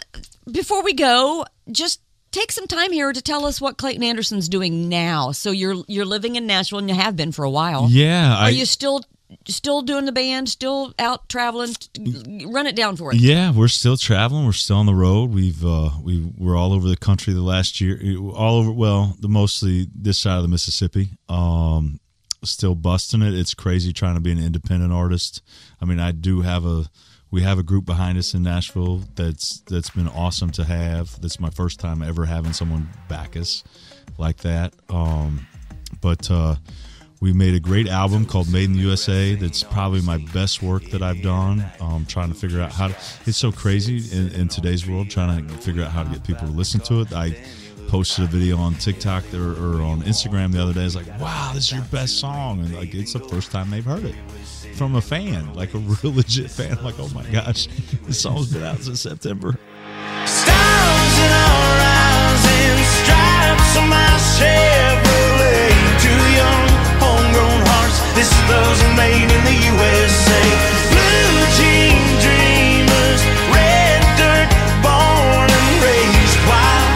before 0.50 0.82
we 0.82 0.92
go, 0.92 1.46
just 1.72 2.00
take 2.30 2.52
some 2.52 2.66
time 2.66 2.92
here 2.92 3.10
to 3.12 3.22
tell 3.22 3.46
us 3.46 3.62
what 3.62 3.78
Clayton 3.78 4.02
Anderson's 4.02 4.48
doing 4.50 4.90
now. 4.90 5.32
So 5.32 5.52
you're 5.52 5.76
you're 5.88 6.04
living 6.04 6.36
in 6.36 6.46
Nashville, 6.46 6.80
and 6.80 6.88
you 6.90 6.94
have 6.96 7.16
been 7.16 7.32
for 7.32 7.44
a 7.46 7.50
while. 7.50 7.86
Yeah, 7.88 8.34
Are 8.34 8.42
I, 8.44 8.48
you 8.50 8.66
still 8.66 9.02
still 9.46 9.82
doing 9.82 10.04
the 10.04 10.12
band? 10.12 10.48
Still 10.48 10.94
out 10.98 11.28
traveling? 11.28 11.74
Run 12.46 12.66
it 12.66 12.76
down 12.76 12.96
for 12.96 13.10
us. 13.10 13.16
Yeah, 13.16 13.52
we're 13.52 13.68
still 13.68 13.96
traveling. 13.96 14.46
We're 14.46 14.52
still 14.52 14.76
on 14.76 14.86
the 14.86 14.94
road. 14.94 15.32
We've 15.32 15.64
uh, 15.64 15.90
we 16.02 16.32
we're 16.36 16.56
all 16.56 16.72
over 16.72 16.88
the 16.88 16.96
country 16.96 17.32
the 17.32 17.42
last 17.42 17.80
year. 17.80 18.00
All 18.34 18.56
over. 18.56 18.72
Well, 18.72 19.16
the 19.20 19.28
mostly 19.28 19.88
this 19.94 20.18
side 20.18 20.36
of 20.36 20.42
the 20.42 20.48
Mississippi. 20.48 21.10
Um, 21.28 22.00
still 22.44 22.74
busting 22.74 23.22
it. 23.22 23.34
It's 23.34 23.54
crazy 23.54 23.92
trying 23.92 24.14
to 24.14 24.20
be 24.20 24.32
an 24.32 24.42
independent 24.42 24.92
artist. 24.92 25.42
I 25.80 25.84
mean, 25.84 25.98
I 25.98 26.12
do 26.12 26.42
have 26.42 26.64
a 26.64 26.86
we 27.30 27.42
have 27.42 27.58
a 27.58 27.62
group 27.62 27.84
behind 27.84 28.16
us 28.18 28.34
in 28.34 28.42
Nashville 28.42 29.04
that's 29.14 29.60
that's 29.60 29.90
been 29.90 30.08
awesome 30.08 30.50
to 30.52 30.64
have. 30.64 31.20
That's 31.20 31.40
my 31.40 31.50
first 31.50 31.80
time 31.80 32.02
ever 32.02 32.24
having 32.24 32.52
someone 32.52 32.88
back 33.08 33.36
us 33.36 33.64
like 34.16 34.38
that. 34.38 34.74
Um, 34.88 35.46
but 36.00 36.30
uh, 36.30 36.56
we 37.20 37.32
made 37.32 37.54
a 37.54 37.60
great 37.60 37.88
album 37.88 38.24
called 38.24 38.52
Made 38.52 38.64
in 38.64 38.74
the 38.74 38.80
USA. 38.80 39.34
That's 39.34 39.62
probably 39.64 40.00
my 40.02 40.18
best 40.32 40.62
work 40.62 40.84
that 40.90 41.02
I've 41.02 41.22
done. 41.22 41.64
Um, 41.80 42.06
trying 42.06 42.28
to 42.28 42.34
figure 42.34 42.60
out 42.60 42.72
how 42.72 42.88
to. 42.88 42.96
It's 43.26 43.36
so 43.36 43.50
crazy 43.50 44.16
in, 44.16 44.28
in 44.32 44.48
today's 44.48 44.88
world 44.88 45.10
trying 45.10 45.46
to 45.46 45.54
figure 45.58 45.82
out 45.82 45.90
how 45.90 46.04
to 46.04 46.10
get 46.10 46.24
people 46.24 46.46
to 46.46 46.52
listen 46.52 46.80
to 46.82 47.00
it. 47.00 47.12
I 47.12 47.36
posted 47.88 48.24
a 48.24 48.28
video 48.28 48.58
on 48.58 48.74
TikTok 48.74 49.24
or, 49.34 49.52
or 49.52 49.82
on 49.82 50.02
Instagram 50.02 50.52
the 50.52 50.62
other 50.62 50.72
day. 50.72 50.84
It's 50.84 50.94
like, 50.94 51.08
wow, 51.18 51.52
this 51.54 51.64
is 51.64 51.72
your 51.72 51.84
best 51.84 52.18
song, 52.18 52.60
and 52.60 52.74
like 52.74 52.94
it's 52.94 53.14
the 53.14 53.20
first 53.20 53.50
time 53.50 53.70
they've 53.70 53.84
heard 53.84 54.04
it 54.04 54.14
from 54.76 54.94
a 54.94 55.00
fan, 55.00 55.52
like 55.54 55.74
a 55.74 55.78
real 56.02 56.14
legit 56.14 56.50
fan. 56.50 56.78
I'm 56.78 56.84
like, 56.84 56.98
oh 56.98 57.08
my 57.08 57.24
gosh, 57.30 57.66
this 58.04 58.20
song's 58.20 58.52
been 58.52 58.62
out 58.62 58.78
since 58.78 59.00
September. 59.00 59.58
And 62.50 62.84
stripes 62.86 63.76
on 63.76 63.88
my 63.88 64.06
Chevrolet. 64.38 64.67
Hearts. 68.48 68.80
This 68.80 68.84
love's 68.84 68.96
made 68.96 69.28
in 69.28 69.42
the 69.44 69.58
USA. 69.72 70.42
Blue 70.90 71.36
jean 71.58 72.00
dreamers, 72.24 73.20
red 73.54 74.00
dirt, 74.16 74.48
born 74.82 75.48
and 75.48 75.68
raised 75.84 76.38
wild, 76.48 76.90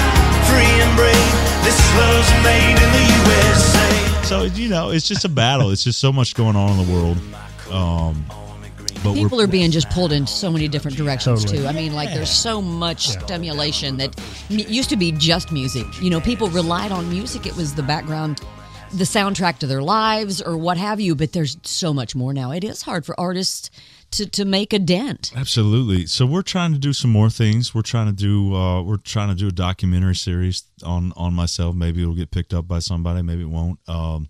free 0.49 0.75
and 0.83 0.93
brave. 0.97 1.31
This 1.65 1.79
love's 1.97 2.31
made 2.45 2.77
in 2.77 2.91
the 2.93 3.07
USA. 3.31 4.25
So 4.25 4.43
you 4.45 4.69
know, 4.69 4.91
it's 4.91 5.07
just 5.07 5.25
a 5.25 5.29
battle. 5.29 5.71
It's 5.71 5.85
just 5.85 6.01
so 6.01 6.13
much 6.13 6.35
going 6.35 6.57
on 6.57 6.79
in 6.79 6.87
the 6.87 6.93
world. 6.93 7.19
Um, 7.71 8.25
but 9.05 9.15
People 9.15 9.39
we're 9.39 9.45
are 9.45 9.49
being 9.49 9.73
just 9.73 9.91
pulled 9.91 10.13
in 10.13 10.29
so 10.29 10.49
many 10.49 10.69
different 10.69 10.97
directions 10.97 11.43
Totally. 11.43 11.63
too. 11.63 11.67
I 11.67 11.73
mean, 11.73 11.93
like 11.93 12.11
there's 12.11 12.31
so 12.31 12.63
much 12.63 13.09
stimulation 13.09 13.97
that 13.97 14.17
m- 14.49 14.61
used 14.61 14.91
to 14.91 14.97
be 14.97 15.11
just 15.11 15.51
music. 15.51 15.87
You 16.01 16.09
know, 16.09 16.21
people 16.21 16.49
relied 16.51 16.93
on 16.93 17.11
music; 17.11 17.45
it 17.45 17.57
was 17.57 17.75
the 17.75 17.83
background, 17.83 18.41
the 18.93 19.05
soundtrack 19.05 19.59
to 19.59 19.67
their 19.67 19.83
lives, 19.83 20.41
or 20.41 20.57
what 20.57 20.77
have 20.77 21.01
you. 21.01 21.15
But 21.15 21.33
there's 21.33 21.57
so 21.63 21.93
much 21.93 22.15
more 22.15 22.33
now. 22.33 22.53
It 22.53 22.65
is 22.65 22.83
hard 22.83 23.05
for 23.05 23.19
artists 23.19 23.71
to 24.13 24.27
to 24.27 24.45
make 24.45 24.73
a 24.73 24.79
dent. 24.79 25.33
Absolutely. 25.35 26.07
So 26.07 26.27
we're 26.27 26.43
trying 26.43 26.73
to 26.73 26.79
do 26.79 26.93
some 26.93 27.11
more 27.11 27.31
things. 27.31 27.75
We're 27.75 27.83
trying 27.83 28.07
to 28.07 28.13
do 28.13 28.55
uh, 28.55 28.83
we're 28.83 28.99
trying 28.99 29.29
to 29.31 29.35
do 29.35 29.49
a 29.49 29.53
documentary 29.53 30.15
series 30.15 30.65
on 30.85 31.13
on 31.17 31.35
myself. 31.35 31.75
Maybe 31.75 32.03
it'll 32.03 32.15
get 32.15 32.31
picked 32.31 32.55
up 32.55 32.69
by 32.69 32.79
somebody. 32.79 33.23
Maybe 33.23 33.43
it 33.43 33.49
won't. 33.51 33.79
Um, 33.89 34.29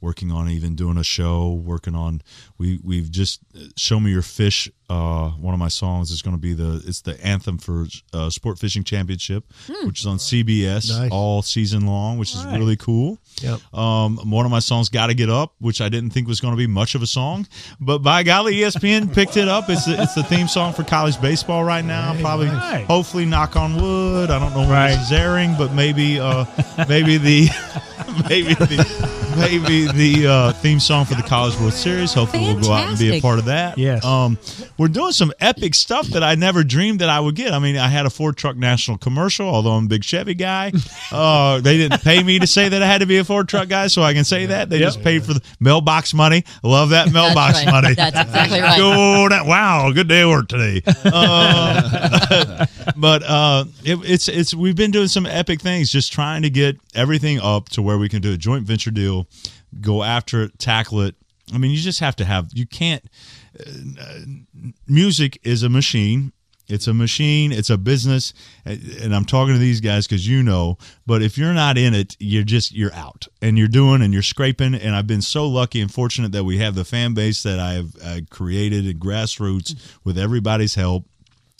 working 0.00 0.30
on 0.30 0.48
even 0.48 0.74
doing 0.74 0.96
a 0.96 1.04
show. 1.04 1.52
Working 1.52 1.94
on 1.94 2.22
we 2.58 2.78
we've 2.82 3.10
just 3.10 3.40
show 3.76 3.98
me 4.00 4.10
your 4.10 4.22
fish. 4.22 4.70
Uh, 4.90 5.28
one 5.32 5.52
of 5.52 5.60
my 5.60 5.68
songs 5.68 6.10
is 6.10 6.22
going 6.22 6.34
to 6.34 6.40
be 6.40 6.54
the 6.54 6.82
it's 6.86 7.02
the 7.02 7.22
anthem 7.24 7.58
for 7.58 7.86
uh, 8.14 8.30
Sport 8.30 8.58
Fishing 8.58 8.84
Championship, 8.84 9.44
which 9.84 10.00
is 10.00 10.06
on 10.06 10.16
CBS 10.16 10.88
Nice. 10.88 11.10
all 11.12 11.42
season 11.42 11.86
long, 11.86 12.16
which 12.16 12.34
is 12.34 12.42
really 12.46 12.76
cool. 12.76 13.18
Yep. 13.42 13.74
Um, 13.74 14.16
one 14.30 14.46
of 14.46 14.50
my 14.50 14.60
songs, 14.60 14.88
"Got 14.88 15.08
to 15.08 15.14
Get 15.14 15.28
Up," 15.28 15.52
which 15.58 15.82
I 15.82 15.90
didn't 15.90 16.10
think 16.10 16.26
was 16.26 16.40
going 16.40 16.54
to 16.54 16.58
be 16.58 16.66
much 16.66 16.94
of 16.94 17.02
a 17.02 17.06
song, 17.06 17.46
but 17.78 17.98
by 17.98 18.22
golly, 18.22 18.54
ESPN 18.56 19.12
picked 19.14 19.36
it 19.36 19.46
up. 19.46 19.68
It's 19.68 19.84
the, 19.84 20.00
it's 20.02 20.14
the 20.14 20.22
theme 20.22 20.48
song 20.48 20.72
for 20.72 20.84
college 20.84 21.20
baseball 21.20 21.64
right 21.64 21.84
now. 21.84 22.18
Probably, 22.20 22.46
nice. 22.46 22.86
hopefully, 22.86 23.26
knock 23.26 23.56
on 23.56 23.76
wood. 23.76 24.30
I 24.30 24.38
don't 24.38 24.52
know 24.54 24.60
when 24.60 24.70
Right. 24.70 24.94
this 24.94 25.06
is 25.06 25.12
airing, 25.12 25.54
but 25.58 25.74
maybe, 25.74 26.18
uh, 26.18 26.46
maybe 26.88 27.18
the, 27.18 27.48
maybe 28.28 28.54
the, 28.54 29.07
maybe 29.38 29.86
the 29.90 30.26
uh, 30.26 30.52
theme 30.54 30.80
song 30.80 31.04
for 31.04 31.14
the 31.14 31.22
College 31.22 31.58
World 31.58 31.72
Series. 31.72 32.12
Hopefully, 32.12 32.44
we'll 32.44 32.60
go 32.60 32.72
out 32.72 32.88
and 32.88 32.98
be 32.98 33.16
a 33.16 33.20
part 33.20 33.38
of 33.38 33.46
that. 33.46 33.78
Yes. 33.78 34.04
Um, 34.04 34.38
we're 34.76 34.88
doing 34.88 35.12
some 35.12 35.32
epic 35.40 35.74
stuff 35.74 36.06
that 36.08 36.22
I 36.22 36.34
never 36.34 36.64
dreamed 36.64 37.00
that 37.00 37.08
I 37.08 37.20
would 37.20 37.34
get. 37.34 37.52
I 37.52 37.58
mean, 37.58 37.76
I 37.76 37.88
had 37.88 38.06
a 38.06 38.10
Ford 38.10 38.36
Truck 38.36 38.56
National 38.56 38.98
commercial, 38.98 39.48
although 39.48 39.72
I'm 39.72 39.86
a 39.86 39.88
big 39.88 40.04
Chevy 40.04 40.34
guy. 40.34 40.72
Uh, 41.10 41.60
they 41.60 41.78
didn't 41.78 42.02
pay 42.02 42.22
me 42.22 42.38
to 42.38 42.46
say 42.46 42.68
that 42.68 42.82
I 42.82 42.86
had 42.86 42.98
to 42.98 43.06
be 43.06 43.16
a 43.16 43.24
Ford 43.24 43.48
Truck 43.48 43.68
guy, 43.68 43.86
so 43.86 44.02
I 44.02 44.12
can 44.12 44.24
say 44.24 44.46
that. 44.46 44.68
They 44.68 44.78
just 44.78 45.02
paid 45.02 45.24
for 45.24 45.32
the 45.32 45.40
mailbox 45.58 46.12
money. 46.12 46.44
Love 46.62 46.90
that 46.90 47.12
mailbox 47.12 47.64
right. 47.64 47.72
money. 47.72 47.94
That's 47.94 48.20
exactly 48.20 48.60
right. 48.60 48.76
Go 48.76 49.28
that, 49.28 49.46
wow, 49.46 49.90
good 49.92 50.08
day 50.08 50.22
of 50.22 50.30
work 50.30 50.48
today. 50.48 50.82
Uh, 51.04 52.66
but 52.96 53.22
uh, 53.22 53.64
it, 53.84 53.98
it's 54.04 54.28
it's 54.28 54.52
we've 54.52 54.76
been 54.76 54.90
doing 54.90 55.08
some 55.08 55.26
epic 55.26 55.60
things, 55.60 55.90
just 55.90 56.12
trying 56.12 56.42
to 56.42 56.50
get 56.50 56.76
everything 56.94 57.40
up 57.40 57.68
to 57.70 57.82
where 57.82 57.98
we 57.98 58.08
can 58.08 58.20
do 58.20 58.32
a 58.32 58.36
joint 58.36 58.64
venture 58.64 58.90
deal, 58.90 59.26
go 59.80 60.02
after 60.02 60.44
it, 60.44 60.58
tackle 60.58 61.00
it. 61.02 61.14
I 61.52 61.58
mean, 61.58 61.70
you 61.70 61.78
just 61.78 62.00
have 62.00 62.16
to 62.16 62.24
have. 62.24 62.50
You 62.52 62.66
can't. 62.66 63.02
Uh, 63.58 64.20
music 64.86 65.38
is 65.42 65.62
a 65.62 65.68
machine. 65.68 66.32
It's 66.68 66.86
a 66.86 66.92
machine. 66.92 67.50
It's 67.50 67.70
a 67.70 67.78
business, 67.78 68.34
and 68.66 69.14
I'm 69.14 69.24
talking 69.24 69.54
to 69.54 69.58
these 69.58 69.80
guys 69.80 70.06
because 70.06 70.28
you 70.28 70.42
know. 70.42 70.76
But 71.06 71.22
if 71.22 71.38
you're 71.38 71.54
not 71.54 71.78
in 71.78 71.94
it, 71.94 72.14
you're 72.18 72.42
just 72.42 72.72
you're 72.72 72.92
out, 72.92 73.26
and 73.40 73.56
you're 73.56 73.68
doing 73.68 74.02
and 74.02 74.12
you're 74.12 74.22
scraping. 74.22 74.74
And 74.74 74.94
I've 74.94 75.06
been 75.06 75.22
so 75.22 75.48
lucky 75.48 75.80
and 75.80 75.92
fortunate 75.92 76.32
that 76.32 76.44
we 76.44 76.58
have 76.58 76.74
the 76.74 76.84
fan 76.84 77.14
base 77.14 77.42
that 77.42 77.58
I've 77.58 77.96
uh, 78.04 78.20
created 78.28 78.86
at 78.86 78.96
grassroots 78.96 79.80
with 80.04 80.18
everybody's 80.18 80.74
help 80.74 81.06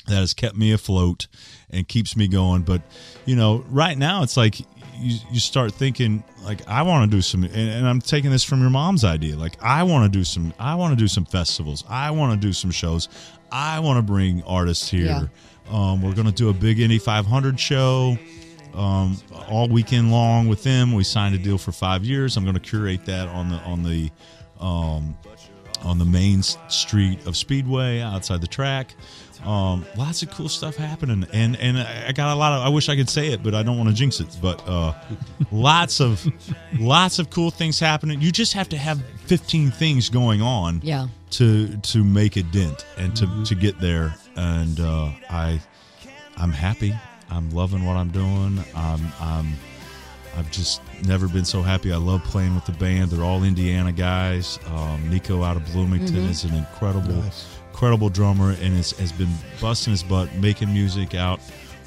that 0.09 0.17
has 0.17 0.35
kept 0.35 0.57
me 0.57 0.73
afloat 0.73 1.27
and 1.71 1.89
keeps 1.89 2.15
me 2.15 2.29
going. 2.29 2.63
But 2.63 2.83
you 3.25 3.35
know, 3.35 3.65
right 3.71 3.97
now 3.97 4.23
it's 4.23 4.37
like 4.37 4.61
you, 4.99 5.19
you 5.31 5.41
start 5.41 5.73
thinking 5.73 6.23
like 6.45 6.67
I 6.69 6.83
want 6.83 7.11
to 7.11 7.17
do 7.17 7.23
some, 7.23 7.45
and, 7.45 7.55
and 7.55 7.87
I'm 7.87 8.01
taking 8.01 8.31
this 8.31 8.45
from 8.45 8.61
your 8.61 8.71
mom's 8.71 9.05
idea. 9.05 9.37
Like 9.37 9.63
I 9.63 9.83
want 9.83 10.11
to 10.11 10.19
do 10.19 10.25
some, 10.25 10.53
I 10.59 10.75
want 10.75 10.93
to 10.93 10.97
do 10.97 11.09
some 11.09 11.25
festivals. 11.25 11.85
I 11.89 12.11
want 12.11 12.41
to 12.41 12.47
do 12.47 12.53
some 12.53 12.71
shows. 12.71 13.09
I 13.51 13.81
want 13.81 13.99
to 13.99 14.03
bring 14.03 14.43
artists 14.45 14.89
here. 14.89 15.31
Um, 15.71 16.03
we're 16.03 16.15
going 16.15 16.27
to 16.27 16.33
do 16.33 16.49
a 16.49 16.55
big 16.55 16.81
Indy 16.81 16.99
500 16.99 17.59
show 17.61 18.19
um, 18.75 19.17
all 19.49 19.69
weekend 19.69 20.11
long 20.11 20.49
with 20.49 20.63
them. 20.63 20.95
We 20.95 21.05
signed 21.05 21.35
a 21.35 21.39
deal 21.39 21.59
for 21.59 21.73
five 21.73 22.05
years. 22.05 22.37
I'm 22.37 22.45
going 22.45 22.55
to 22.55 22.61
curate 22.61 23.05
that 23.07 23.29
on 23.29 23.51
the 23.51 23.57
on 23.59 23.83
the 23.83 24.11
um, 24.61 25.17
on 25.83 25.99
the 25.99 26.05
main 26.05 26.43
street 26.43 27.27
of 27.27 27.37
Speedway 27.37 28.01
outside 28.01 28.41
the 28.41 28.47
track. 28.47 28.95
Um, 29.45 29.85
lots 29.97 30.23
of 30.23 30.31
cool 30.31 30.49
stuff 30.49 30.77
happening, 30.77 31.27
and 31.33 31.57
and 31.57 31.79
I 31.79 32.13
got 32.13 32.33
a 32.35 32.39
lot 32.39 32.53
of. 32.53 32.63
I 32.67 32.69
wish 32.69 32.89
I 32.89 32.97
could 32.97 33.09
say 33.09 33.29
it, 33.29 33.43
but 33.43 33.55
I 33.55 33.63
don't 33.63 33.77
want 33.79 33.89
to 33.89 33.95
jinx 33.95 34.21
it. 34.21 34.37
But 34.43 34.63
uh, 34.69 34.95
lots 35.53 36.01
of 36.01 36.27
lots 36.79 37.19
of 37.19 37.31
cool 37.31 37.51
things 37.51 37.79
happening. 37.79 38.21
You 38.21 38.33
just 38.33 38.53
have 38.55 38.69
to 38.71 38.77
have 38.77 39.01
15 39.27 39.71
things 39.71 40.09
going 40.09 40.43
on 40.43 40.81
Yeah. 40.83 41.09
to 41.31 41.77
to 41.77 42.03
make 42.05 42.37
a 42.37 42.43
dent 42.43 42.85
and 42.97 43.15
to 43.17 43.45
to 43.45 43.55
get 43.55 43.79
there. 43.81 44.15
And 44.37 44.81
uh, 44.81 45.11
I 45.31 45.61
I'm 46.37 46.53
happy. 46.53 46.95
I'm 47.31 47.51
loving 47.51 47.85
what 47.85 47.97
I'm 47.97 48.09
doing. 48.11 48.59
I'm 48.75 49.01
I'm 49.21 49.53
I've 50.37 50.51
just 50.51 50.81
never 51.05 51.27
been 51.29 51.45
so 51.45 51.63
happy. 51.63 51.93
I 51.93 51.97
love 51.97 52.23
playing 52.25 52.55
with 52.55 52.65
the 52.67 52.73
band. 52.73 53.11
They're 53.11 53.25
all 53.25 53.43
Indiana 53.45 53.93
guys. 53.93 54.59
Um, 54.67 55.09
Nico 55.11 55.43
out 55.43 55.57
of 55.57 55.65
Bloomington 55.73 56.17
is 56.17 56.45
an 56.45 56.55
incredible, 56.55 57.25
incredible 57.79 58.09
drummer 58.09 58.51
and 58.61 58.75
has, 58.75 58.91
has 58.99 59.13
been 59.13 59.33
busting 59.61 59.93
his 59.93 60.03
butt 60.03 60.35
making 60.35 60.69
music 60.75 61.15
out 61.15 61.39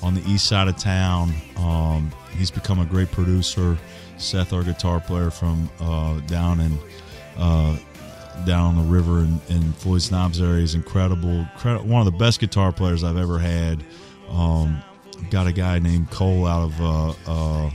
on 0.02 0.14
the 0.14 0.22
east 0.22 0.48
side 0.48 0.70
of 0.70 0.78
town. 0.78 1.34
Um, 1.58 2.10
he's 2.38 2.50
become 2.50 2.80
a 2.80 2.86
great 2.86 3.12
producer. 3.12 3.78
Seth, 4.16 4.54
our 4.54 4.64
guitar 4.64 5.02
player 5.02 5.30
from 5.30 5.70
uh, 5.82 6.22
down 6.22 6.62
in 6.62 6.78
uh, 7.38 7.78
down 8.46 8.68
on 8.68 8.76
the 8.78 8.90
river 8.90 9.20
in, 9.20 9.42
in 9.50 9.74
Floyd's 9.74 10.10
Knobs 10.12 10.40
area 10.42 10.64
is 10.64 10.76
incredible. 10.76 11.46
Cre- 11.58 11.80
One 11.80 12.00
of 12.00 12.06
the 12.06 12.18
best 12.18 12.40
guitar 12.40 12.72
players 12.72 13.04
I've 13.04 13.18
ever 13.18 13.38
had. 13.38 13.84
Um, 14.30 14.82
got 15.30 15.46
a 15.46 15.52
guy 15.52 15.80
named 15.80 16.10
Cole 16.10 16.48
out 16.48 16.72
of 16.72 16.82
uh, 16.82 17.14
uh, 17.28 17.72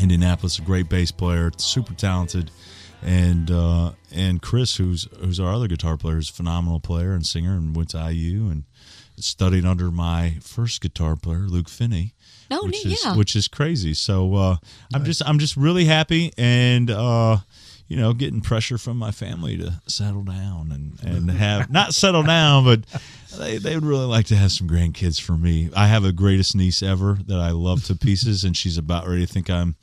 Indianapolis, 0.00 0.58
a 0.58 0.62
great 0.62 0.88
bass 0.88 1.12
player, 1.12 1.52
super 1.58 1.92
talented, 1.92 2.50
and 3.02 3.50
uh, 3.50 3.92
and 4.12 4.40
Chris, 4.40 4.76
who's 4.76 5.08
who's 5.20 5.40
our 5.40 5.52
other 5.52 5.68
guitar 5.68 5.96
player, 5.96 6.18
is 6.18 6.30
a 6.30 6.32
phenomenal 6.32 6.80
player 6.80 7.12
and 7.12 7.26
singer, 7.26 7.52
and 7.52 7.74
went 7.74 7.90
to 7.90 8.12
IU 8.12 8.48
and 8.48 8.64
studied 9.16 9.64
under 9.64 9.90
my 9.90 10.36
first 10.40 10.80
guitar 10.80 11.16
player, 11.16 11.46
Luke 11.46 11.68
Finney. 11.68 12.14
Oh, 12.50 12.66
which 12.66 12.84
neat, 12.84 12.92
is 12.92 13.04
yeah. 13.04 13.16
which 13.16 13.34
is 13.34 13.48
crazy. 13.48 13.94
So 13.94 14.34
uh, 14.34 14.56
I'm 14.94 15.04
just 15.04 15.22
I'm 15.26 15.38
just 15.38 15.56
really 15.56 15.84
happy 15.84 16.32
and. 16.36 16.90
Uh, 16.90 17.38
you 17.88 17.98
know, 17.98 18.14
getting 18.14 18.40
pressure 18.40 18.78
from 18.78 18.96
my 18.96 19.10
family 19.10 19.58
to 19.58 19.82
settle 19.86 20.22
down 20.22 20.72
and, 20.72 20.98
and 21.04 21.30
have 21.38 21.70
not 21.70 21.92
settle 21.92 22.22
down, 22.22 22.64
but 22.64 22.80
they, 23.38 23.58
they 23.58 23.74
would 23.74 23.84
really 23.84 24.06
like 24.06 24.24
to 24.26 24.36
have 24.36 24.50
some 24.50 24.66
grandkids 24.66 25.20
for 25.20 25.32
me. 25.32 25.68
I 25.76 25.88
have 25.88 26.02
a 26.02 26.10
greatest 26.10 26.56
niece 26.56 26.82
ever 26.82 27.18
that 27.26 27.38
I 27.38 27.50
love 27.50 27.84
to 27.84 27.94
pieces, 27.94 28.44
and 28.44 28.56
she's 28.56 28.78
about 28.78 29.06
ready 29.06 29.26
to 29.26 29.30
think 29.30 29.50
I'm 29.50 29.76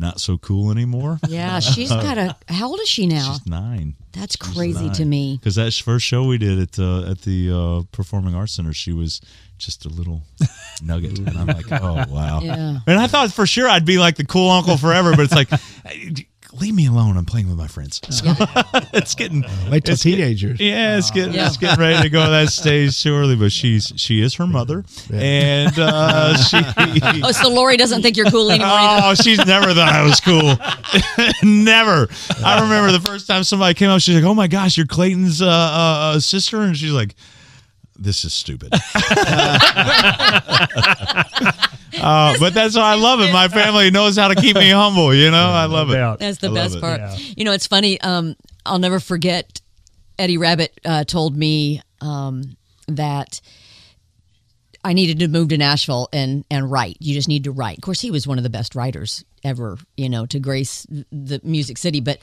not 0.00 0.20
so 0.20 0.38
cool 0.38 0.70
anymore. 0.70 1.18
Yeah, 1.30 1.60
she's 1.60 1.90
got 1.90 2.18
a. 2.18 2.36
How 2.52 2.68
old 2.68 2.80
is 2.80 2.88
she 2.88 3.06
now? 3.06 3.32
She's 3.32 3.46
nine. 3.46 3.94
That's 4.12 4.34
crazy 4.34 4.90
to 4.90 5.04
me. 5.04 5.36
Because 5.38 5.54
that 5.54 5.72
first 5.74 6.04
show 6.04 6.24
we 6.24 6.38
did 6.38 6.58
at 6.58 6.78
uh, 6.78 7.08
at 7.10 7.20
the 7.22 7.50
uh, 7.52 7.82
Performing 7.92 8.34
Arts 8.34 8.54
Center, 8.54 8.72
she 8.72 8.92
was 8.92 9.20
just 9.58 9.84
a 9.84 9.88
little 9.88 10.22
nugget, 10.82 11.18
and 11.18 11.36
I'm 11.36 11.46
like, 11.46 11.70
oh 11.70 12.04
wow. 12.08 12.40
Yeah. 12.42 12.78
And 12.86 12.98
I 12.98 13.06
thought 13.06 13.30
for 13.32 13.46
sure 13.46 13.68
I'd 13.68 13.84
be 13.84 13.98
like 13.98 14.16
the 14.16 14.24
cool 14.24 14.50
uncle 14.50 14.76
forever, 14.76 15.14
but 15.14 15.20
it's 15.20 15.34
like, 15.34 15.50
leave 16.52 16.74
me 16.74 16.86
alone. 16.86 17.16
I'm 17.16 17.24
playing 17.24 17.48
with 17.48 17.56
my 17.56 17.66
friends. 17.66 18.00
So 18.10 18.24
it's 18.92 19.14
getting 19.14 19.42
Wait 19.70 19.84
till 19.84 19.94
it's 19.94 20.02
get- 20.04 20.16
teenagers. 20.16 20.60
yeah, 20.60 20.96
it's 20.98 21.10
getting 21.10 21.34
Yeah. 21.34 21.46
it's 21.46 21.56
getting 21.56 21.80
ready 21.80 22.02
to 22.02 22.08
go 22.10 22.24
to 22.24 22.30
that 22.30 22.48
stage 22.50 23.02
too 23.02 23.14
early. 23.14 23.36
But 23.36 23.52
she's 23.52 23.92
she 23.96 24.20
is 24.20 24.34
her 24.34 24.46
mother, 24.46 24.84
and 25.12 25.72
uh, 25.78 26.36
she. 26.42 26.58
Oh, 27.22 27.32
so 27.32 27.48
Lori 27.50 27.76
doesn't 27.76 28.02
think 28.02 28.16
you're 28.16 28.30
cool 28.30 28.50
anymore. 28.50 28.68
either. 28.72 29.06
Oh, 29.06 29.14
she's 29.14 29.44
never 29.46 29.72
thought 29.74 29.92
I 29.92 30.02
was 30.02 30.20
cool. 30.20 30.56
never. 31.42 32.08
I 32.44 32.60
remember 32.62 32.92
the 32.92 33.00
first 33.00 33.26
time 33.26 33.44
somebody 33.44 33.74
came 33.74 33.90
up, 33.90 34.00
she's 34.00 34.14
like, 34.14 34.24
"Oh 34.24 34.34
my 34.34 34.46
gosh, 34.48 34.76
you're 34.76 34.86
Clayton's 34.86 35.40
uh, 35.42 35.46
uh, 35.46 35.50
uh, 36.16 36.20
sister," 36.20 36.60
and 36.62 36.76
she's 36.76 36.92
like, 36.92 37.14
"This 38.00 38.24
is 38.24 38.32
stupid." 38.32 38.72
uh, 42.00 42.34
but 42.38 42.54
that's 42.54 42.76
why 42.76 42.92
I 42.92 42.94
love 42.94 43.20
it. 43.20 43.32
My 43.32 43.48
family 43.48 43.90
knows 43.90 44.16
how 44.16 44.28
to 44.28 44.34
keep 44.34 44.56
me 44.56 44.70
humble. 44.70 45.14
You 45.14 45.30
know, 45.30 45.50
I 45.50 45.66
love 45.66 45.90
it. 45.90 46.18
That's 46.18 46.38
the 46.38 46.50
I 46.50 46.54
best 46.54 46.76
it. 46.76 46.80
part. 46.80 47.00
Yeah. 47.00 47.16
You 47.36 47.44
know, 47.44 47.52
it's 47.52 47.66
funny. 47.66 48.00
Um, 48.00 48.36
I'll 48.64 48.78
never 48.78 49.00
forget. 49.00 49.60
Eddie 50.18 50.36
Rabbitt 50.36 50.72
uh, 50.84 51.04
told 51.04 51.34
me 51.34 51.80
um, 52.02 52.56
that 52.88 53.40
I 54.84 54.92
needed 54.92 55.18
to 55.20 55.28
move 55.28 55.48
to 55.48 55.58
Nashville 55.58 56.08
and 56.12 56.44
and 56.50 56.70
write. 56.70 56.96
You 57.00 57.14
just 57.14 57.28
need 57.28 57.44
to 57.44 57.52
write. 57.52 57.78
Of 57.78 57.82
course, 57.82 58.00
he 58.00 58.10
was 58.10 58.26
one 58.26 58.38
of 58.38 58.44
the 58.44 58.50
best 58.50 58.74
writers 58.74 59.24
ever. 59.44 59.78
You 59.96 60.08
know, 60.08 60.26
to 60.26 60.38
grace 60.38 60.86
the 61.10 61.40
Music 61.42 61.78
City. 61.78 62.00
But 62.00 62.18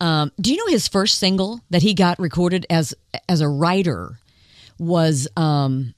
um, 0.00 0.32
do 0.40 0.52
you 0.52 0.58
know 0.58 0.70
his 0.70 0.88
first 0.88 1.18
single 1.18 1.60
that 1.70 1.82
he 1.82 1.94
got 1.94 2.18
recorded 2.18 2.66
as 2.70 2.94
as 3.28 3.40
a 3.40 3.48
writer 3.48 4.18
was 4.78 5.28
um, 5.36 5.94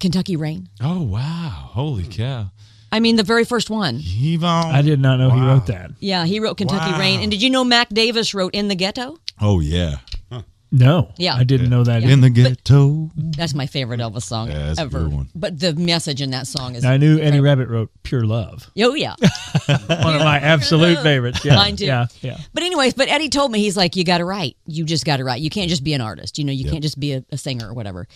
Kentucky 0.00 0.36
Rain? 0.36 0.68
Oh 0.80 1.02
wow! 1.02 1.70
Holy 1.72 2.04
cow! 2.04 2.50
I 2.90 3.00
mean, 3.00 3.16
the 3.16 3.22
very 3.22 3.44
first 3.44 3.70
one. 3.70 3.96
Heave 3.96 4.44
on. 4.44 4.74
I 4.74 4.82
did 4.82 5.00
not 5.00 5.16
know 5.18 5.30
he 5.30 5.40
wrote 5.40 5.66
that. 5.66 5.92
Yeah, 5.98 6.26
he 6.26 6.40
wrote 6.40 6.58
Kentucky 6.58 6.92
Wow. 6.92 6.98
Rain. 6.98 7.20
And 7.20 7.30
did 7.30 7.40
you 7.40 7.48
know 7.48 7.64
Mac 7.64 7.88
Davis 7.88 8.34
wrote 8.34 8.54
In 8.54 8.68
the 8.68 8.74
Ghetto? 8.74 9.16
Oh 9.40 9.60
yeah, 9.60 9.96
No. 10.74 11.12
Yeah. 11.18 11.34
I 11.34 11.44
didn't 11.44 11.68
know 11.68 11.84
that. 11.84 12.02
in 12.02 12.22
the 12.22 12.30
ghetto. 12.30 13.10
That's 13.14 13.52
my 13.54 13.66
favorite 13.66 14.00
Elvis 14.00 14.22
song 14.22 14.48
Yeah, 14.50 14.66
that's 14.68 14.78
a 14.78 14.82
ever. 14.82 15.00
good 15.00 15.12
one. 15.12 15.28
But 15.34 15.60
the 15.60 15.74
message 15.74 16.22
in 16.22 16.30
that 16.30 16.46
song 16.46 16.74
is. 16.74 16.84
I 16.84 16.96
knew 16.96 17.18
Eddie 17.20 17.40
Rabbitt 17.40 17.68
wrote 17.68 17.90
Pure 18.02 18.24
Love. 18.24 18.70
Oh 18.78 18.94
yeah, 18.94 19.14
One 19.66 20.16
of 20.16 20.22
my 20.22 20.38
absolute 20.40 20.98
favorites. 21.02 21.44
Yeah. 21.44 21.56
Mine 21.56 21.76
too. 21.76 21.84
Yeah. 21.84 22.06
Yeah. 22.22 22.38
but 22.54 22.62
anyways, 22.62 22.94
but 22.94 23.08
Eddie 23.08 23.28
told 23.28 23.52
me 23.52 23.58
he's 23.60 23.76
like, 23.76 23.96
you 23.96 24.04
got 24.04 24.18
to 24.18 24.24
write. 24.24 24.56
You 24.66 24.84
just 24.84 25.04
got 25.04 25.18
to 25.18 25.24
write. 25.24 25.42
You 25.42 25.50
can't 25.50 25.68
just 25.68 25.84
be 25.84 25.92
an 25.92 26.00
artist. 26.00 26.38
You 26.38 26.44
know, 26.44 26.52
you 26.52 26.68
can't 26.70 26.82
just 26.82 26.98
be 26.98 27.12
a, 27.12 27.24
a 27.30 27.36
singer 27.36 27.68
or 27.68 27.74
whatever. 27.74 28.08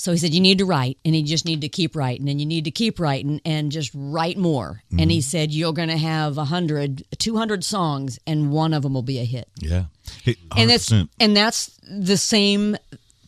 So 0.00 0.12
he 0.12 0.18
said, 0.18 0.32
You 0.32 0.40
need 0.40 0.58
to 0.58 0.64
write, 0.64 0.96
and 1.04 1.14
you 1.14 1.22
just 1.24 1.44
need 1.44 1.60
to 1.62 1.68
keep 1.68 1.94
writing, 1.96 2.28
and 2.28 2.40
you 2.40 2.46
need 2.46 2.64
to 2.64 2.70
keep 2.70 2.98
writing, 3.00 3.40
and 3.44 3.70
just 3.72 3.90
write 3.94 4.38
more. 4.38 4.82
And 4.92 5.00
Mm-hmm. 5.00 5.10
he 5.10 5.20
said, 5.20 5.50
You're 5.50 5.72
going 5.72 5.88
to 5.90 5.98
have 5.98 6.36
100, 6.36 7.04
200 7.18 7.64
songs, 7.64 8.18
and 8.26 8.50
one 8.52 8.72
of 8.72 8.82
them 8.82 8.94
will 8.94 9.02
be 9.02 9.18
a 9.18 9.24
hit. 9.24 9.48
Yeah. 9.58 9.84
Hey, 10.22 10.36
And 10.56 10.70
that's, 10.70 10.90
and 10.92 11.36
that's 11.36 11.76
the 11.90 12.16
same 12.16 12.76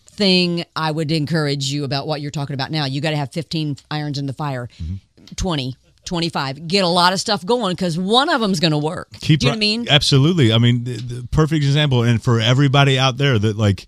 thing 0.07 0.65
I 0.77 0.91
would 0.91 1.11
encourage 1.13 1.67
you 1.73 1.85
about 1.85 2.07
what 2.07 2.21
you're 2.21 2.31
talking 2.31 2.55
about 2.55 2.71
now. 2.71 2.85
You 2.85 3.01
got 3.01 3.11
to 3.11 3.17
have 3.17 3.33
15 3.33 3.77
irons 3.91 4.19
in 4.19 4.27
the 4.27 4.33
fire, 4.33 4.69
Mm-hmm. 4.83 4.95
20, 5.37 5.77
25. 6.07 6.67
Get 6.67 6.83
a 6.83 6.89
lot 6.89 7.13
of 7.13 7.21
stuff 7.21 7.45
going 7.47 7.75
because 7.77 7.97
one 7.99 8.29
of 8.31 8.41
them's 8.41 8.59
going 8.59 8.73
to 8.73 8.79
work. 8.79 9.09
Keep 9.21 9.41
Do 9.41 9.47
you 9.47 9.51
know 9.51 9.53
what 9.53 9.57
I 9.57 9.61
mean? 9.61 9.87
Absolutely. 9.89 10.53
I 10.53 10.59
mean, 10.59 10.83
the, 10.85 10.97
the 10.97 11.29
perfect 11.29 11.63
example. 11.65 12.03
And 12.03 12.21
for 12.23 12.41
everybody 12.41 12.99
out 12.99 13.17
there 13.17 13.39
that 13.39 13.57
like, 13.57 13.87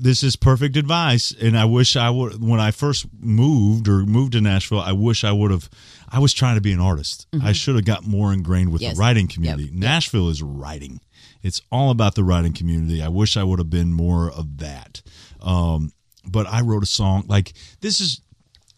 this 0.00 0.22
is 0.22 0.36
perfect 0.36 0.76
advice. 0.76 1.32
And 1.40 1.56
I 1.58 1.64
wish 1.64 1.96
I 1.96 2.10
would, 2.10 2.42
when 2.42 2.60
I 2.60 2.70
first 2.70 3.06
moved 3.20 3.88
or 3.88 4.04
moved 4.06 4.32
to 4.32 4.40
Nashville, 4.40 4.80
I 4.80 4.92
wish 4.92 5.24
I 5.24 5.32
would 5.32 5.50
have, 5.50 5.68
I 6.08 6.18
was 6.18 6.32
trying 6.32 6.54
to 6.56 6.60
be 6.60 6.72
an 6.72 6.80
artist. 6.80 7.26
I 7.42 7.52
should 7.52 7.74
have 7.76 7.84
got 7.84 8.06
more 8.06 8.32
ingrained 8.32 8.72
with 8.72 8.80
Mm-hmm. 8.82 8.88
Yes. 8.88 8.96
the 8.96 9.00
writing 9.00 9.26
Yep. 9.26 9.34
community. 9.34 9.70
Nashville 9.72 10.28
is 10.28 10.42
writing. 10.42 11.00
It's 11.42 11.60
all 11.70 11.90
about 11.90 12.14
the 12.14 12.24
writing 12.24 12.52
community. 12.52 13.02
I 13.02 13.08
wish 13.08 13.36
I 13.36 13.44
would 13.44 13.58
have 13.58 13.70
been 13.70 13.92
more 13.92 14.30
of 14.30 14.58
that. 14.58 15.02
Um, 15.40 15.92
but 16.28 16.46
I 16.46 16.60
wrote 16.62 16.82
a 16.82 16.86
song 16.86 17.24
like 17.28 17.52
this 17.80 18.00
is 18.00 18.20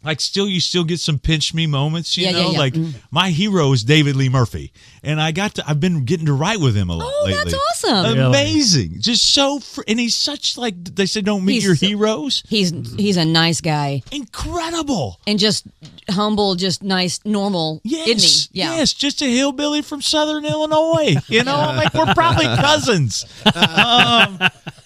like 0.05 0.20
still 0.20 0.49
you 0.49 0.61
still 0.61 0.84
get 0.84 1.01
some 1.01 1.18
pinch 1.18 1.53
me 1.55 1.66
moments 1.66 2.16
you 2.16 2.24
Yeah, 2.24 2.30
yeah, 2.30 2.42
know 2.42 2.51
yeah. 2.53 2.59
like 2.59 2.74
Mhm. 2.74 2.94
my 3.11 3.30
hero 3.30 3.72
is 3.72 3.82
david 3.84 4.14
lee 4.16 4.28
murphy 4.28 4.72
and 5.03 5.20
i 5.20 5.32
got 5.32 5.55
to 5.57 5.64
i've 5.68 5.80
been 5.80 6.05
getting 6.05 6.26
to 6.26 6.32
write 6.32 6.61
with 6.61 6.76
him 6.76 6.88
a 6.88 6.96
lot 6.96 7.12
Oh, 7.12 7.24
lately 7.26 7.51
that's 7.51 7.84
awesome. 7.84 8.14
Really? 8.14 8.20
amazing 8.26 9.01
just 9.01 9.32
so 9.34 9.59
fr- 9.59 9.82
and 9.88 9.99
he's 9.99 10.14
such 10.14 10.57
like 10.57 10.74
they 10.94 11.07
say 11.07 11.20
don't 11.20 11.44
meet 11.44 11.55
He's 11.55 11.64
your 11.64 11.74
heroes 11.74 12.42
He's 12.49 12.72
he's 12.96 13.16
a 13.16 13.24
nice 13.24 13.61
guy 13.61 14.03
incredible 14.12 15.20
and 15.26 15.38
just 15.38 15.66
humble, 16.11 16.55
just 16.55 16.82
nice, 16.82 17.20
normal, 17.26 17.80
Yes, 17.84 18.09
isn't 18.09 18.51
he? 18.55 18.61
Yeah. 18.61 18.76
yes, 18.76 18.94
just 18.94 19.20
a 19.20 19.26
hillbilly 19.26 19.82
from 19.82 20.01
Southern 20.01 20.46
Illinois. 20.46 21.16
You 21.28 21.44
know, 21.44 21.57
like 21.76 21.92
we're 21.92 22.14
probably 22.14 22.46
cousins. 22.46 23.26
Um, 23.55 24.38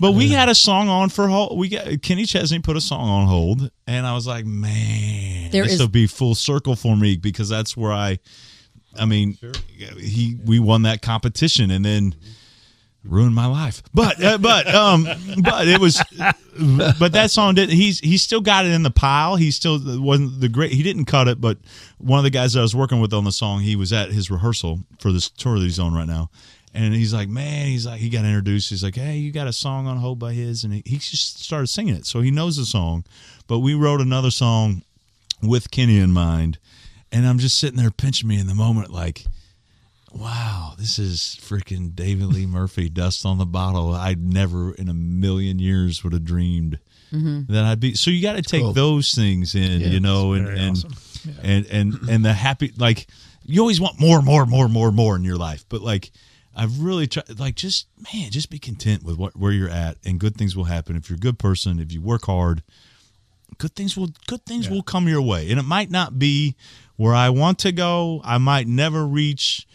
but 0.02 0.12
we 0.12 0.28
had 0.28 0.48
a 0.50 0.54
song 0.54 0.88
on 0.88 1.08
for 1.08 1.28
hold. 1.28 1.56
We 1.58 1.70
got 1.70 2.02
Kenny 2.02 2.26
Chesney 2.26 2.58
put 2.58 2.76
a 2.76 2.80
song 2.80 3.08
on 3.08 3.26
hold, 3.26 3.70
and 3.86 4.06
I 4.06 4.12
was 4.14 4.26
like, 4.26 4.44
man, 4.44 5.50
There 5.50 5.62
this 5.64 5.74
is- 5.74 5.80
will 5.80 5.88
be 5.88 6.06
full 6.06 6.34
circle 6.34 6.76
for 6.76 6.96
me 6.96 7.16
because 7.16 7.48
that's 7.48 7.76
where 7.76 7.92
I. 7.92 8.18
I 8.98 9.06
mean, 9.06 9.38
he 9.98 10.36
we 10.44 10.58
won 10.58 10.82
that 10.82 11.00
competition, 11.00 11.70
and 11.70 11.82
then 11.82 12.14
ruined 13.04 13.34
my 13.34 13.46
life. 13.46 13.82
But 13.94 14.22
uh, 14.22 14.38
but 14.38 14.66
um 14.72 15.04
but 15.42 15.66
it 15.66 15.80
was 15.80 16.02
but 16.98 17.12
that 17.12 17.30
song 17.30 17.54
didn't 17.54 17.74
he's 17.74 17.98
he 18.00 18.18
still 18.18 18.40
got 18.42 18.66
it 18.66 18.72
in 18.72 18.82
the 18.82 18.90
pile. 18.90 19.36
He 19.36 19.50
still 19.50 19.80
wasn't 20.00 20.40
the 20.40 20.48
great 20.48 20.72
he 20.72 20.82
didn't 20.82 21.06
cut 21.06 21.26
it, 21.26 21.40
but 21.40 21.58
one 21.98 22.18
of 22.18 22.24
the 22.24 22.30
guys 22.30 22.52
that 22.52 22.58
I 22.60 22.62
was 22.62 22.76
working 22.76 23.00
with 23.00 23.12
on 23.14 23.24
the 23.24 23.32
song, 23.32 23.60
he 23.60 23.76
was 23.76 23.92
at 23.92 24.12
his 24.12 24.30
rehearsal 24.30 24.80
for 25.00 25.10
this 25.10 25.30
tour 25.30 25.58
that 25.58 25.64
he's 25.64 25.78
on 25.78 25.94
right 25.94 26.06
now. 26.06 26.30
And 26.74 26.94
he's 26.94 27.12
like, 27.12 27.28
man, 27.28 27.66
he's 27.66 27.86
like, 27.86 28.00
he 28.00 28.08
got 28.08 28.24
introduced. 28.24 28.70
He's 28.70 28.82
like, 28.82 28.94
hey, 28.94 29.16
you 29.16 29.30
got 29.30 29.46
a 29.46 29.52
song 29.52 29.86
on 29.86 29.98
hold 29.98 30.18
by 30.18 30.32
his, 30.32 30.64
and 30.64 30.72
he, 30.72 30.82
he 30.86 30.96
just 30.96 31.42
started 31.42 31.66
singing 31.66 31.94
it. 31.94 32.06
So 32.06 32.20
he 32.20 32.30
knows 32.30 32.56
the 32.56 32.64
song. 32.64 33.04
But 33.46 33.58
we 33.58 33.74
wrote 33.74 34.00
another 34.00 34.30
song 34.30 34.82
with 35.42 35.70
Kenny 35.70 35.98
in 35.98 36.12
mind, 36.12 36.58
and 37.10 37.26
I'm 37.26 37.38
just 37.38 37.58
sitting 37.58 37.76
there 37.76 37.90
pinching 37.90 38.28
me 38.28 38.40
in 38.40 38.46
the 38.46 38.54
moment, 38.54 38.90
like, 38.90 39.26
wow, 40.14 40.74
this 40.78 40.98
is 40.98 41.38
freaking 41.40 41.94
David 41.94 42.26
Lee 42.26 42.46
Murphy, 42.46 42.88
dust 42.88 43.26
on 43.26 43.38
the 43.38 43.46
bottle. 43.46 43.92
I 43.92 44.14
never 44.18 44.72
in 44.72 44.88
a 44.88 44.94
million 44.94 45.58
years 45.58 46.02
would 46.04 46.12
have 46.12 46.24
dreamed 46.24 46.78
mm-hmm. 47.12 47.52
that 47.52 47.64
I'd 47.64 47.80
be. 47.80 47.94
So 47.94 48.10
you 48.10 48.22
got 48.22 48.36
to 48.36 48.42
take 48.42 48.62
cool. 48.62 48.72
those 48.72 49.14
things 49.14 49.54
in, 49.54 49.80
Yeah, 49.80 49.88
you 49.88 50.00
know, 50.00 50.32
and 50.32 50.46
very 50.46 50.58
and, 50.58 50.76
awesome. 50.76 50.92
and 51.42 51.66
and 51.66 51.94
and 52.08 52.24
the 52.24 52.32
happy 52.32 52.72
like 52.76 53.06
you 53.44 53.60
always 53.60 53.80
want 53.80 54.00
more, 54.00 54.22
more, 54.22 54.46
more, 54.46 54.68
more, 54.68 54.92
more 54.92 55.16
in 55.16 55.24
your 55.24 55.36
life, 55.36 55.64
but 55.68 55.82
like. 55.82 56.10
I've 56.54 56.80
really 56.80 57.06
tried, 57.06 57.38
like, 57.38 57.54
just 57.54 57.86
man, 58.12 58.30
just 58.30 58.50
be 58.50 58.58
content 58.58 59.02
with 59.02 59.16
what 59.16 59.36
where 59.36 59.52
you're 59.52 59.70
at, 59.70 59.96
and 60.04 60.20
good 60.20 60.36
things 60.36 60.56
will 60.56 60.64
happen 60.64 60.96
if 60.96 61.08
you're 61.08 61.16
a 61.16 61.20
good 61.20 61.38
person. 61.38 61.78
If 61.78 61.92
you 61.92 62.02
work 62.02 62.26
hard, 62.26 62.62
good 63.58 63.74
things 63.74 63.96
will 63.96 64.10
good 64.26 64.44
things 64.44 64.68
will 64.68 64.82
come 64.82 65.08
your 65.08 65.22
way 65.22 65.50
and 65.50 65.60
it 65.60 65.64
might 65.64 65.90
not 65.90 66.18
be 66.18 66.56
where 66.96 67.14
i 67.14 67.28
want 67.28 67.58
to 67.58 67.70
go 67.70 68.20
i 68.24 68.38
might 68.38 68.66
never 68.66 69.06
reach 69.06 69.66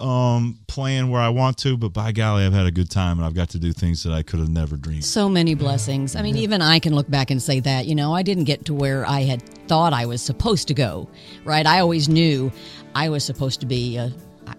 um 0.00 0.58
playing 0.66 1.10
where 1.10 1.20
i 1.20 1.28
want 1.28 1.58
to 1.58 1.76
but 1.76 1.92
by 1.92 2.10
golly 2.10 2.44
i've 2.44 2.52
had 2.52 2.66
a 2.66 2.70
good 2.70 2.90
time 2.90 3.18
and 3.18 3.26
i've 3.26 3.34
got 3.34 3.50
to 3.50 3.58
do 3.58 3.72
things 3.72 4.02
that 4.02 4.12
i 4.12 4.22
could 4.22 4.40
have 4.40 4.48
never 4.48 4.76
dreamed 4.76 5.04
So 5.04 5.28
many 5.28 5.54
blessings. 5.54 6.16
I 6.16 6.22
mean, 6.22 6.36
even 6.36 6.62
I 6.62 6.78
can 6.78 6.94
look 6.94 7.10
back 7.10 7.30
and 7.30 7.42
say 7.42 7.60
that, 7.60 7.86
you 7.86 7.94
know, 7.94 8.14
I 8.14 8.22
didn't 8.22 8.44
get 8.44 8.64
to 8.66 8.74
where 8.74 9.06
I 9.06 9.20
had 9.22 9.42
thought 9.68 9.92
I 9.92 10.06
was 10.06 10.22
supposed 10.22 10.68
to 10.68 10.74
go, 10.74 11.08
right? 11.44 11.66
I 11.66 11.80
always 11.80 12.08
knew 12.08 12.50
I 12.94 13.08
was 13.08 13.24
supposed 13.24 13.60
to 13.60 13.66
be 13.66 13.96
a 13.96 14.10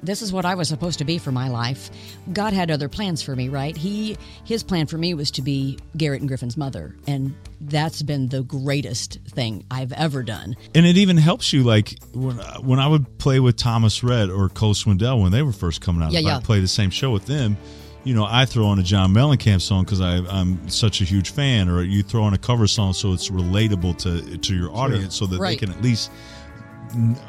this 0.04 0.22
is 0.22 0.32
what 0.34 0.46
I 0.46 0.56
was 0.56 0.68
supposed 0.68 1.00
to 1.00 1.06
be 1.06 1.18
for 1.18 1.32
my 1.32 1.50
life. 1.50 1.90
God 2.34 2.54
had 2.54 2.72
other 2.72 2.90
plans 2.90 3.22
for 3.22 3.36
me, 3.36 3.50
right? 3.50 3.76
He 3.76 4.18
his 4.46 4.64
plan 4.64 4.88
for 4.88 4.98
me 4.98 5.14
was 5.14 5.32
to 5.32 5.42
be 5.42 5.78
Garrett 5.98 6.22
and 6.22 6.28
Griffin's 6.28 6.58
mother, 6.58 6.96
and 7.08 7.36
that's 7.62 8.02
been 8.02 8.28
the 8.30 8.44
greatest 8.44 9.20
thing 9.28 9.66
I've 9.70 9.92
ever 9.94 10.24
done. 10.24 10.56
and 10.76 10.86
it 10.86 10.98
even 10.98 11.18
helps 11.18 11.52
you 11.54 11.64
like 11.64 11.98
when 12.14 12.38
when 12.64 12.80
i 12.80 12.88
would 12.88 13.18
play 13.18 13.40
with 13.42 13.58
Thomas 13.58 14.02
Rhett 14.04 14.30
or 14.30 14.48
cole 14.50 14.74
swindell 14.74 15.22
when 15.22 15.32
they 15.34 15.42
were 15.42 15.52
first 15.52 15.82
coming 15.82 16.02
out 16.02 16.12
Yeah, 16.14 16.20
if 16.20 16.26
yeah. 16.26 16.38
i 16.38 16.40
play 16.42 16.60
the 16.62 16.68
same 16.70 16.90
show 16.90 17.12
with 17.12 17.26
them 17.26 17.58
you 18.06 18.14
know 18.14 18.26
i 18.30 18.46
throw 18.46 18.66
on 18.68 18.80
a 18.80 18.84
john 18.84 19.14
mellencamp 19.14 19.60
song 19.62 19.84
because 19.84 20.00
i'm 20.00 20.70
such 20.70 21.02
a 21.02 21.04
huge 21.04 21.32
fan 21.32 21.68
or 21.68 21.84
you 21.84 22.02
throw 22.02 22.24
on 22.24 22.34
a 22.34 22.38
cover 22.38 22.66
song 22.66 22.94
so 22.94 23.12
it's 23.12 23.30
relatable 23.30 23.98
to 23.98 24.38
to 24.38 24.56
your 24.56 24.72
audience 24.74 25.16
so 25.18 25.26
that 25.26 25.38
Right. 25.40 25.60
they 25.60 25.66
can 25.66 25.76
at 25.76 25.82
least 25.84 26.10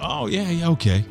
oh 0.01 0.27
yeah 0.29 0.49
yeah 0.49 0.69
okay 0.71 1.05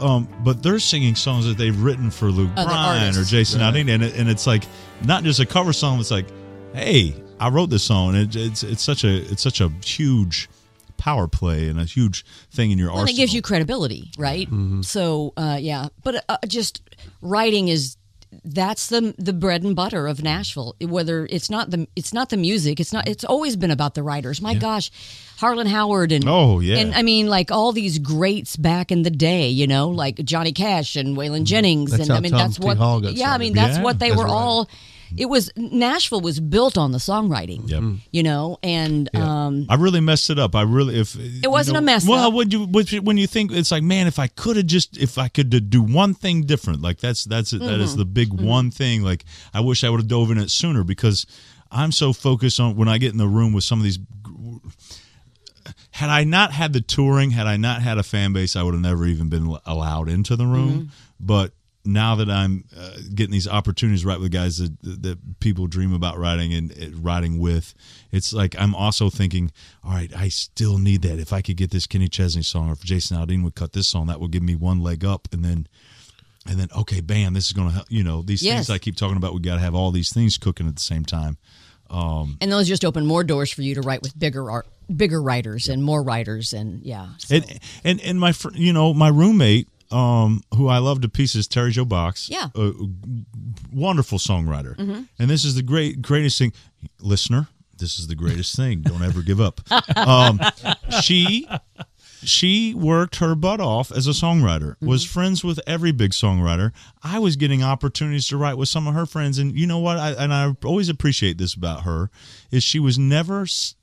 um, 0.00 0.28
but 0.42 0.62
they're 0.62 0.78
singing 0.78 1.14
songs 1.14 1.46
that 1.46 1.56
they've 1.58 1.80
written 1.80 2.10
for 2.10 2.26
Luke 2.26 2.50
Other 2.56 2.68
Bryan 2.68 3.02
or 3.02 3.06
artists. 3.08 3.30
Jason 3.30 3.60
Aldean, 3.60 3.88
and, 3.92 4.02
it, 4.02 4.16
and 4.16 4.28
it's 4.28 4.46
like 4.46 4.64
not 5.04 5.22
just 5.24 5.40
a 5.40 5.46
cover 5.46 5.72
song. 5.72 6.00
It's 6.00 6.10
like, 6.10 6.26
hey, 6.74 7.14
I 7.38 7.48
wrote 7.48 7.70
this 7.70 7.82
song. 7.84 8.14
And 8.14 8.34
it, 8.34 8.36
it's 8.40 8.62
it's 8.62 8.82
such 8.82 9.04
a 9.04 9.14
it's 9.30 9.42
such 9.42 9.60
a 9.60 9.68
huge 9.84 10.48
power 10.96 11.26
play 11.26 11.68
and 11.68 11.80
a 11.80 11.84
huge 11.84 12.24
thing 12.50 12.70
in 12.70 12.78
your 12.78 12.88
Well, 12.88 12.98
arsenal. 12.98 13.10
and 13.10 13.18
it 13.18 13.20
gives 13.22 13.32
you 13.34 13.40
credibility, 13.42 14.10
right? 14.18 14.46
So, 14.82 15.32
uh, 15.36 15.56
yeah, 15.60 15.88
but 16.02 16.22
uh, 16.28 16.36
just 16.46 16.82
writing 17.22 17.68
is 17.68 17.96
that's 18.44 18.88
the 18.88 19.14
the 19.18 19.32
bread 19.32 19.62
and 19.62 19.74
butter 19.74 20.06
of 20.06 20.22
Nashville. 20.22 20.76
Whether 20.80 21.26
it's 21.30 21.50
not 21.50 21.70
the 21.70 21.88
it's 21.96 22.12
not 22.12 22.30
the 22.30 22.36
music, 22.36 22.78
it's 22.80 22.92
not. 22.92 23.08
It's 23.08 23.24
always 23.24 23.56
been 23.56 23.70
about 23.70 23.94
the 23.94 24.02
writers. 24.02 24.40
My 24.40 24.54
gosh, 24.54 24.90
Harlan 25.38 25.66
Howard 25.66 26.12
and 26.12 26.24
Oh, 26.28 26.60
yeah. 26.60 26.78
and 26.78 26.94
I 26.94 27.02
mean 27.02 27.26
like 27.26 27.50
all 27.50 27.72
these 27.72 27.98
greats 27.98 28.56
back 28.56 28.92
in 28.92 29.02
the 29.02 29.10
day, 29.10 29.48
you 29.48 29.66
know, 29.66 29.88
like 29.88 30.16
Johnny 30.24 30.52
Cash 30.52 30.96
and 30.96 31.16
Waylon 31.16 31.36
mm-hmm. 31.38 31.44
Jennings, 31.44 31.90
That's 31.90 32.08
and 32.08 32.12
I 32.16 32.20
mean 32.20 32.32
Tom 32.32 32.40
that's 32.40 32.58
T. 32.58 32.66
what. 32.66 33.12
Yeah, 33.14 33.32
I 33.32 33.38
mean 33.38 33.54
that's 33.54 33.78
Yeah. 33.78 33.82
what 33.82 33.98
they 33.98 34.10
a 34.10 34.14
were 34.14 34.24
writer. 34.24 34.34
all. 34.34 34.70
It 35.16 35.26
was 35.26 35.50
Nashville 35.56 36.20
was 36.20 36.40
built 36.40 36.78
on 36.78 36.92
the 36.92 36.98
songwriting. 36.98 37.68
Yep. 37.68 38.00
You 38.12 38.22
know, 38.22 38.58
and 38.62 39.14
um, 39.16 39.66
I 39.68 39.74
really 39.76 40.00
messed 40.00 40.30
it 40.30 40.38
up. 40.38 40.54
I 40.54 40.62
really 40.62 40.98
if 40.98 41.16
it 41.18 41.50
wasn't 41.50 41.76
a 41.78 41.80
mess 41.80 42.06
Well, 42.06 42.32
when 42.32 42.50
you 42.50 42.64
when 42.66 43.16
you- 43.16 43.26
think 43.26 43.52
it's 43.52 43.70
like, 43.70 43.82
man, 43.82 44.06
if 44.06 44.18
I 44.18 44.26
could 44.28 44.56
have 44.56 44.66
just 44.66 44.96
if 44.98 45.18
I 45.18 45.28
could 45.28 45.70
do 45.70 45.82
one 45.82 46.14
thing 46.14 46.42
different, 46.46 46.82
like 46.82 46.98
that's 46.98 47.24
that's 47.24 47.52
it. 47.52 47.60
That 47.60 47.66
Mm-hmm. 47.70 47.80
is 47.82 47.96
the 47.96 48.04
big 48.04 48.32
one 48.32 48.70
thing. 48.70 49.02
Like 49.02 49.24
I 49.54 49.60
wish 49.60 49.84
I 49.84 49.90
would 49.90 50.00
have 50.00 50.08
dove 50.08 50.30
in 50.30 50.38
it 50.38 50.50
sooner 50.50 50.84
because 50.84 51.26
I'm 51.70 51.92
so 51.92 52.12
focused 52.12 52.58
on 52.60 52.76
when 52.76 52.88
I 52.88 52.98
get 52.98 53.12
in 53.12 53.18
the 53.18 53.28
room 53.28 53.52
with 53.52 53.64
some 53.64 53.78
of 53.78 53.84
these. 53.84 53.98
Had 55.92 56.08
I 56.08 56.24
not 56.24 56.52
had 56.52 56.72
the 56.72 56.80
touring, 56.80 57.30
had 57.30 57.46
I 57.46 57.56
not 57.56 57.82
had 57.82 57.98
a 57.98 58.02
fan 58.02 58.32
base, 58.32 58.56
I 58.56 58.62
would 58.62 58.74
have 58.74 58.82
never 58.82 59.04
even 59.06 59.28
been 59.28 59.56
allowed 59.66 60.08
into 60.08 60.34
the 60.34 60.46
room. 60.46 60.70
Mm-hmm. 60.72 60.88
But 61.20 61.52
now 61.84 62.14
that 62.16 62.28
I'm 62.28 62.64
uh, 62.76 62.96
getting 63.14 63.32
these 63.32 63.48
opportunities 63.48 64.04
right 64.04 64.20
with 64.20 64.30
guys 64.32 64.58
that 64.58 64.76
that 64.82 65.40
people 65.40 65.66
dream 65.66 65.92
about 65.94 66.18
writing 66.18 66.52
and 66.52 66.72
uh, 66.72 66.96
writing 67.00 67.38
with, 67.38 67.74
it's 68.12 68.32
like 68.32 68.54
I'm 68.58 68.74
also 68.74 69.08
thinking, 69.10 69.50
all 69.84 69.92
right, 69.92 70.14
I 70.14 70.28
still 70.28 70.78
need 70.78 71.02
that. 71.02 71.18
If 71.18 71.32
I 71.32 71.40
could 71.42 71.56
get 71.56 71.70
this 71.70 71.86
Kenny 71.86 72.08
Chesney 72.08 72.42
song, 72.42 72.68
or 72.68 72.72
if 72.74 72.80
Jason 72.84 73.16
Aldean 73.16 73.42
would 73.44 73.54
cut 73.54 73.72
this 73.72 73.88
song, 73.88 74.06
that 74.08 74.20
would 74.20 74.30
give 74.30 74.42
me 74.42 74.54
one 74.56 74.80
leg 74.80 75.04
up, 75.04 75.28
and 75.32 75.44
then. 75.44 75.66
And 76.46 76.58
then, 76.58 76.68
okay, 76.74 77.02
bam, 77.02 77.34
this 77.34 77.44
is 77.48 77.52
going 77.52 77.68
to 77.68 77.74
help. 77.74 77.86
You 77.90 78.02
know, 78.02 78.22
these 78.22 78.42
Yes. 78.42 78.54
things 78.66 78.70
I 78.70 78.78
keep 78.78 78.96
talking 78.96 79.18
about, 79.18 79.34
we 79.34 79.40
got 79.40 79.56
to 79.56 79.60
have 79.60 79.74
all 79.74 79.90
these 79.90 80.10
things 80.10 80.38
cooking 80.38 80.66
at 80.66 80.74
the 80.74 80.80
same 80.80 81.04
time. 81.04 81.36
and 81.90 82.50
those 82.50 82.66
just 82.66 82.82
open 82.82 83.04
more 83.04 83.22
doors 83.24 83.50
for 83.52 83.60
you 83.60 83.74
to 83.74 83.82
write 83.82 84.00
with 84.02 84.18
bigger 84.18 84.50
art, 84.50 84.66
bigger 84.94 85.20
writers 85.22 85.68
and 85.68 85.84
more 85.84 86.02
writers, 86.02 86.54
and 86.54 86.82
yeah. 86.82 87.08
so- 87.18 87.34
And 87.36 87.58
and 87.84 88.00
and 88.00 88.18
my 88.20 88.32
fr- 88.32 88.54
you 88.54 88.72
know 88.72 88.94
my 88.94 89.08
roommate, 89.08 89.68
um, 89.90 90.42
who 90.54 90.68
I 90.68 90.78
love 90.78 91.00
to 91.02 91.08
pieces, 91.08 91.48
Terri 91.48 91.70
Jo 91.72 91.84
Box, 91.84 92.28
Yeah. 92.30 92.48
a 92.54 92.72
wonderful 93.72 94.18
songwriter. 94.18 94.76
And 95.18 95.30
this 95.30 95.44
is 95.44 95.54
the 95.54 95.62
great 95.62 96.00
greatest 96.02 96.38
thing, 96.38 96.52
listener. 97.00 97.48
This 97.78 97.98
is 97.98 98.06
the 98.08 98.14
greatest 98.14 98.54
thing. 98.56 98.82
Don't 98.82 99.02
ever 99.02 99.22
give 99.22 99.40
up. 99.40 99.60
Um, 99.96 100.38
she 101.02 101.48
she 102.22 102.74
worked 102.74 103.16
her 103.16 103.34
butt 103.34 103.60
off 103.60 103.90
as 103.90 104.06
a 104.06 104.10
songwriter. 104.10 104.76
Was 104.82 105.04
friends 105.06 105.42
with 105.42 105.58
every 105.66 105.90
big 105.90 106.10
songwriter. 106.10 106.72
I 107.02 107.18
was 107.18 107.36
getting 107.36 107.62
opportunities 107.62 108.28
to 108.28 108.36
write 108.36 108.58
with 108.58 108.68
some 108.68 108.86
of 108.86 108.92
her 108.92 109.06
friends, 109.06 109.38
and 109.38 109.56
you 109.58 109.66
know 109.66 109.78
what? 109.78 109.96
I, 109.96 110.10
and 110.12 110.32
I 110.34 110.54
always 110.64 110.90
appreciate 110.90 111.38
this 111.38 111.54
about 111.54 111.84
her 111.84 112.10
is 112.50 112.62
she 112.62 112.78
was 112.78 112.98
never 112.98 113.42
s- 113.42 113.74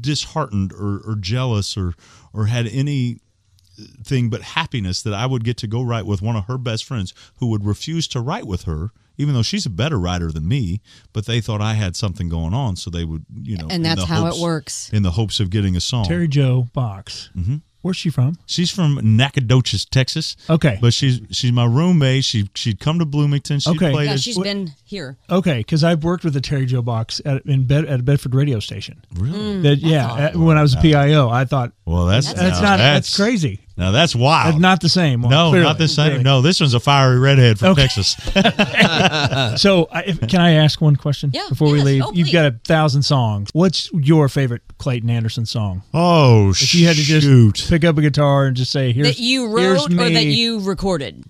disheartened 0.00 0.72
or, 0.72 1.00
or 1.04 1.16
jealous 1.16 1.76
or 1.76 1.94
or 2.32 2.46
had 2.46 2.66
any 2.68 3.18
thing 4.04 4.28
but 4.30 4.42
happiness 4.42 5.02
that 5.02 5.14
I 5.14 5.26
would 5.26 5.44
get 5.44 5.56
to 5.58 5.66
go 5.66 5.82
write 5.82 6.06
with 6.06 6.22
one 6.22 6.36
of 6.36 6.44
her 6.46 6.58
best 6.58 6.84
friends 6.84 7.14
who 7.38 7.46
would 7.48 7.64
refuse 7.64 8.08
to 8.08 8.20
write 8.20 8.46
with 8.46 8.62
her, 8.64 8.90
even 9.16 9.34
though 9.34 9.42
she's 9.42 9.66
a 9.66 9.70
better 9.70 9.98
writer 9.98 10.30
than 10.32 10.46
me. 10.48 10.80
But 11.12 11.26
they 11.26 11.40
thought 11.40 11.60
I 11.60 11.74
had 11.74 11.96
something 11.96 12.28
going 12.28 12.54
on, 12.54 12.76
so 12.76 12.90
they 12.90 13.04
would, 13.04 13.24
you 13.42 13.56
know, 13.56 13.68
And 13.70 13.84
that's 13.84 14.00
the 14.02 14.06
how 14.06 14.26
it 14.26 14.40
works. 14.40 14.90
In 14.92 15.02
the 15.02 15.12
hopes 15.12 15.40
of 15.40 15.50
getting 15.50 15.76
a 15.76 15.80
song. 15.80 16.04
Terri 16.06 16.28
Jo 16.28 16.68
Box. 16.72 17.30
Mm-hmm. 17.36 17.56
Where's 17.80 17.96
she 17.96 18.10
from? 18.10 18.36
She's 18.44 18.72
from 18.72 18.98
Nacogdoches, 19.16 19.84
Texas. 19.84 20.36
Okay. 20.50 20.78
but 20.80 20.92
she's 20.92 21.20
she's 21.30 21.52
my 21.52 21.64
roommate. 21.64 22.24
She 22.24 22.50
she'd 22.56 22.80
come 22.80 22.98
to 22.98 23.04
Bloomington. 23.04 23.60
She 23.60 23.70
Okay. 23.70 23.92
played. 23.92 24.06
Yeah, 24.06 24.14
at- 24.14 24.20
she's 24.20 24.36
been 24.36 24.72
here. 24.84 25.16
Okay, 25.30 25.58
because 25.58 25.84
I've 25.84 26.02
worked 26.02 26.24
with 26.24 26.34
the 26.34 26.40
Terry 26.40 26.66
Joe 26.66 26.82
Box 26.82 27.20
at 27.24 27.46
in 27.46 27.66
Bed, 27.68 27.84
at 27.84 28.00
a 28.00 28.02
Bedford 28.02 28.34
radio 28.34 28.58
station. 28.58 29.00
really? 29.14 29.60
That 29.62 29.76
yeah, 29.78 30.12
at- 30.12 30.36
when 30.36 30.58
I 30.58 30.62
was 30.62 30.74
a 30.74 30.78
PIO, 30.78 31.28
I 31.30 31.44
thought 31.44 31.72
Well, 31.84 32.06
that's 32.06 32.32
that's 32.32 32.60
now 32.60 32.70
not 32.70 32.76
that's, 32.78 33.14
crazy. 33.16 33.60
Now 33.78 33.92
that's 33.92 34.14
wild. 34.14 34.54
That's 34.54 34.60
not 34.60 34.80
the 34.80 34.88
same. 34.88 35.22
one, 35.22 35.30
no, 35.30 35.50
clearly, 35.50 35.64
not 35.66 35.78
the 35.78 35.86
same. 35.88 36.06
clearly. 36.06 36.24
No, 36.24 36.42
this 36.42 36.58
one's 36.60 36.74
a 36.74 36.80
fiery 36.80 37.18
redhead 37.20 37.58
from 37.60 37.68
Okay. 37.68 37.82
Texas. 37.86 38.16
So, 39.60 39.88
I, 39.90 40.02
if, 40.02 40.20
can 40.28 40.40
I 40.40 40.52
ask 40.54 40.80
one 40.80 40.96
question 40.96 41.30
Yeah, 41.32 41.46
before 41.48 41.70
we 41.70 41.80
leave? 41.80 42.02
Oh, 42.04 42.12
You've 42.12 42.26
please. 42.26 42.32
got 42.32 42.46
a 42.46 42.58
thousand 42.64 43.02
songs. 43.02 43.50
What's 43.52 43.90
your 43.92 44.28
favorite 44.28 44.62
Clayton 44.78 45.08
Anderson 45.10 45.46
song? 45.46 45.82
oh, 45.94 46.50
If 46.50 46.74
you 46.74 46.86
had 46.86 46.96
to 46.96 47.02
just 47.02 47.24
shoot. 47.26 47.66
pick 47.68 47.84
up 47.84 47.96
a 47.98 48.02
guitar 48.02 48.46
and 48.46 48.56
just 48.56 48.70
say, 48.72 48.92
"Here's 48.92 49.06
that 49.08 49.18
you 49.20 49.56
here's 49.56 49.80
wrote 49.80 49.92
or 49.92 50.10
that 50.10 50.24
you 50.26 50.60
recorded? 50.60 51.24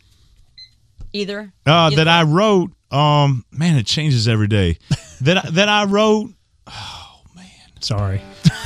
Either. 1.13 1.53
Uh, 1.67 1.71
Either. 1.71 1.97
that 1.97 2.09
I 2.09 2.23
wrote. 2.25 2.73
Um, 2.91 3.45
man, 3.53 3.77
it 3.77 3.87
changes 3.87 4.27
every 4.29 4.49
day. 4.49 4.79
that 5.21 5.45
I, 5.45 5.51
that 5.51 5.69
I 5.69 5.85
wrote 5.85 6.31
Oh 6.67 7.21
man, 7.37 7.45
Sorry, 7.81 8.21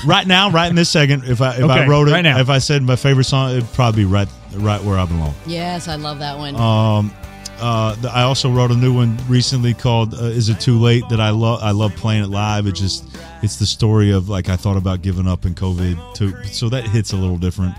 right 0.05 0.27
now, 0.27 0.51
right 0.51 0.69
in 0.69 0.77
this 0.77 0.91
second. 0.91 1.25
If 1.25 1.41
I 1.41 1.57
if 1.57 1.65
I 1.65 1.87
wrote 1.87 2.09
it, 2.09 2.13
right 2.13 2.23
now. 2.23 2.39
if 2.39 2.49
I 2.49 2.59
said 2.59 2.83
my 2.83 2.97
favorite 2.97 3.25
song, 3.25 3.53
it'd 3.53 3.73
probably 3.73 4.05
be 4.05 4.11
right 4.11 4.29
right 4.55 4.83
where 4.83 4.99
I 4.99 5.07
belong. 5.07 5.35
Yes, 5.47 5.89
I 5.89 5.97
love 5.97 6.19
that 6.21 6.39
one. 6.39 6.57
Um, 6.57 7.13
uh, 7.59 7.95
th- 7.95 8.07
I 8.13 8.23
also 8.23 8.51
wrote 8.51 8.71
a 8.71 8.77
new 8.77 8.93
one 8.93 9.17
recently 9.29 9.73
called 9.75 10.15
uh, 10.15 10.25
"Is 10.25 10.49
It 10.49 10.61
Too 10.61 10.79
Late?" 10.79 11.05
That 11.11 11.21
I 11.21 11.31
love. 11.31 11.63
I 11.63 11.71
love 11.71 11.95
playing 11.95 12.25
it 12.25 12.29
live. 12.29 12.67
It 12.67 12.75
just 12.75 13.05
it's 13.43 13.57
the 13.57 13.67
story 13.67 14.11
of 14.11 14.29
like 14.29 14.49
I 14.49 14.57
thought 14.57 14.77
about 14.77 15.03
giving 15.03 15.29
up 15.29 15.47
in 15.47 15.55
COVID 15.55 16.15
too. 16.15 16.35
So 16.45 16.69
that 16.71 16.85
hits 16.85 17.13
a 17.13 17.17
little 17.17 17.39
different. 17.39 17.75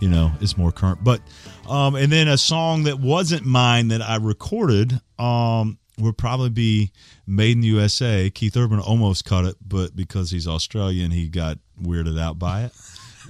You 0.00 0.08
know, 0.08 0.32
it's 0.40 0.56
more 0.56 0.70
current. 0.70 1.02
But 1.02 1.20
um, 1.68 1.94
and 1.96 2.12
then 2.12 2.28
a 2.28 2.38
song 2.38 2.84
that 2.84 3.00
wasn't 3.00 3.44
mine 3.44 3.88
that 3.88 4.02
I 4.02 4.16
recorded 4.16 5.00
um 5.18 5.78
would 5.98 6.18
probably 6.18 6.50
be 6.50 6.92
"Made 7.26 7.52
in 7.52 7.60
the 7.60 7.68
USA." 7.68 8.30
Keith 8.30 8.56
Urban 8.56 8.78
almost 8.78 9.24
cut 9.24 9.44
it, 9.44 9.56
but 9.66 9.96
because 9.96 10.30
he's 10.30 10.46
Australian, 10.46 11.10
he 11.10 11.28
got 11.28 11.58
weirded 11.82 12.20
out 12.20 12.38
by 12.38 12.64
it. 12.64 12.72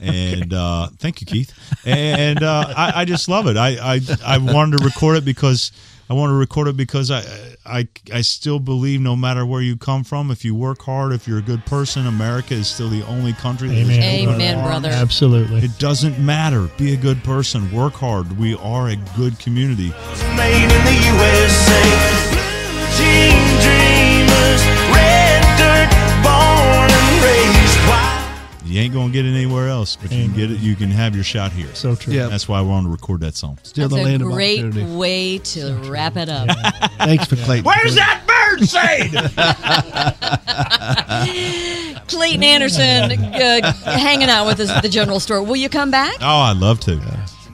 and 0.03 0.53
uh, 0.53 0.89
thank 0.99 1.21
you, 1.21 1.27
Keith. 1.27 1.53
And 1.87 2.43
uh, 2.43 2.73
I, 2.77 3.03
I 3.03 3.05
just 3.05 3.29
love 3.29 3.47
it. 3.47 3.57
I, 3.57 3.95
I 3.97 4.01
I 4.27 4.39
wanted 4.39 4.79
to 4.79 4.85
record 4.85 5.17
it 5.19 5.25
because 5.25 5.71
I 6.11 6.15
want 6.15 6.31
to 6.31 6.35
record 6.35 6.69
it 6.69 6.77
because 6.77 7.11
I, 7.11 7.23
I 7.65 7.89
I 8.13 8.21
still 8.23 8.59
believe 8.59 9.01
no 9.01 9.15
matter 9.17 9.47
where 9.47 9.63
you 9.63 9.77
come 9.77 10.03
from, 10.05 10.31
if 10.31 10.45
you 10.45 10.55
work 10.55 10.83
hard, 10.83 11.13
if 11.13 11.27
you're 11.29 11.39
a 11.39 11.43
good 11.43 11.65
person, 11.65 12.07
America 12.07 12.55
is 12.55 12.67
still 12.69 12.91
the 12.91 13.07
only 13.07 13.33
country. 13.35 13.69
that 13.69 13.75
is 13.77 13.91
Amen. 13.91 14.29
Amen, 14.31 14.65
brother. 14.65 14.89
Absolutely. 14.91 15.61
It 15.61 15.79
doesn't 15.79 16.19
matter. 16.19 16.69
Be 16.77 16.93
a 16.93 16.97
good 16.97 17.23
person. 17.23 17.71
Work 17.73 17.95
hard. 17.95 18.37
We 18.37 18.57
are 18.57 18.89
a 18.89 18.97
good 19.17 19.39
community. 19.39 19.93
You 28.75 28.81
ain't 28.81 28.93
gonna 28.93 29.12
get 29.12 29.25
it 29.25 29.33
anywhere 29.33 29.68
else, 29.68 29.95
but 29.95 30.11
you 30.11 30.25
can 30.25 30.35
get 30.35 30.51
it. 30.51 30.59
You 30.59 30.75
can 30.75 30.91
have 30.91 31.14
your 31.14 31.22
shot 31.22 31.53
here. 31.53 31.72
So 31.77 31.95
true. 31.95 32.12
Yeah. 32.12 32.27
That's 32.27 32.49
why 32.49 32.59
I 32.59 32.62
wanted 32.62 32.89
to 32.89 32.91
record 32.91 33.20
that 33.20 33.37
song. 33.37 33.57
Still 33.62 33.89
That's 33.89 33.95
the 33.95 34.03
a 34.03 34.11
land 34.11 34.22
of 34.25 34.33
great 34.33 34.64
opportunity. 34.64 34.97
way 34.97 35.39
to 35.39 35.75
wrap 35.85 36.16
it 36.16 36.29
up. 36.29 36.49
Thanks 36.99 37.27
for 37.27 37.37
Clayton. 37.37 37.66
Where's 37.66 37.95
that 37.95 38.25
bird 38.27 38.68
saying? 38.68 39.12
Clayton 42.09 42.43
Anderson 42.43 43.12
uh, 43.12 43.72
hanging 43.85 44.29
out 44.29 44.47
with 44.47 44.59
us 44.59 44.70
at 44.70 44.83
the 44.83 44.89
general 44.89 45.20
store. 45.20 45.41
Will 45.41 45.55
you 45.55 45.68
come 45.68 45.93
back? 45.93 46.16
oh, 46.20 46.41
I'd 46.41 46.57
love 46.57 46.81
to. 46.81 47.01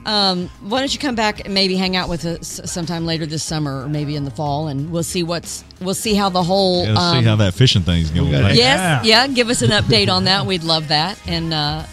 Um, 0.06 0.48
why 0.62 0.78
don't 0.80 0.92
you 0.92 0.98
come 0.98 1.14
back 1.14 1.44
and 1.44 1.52
maybe 1.52 1.76
hang 1.76 1.94
out 1.94 2.08
with 2.08 2.24
us 2.24 2.60
sometime 2.64 3.04
later 3.04 3.26
this 3.26 3.42
summer 3.42 3.82
or 3.84 3.88
maybe 3.88 4.16
in 4.16 4.24
the 4.24 4.30
fall, 4.30 4.68
and 4.68 4.90
we'll 4.90 5.02
see 5.02 5.22
what's 5.22 5.62
we'll 5.80 5.94
see 5.94 6.14
how 6.14 6.28
the 6.30 6.42
whole. 6.42 6.84
Yeah, 6.86 6.94
um, 6.94 7.18
see 7.18 7.24
how 7.28 7.36
that 7.36 7.54
fishing 7.54 7.82
thing's 7.82 8.10
going. 8.10 8.30
gotta- 8.30 8.44
Like, 8.44 8.56
Yes, 8.56 9.04
yeah. 9.04 9.26
Give 9.26 9.48
us 9.50 9.62
an 9.62 9.70
update 9.70 10.08
on 10.08 10.24
that. 10.24 10.46
We'd 10.46 10.64
love 10.64 10.88
that. 10.88 11.18
And 11.26 11.52
uh, 11.52 11.84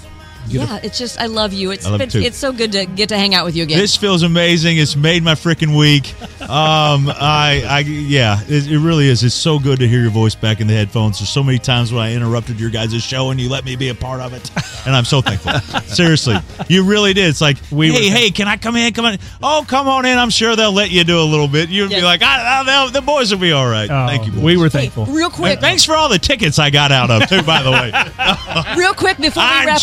yeah, 0.48 0.80
it's 0.84 0.98
just 0.98 1.20
I 1.20 1.26
love 1.28 1.54
you. 1.54 1.72
It's 1.72 1.86
love 1.88 2.00
been, 2.00 2.10
it's 2.14 2.38
so 2.38 2.52
good 2.52 2.72
to 2.74 2.86
get 2.86 3.10
to 3.10 3.18
hang 3.18 3.36
out 3.36 3.46
with 3.46 3.56
you 3.56 3.64
again. 3.64 3.78
This 3.80 3.96
feels 3.96 4.24
amazing. 4.24 4.78
It's 4.78 4.96
made 4.96 5.24
my 5.24 5.34
freaking 5.36 5.78
week. 5.78 6.14
Um, 6.42 7.10
I, 7.10 7.64
I, 7.68 7.80
yeah, 7.80 8.40
it, 8.48 8.72
it 8.72 8.80
really 8.80 9.08
is. 9.10 9.24
It's 9.24 9.36
so 9.36 9.60
good 9.60 9.80
to 9.80 9.88
hear 9.88 10.02
your 10.02 10.12
voice 10.12 10.36
back 10.36 10.62
in 10.62 10.68
the 10.68 10.74
headphones. 10.74 11.20
There's 11.20 11.30
so 11.30 11.44
many 11.44 11.60
times 11.60 11.92
when 11.92 12.02
I 12.02 12.14
interrupted 12.14 12.60
your 12.60 12.70
guys' 12.70 13.02
show 13.04 13.32
and 13.32 13.40
you 13.42 13.50
let 13.50 13.66
me 13.66 13.76
be 13.76 13.90
a 13.90 13.96
part 13.96 14.22
of 14.22 14.34
it, 14.34 14.50
and 14.86 14.96
I'm 14.96 15.04
so 15.06 15.22
thankful. 15.22 15.52
Seriously, 15.94 16.36
you 16.70 16.84
really 16.86 17.14
did. 17.14 17.28
It's 17.28 17.42
like, 17.42 17.58
We 17.72 17.92
were 17.92 17.98
hey, 17.98 18.10
hey, 18.10 18.30
can 18.32 18.48
I 18.48 18.56
come 18.58 18.76
in? 18.78 18.94
Come 18.94 19.06
on. 19.06 19.18
Oh, 19.44 19.66
come 19.68 19.88
on 19.90 20.06
in. 20.06 20.18
I'm 20.18 20.30
sure 20.30 20.56
they'll 20.56 20.72
let 20.72 20.90
you 20.92 21.04
do 21.04 21.20
a 21.20 21.24
little 21.24 21.48
bit. 21.48 21.70
You'll 21.70 21.90
Yes. 21.90 22.00
be 22.02 22.06
like, 22.06 22.22
I, 22.24 22.62
I, 22.66 22.90
the 22.92 23.02
boys 23.02 23.32
will 23.32 23.40
be 23.40 23.52
all 23.52 23.68
right. 23.68 23.90
Oh, 23.90 24.08
Thank 24.08 24.26
you. 24.28 24.32
Boys. 24.32 24.44
We 24.44 24.58
were 24.58 24.66
Hey, 24.66 24.88
thankful. 24.90 25.06
real 25.08 25.30
quick, 25.30 25.54
And 25.54 25.62
thanks 25.62 25.84
for 25.84 25.96
all 25.96 26.08
the 26.10 26.20
tickets 26.20 26.60
I 26.60 26.70
got 26.70 26.92
out 26.92 27.12
of 27.12 27.28
too. 27.30 27.42
By 27.44 27.62
the 27.64 27.72
way, 27.72 28.76
real 28.78 28.94
quick 28.94 29.18
before 29.18 29.44
we 29.44 29.50
I'm 29.50 29.66
wrap 29.68 29.76
up. 29.78 29.82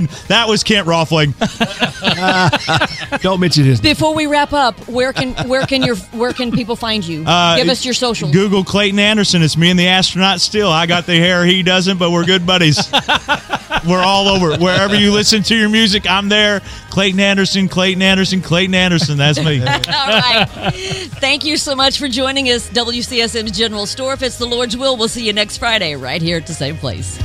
Joking. 0.00 0.26
That 0.28 0.48
was 0.48 0.62
Kent 0.62 0.86
Roffling. 0.86 1.34
Don't 3.22 3.40
mention 3.40 3.64
his 3.64 3.80
Before 3.80 4.14
we 4.14 4.26
wrap 4.26 4.52
up, 4.52 4.88
where 4.88 5.12
can 5.12 5.34
where 5.48 5.66
can 5.66 5.82
your 5.82 5.96
where 5.96 6.32
can 6.32 6.50
people 6.52 6.76
find 6.76 7.06
you? 7.06 7.24
Uh, 7.26 7.56
Give 7.56 7.68
us 7.68 7.84
your 7.84 7.94
social. 7.94 8.30
Google 8.30 8.64
Clayton 8.64 8.98
Anderson. 8.98 9.42
It's 9.42 9.56
me 9.56 9.70
and 9.70 9.78
the 9.78 9.88
astronaut 9.88 10.40
still. 10.40 10.68
I 10.68 10.86
got 10.86 11.06
the 11.06 11.16
hair, 11.16 11.44
he 11.44 11.62
doesn't, 11.62 11.98
but 11.98 12.10
we're 12.10 12.24
good 12.24 12.46
buddies. 12.46 12.90
we're 13.88 14.02
all 14.02 14.28
over. 14.28 14.56
Wherever 14.58 14.94
you 14.94 15.12
listen 15.12 15.42
to 15.44 15.56
your 15.56 15.68
music, 15.68 16.08
I'm 16.08 16.28
there. 16.28 16.60
Clayton 16.90 17.20
Anderson, 17.20 17.68
Clayton 17.68 18.02
Anderson, 18.02 18.40
Clayton 18.40 18.74
Anderson. 18.74 19.16
That's 19.18 19.42
me. 19.42 19.60
All 19.64 19.66
right. 19.66 20.46
Thank 21.18 21.44
you 21.44 21.56
so 21.56 21.74
much 21.74 21.98
for 21.98 22.08
joining 22.08 22.46
us, 22.50 22.70
WCSM's 22.70 23.56
General 23.56 23.86
Store. 23.86 24.12
If 24.12 24.22
it's 24.22 24.38
the 24.38 24.46
Lord's 24.46 24.76
will, 24.76 24.96
we'll 24.96 25.08
see 25.08 25.26
you 25.26 25.32
next 25.32 25.58
Friday 25.58 25.96
right 25.96 26.22
here 26.22 26.36
at 26.36 26.46
the 26.46 26.54
same 26.54 26.76
place. 26.76 27.18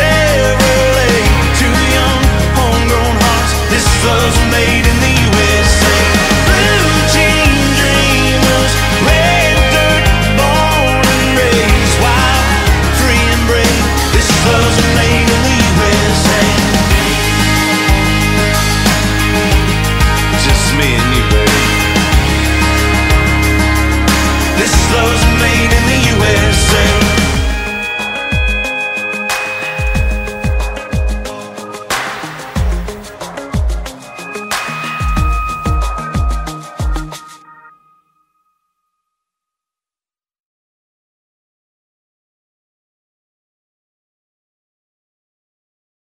Chevrolet 0.00 1.20
to 1.60 1.68
young 1.68 2.22
homegrown 2.56 3.16
hearts. 3.20 3.52
This 3.68 3.84
love's 4.08 4.40
made 4.48 4.84
in 4.88 4.96
the 5.04 5.12
USA. 5.28 5.98
Blue 6.48 6.88
jean 7.12 7.52
dreamers, 7.76 8.72
red 9.04 9.60
dirt, 9.76 10.04
born 10.40 11.04
and 11.04 11.28
raised, 11.36 11.96
wild, 12.00 12.64
free 12.96 13.24
and 13.28 13.44
brave. 13.44 13.84
This 14.16 14.28
love's 14.48 14.80
made. 14.96 15.09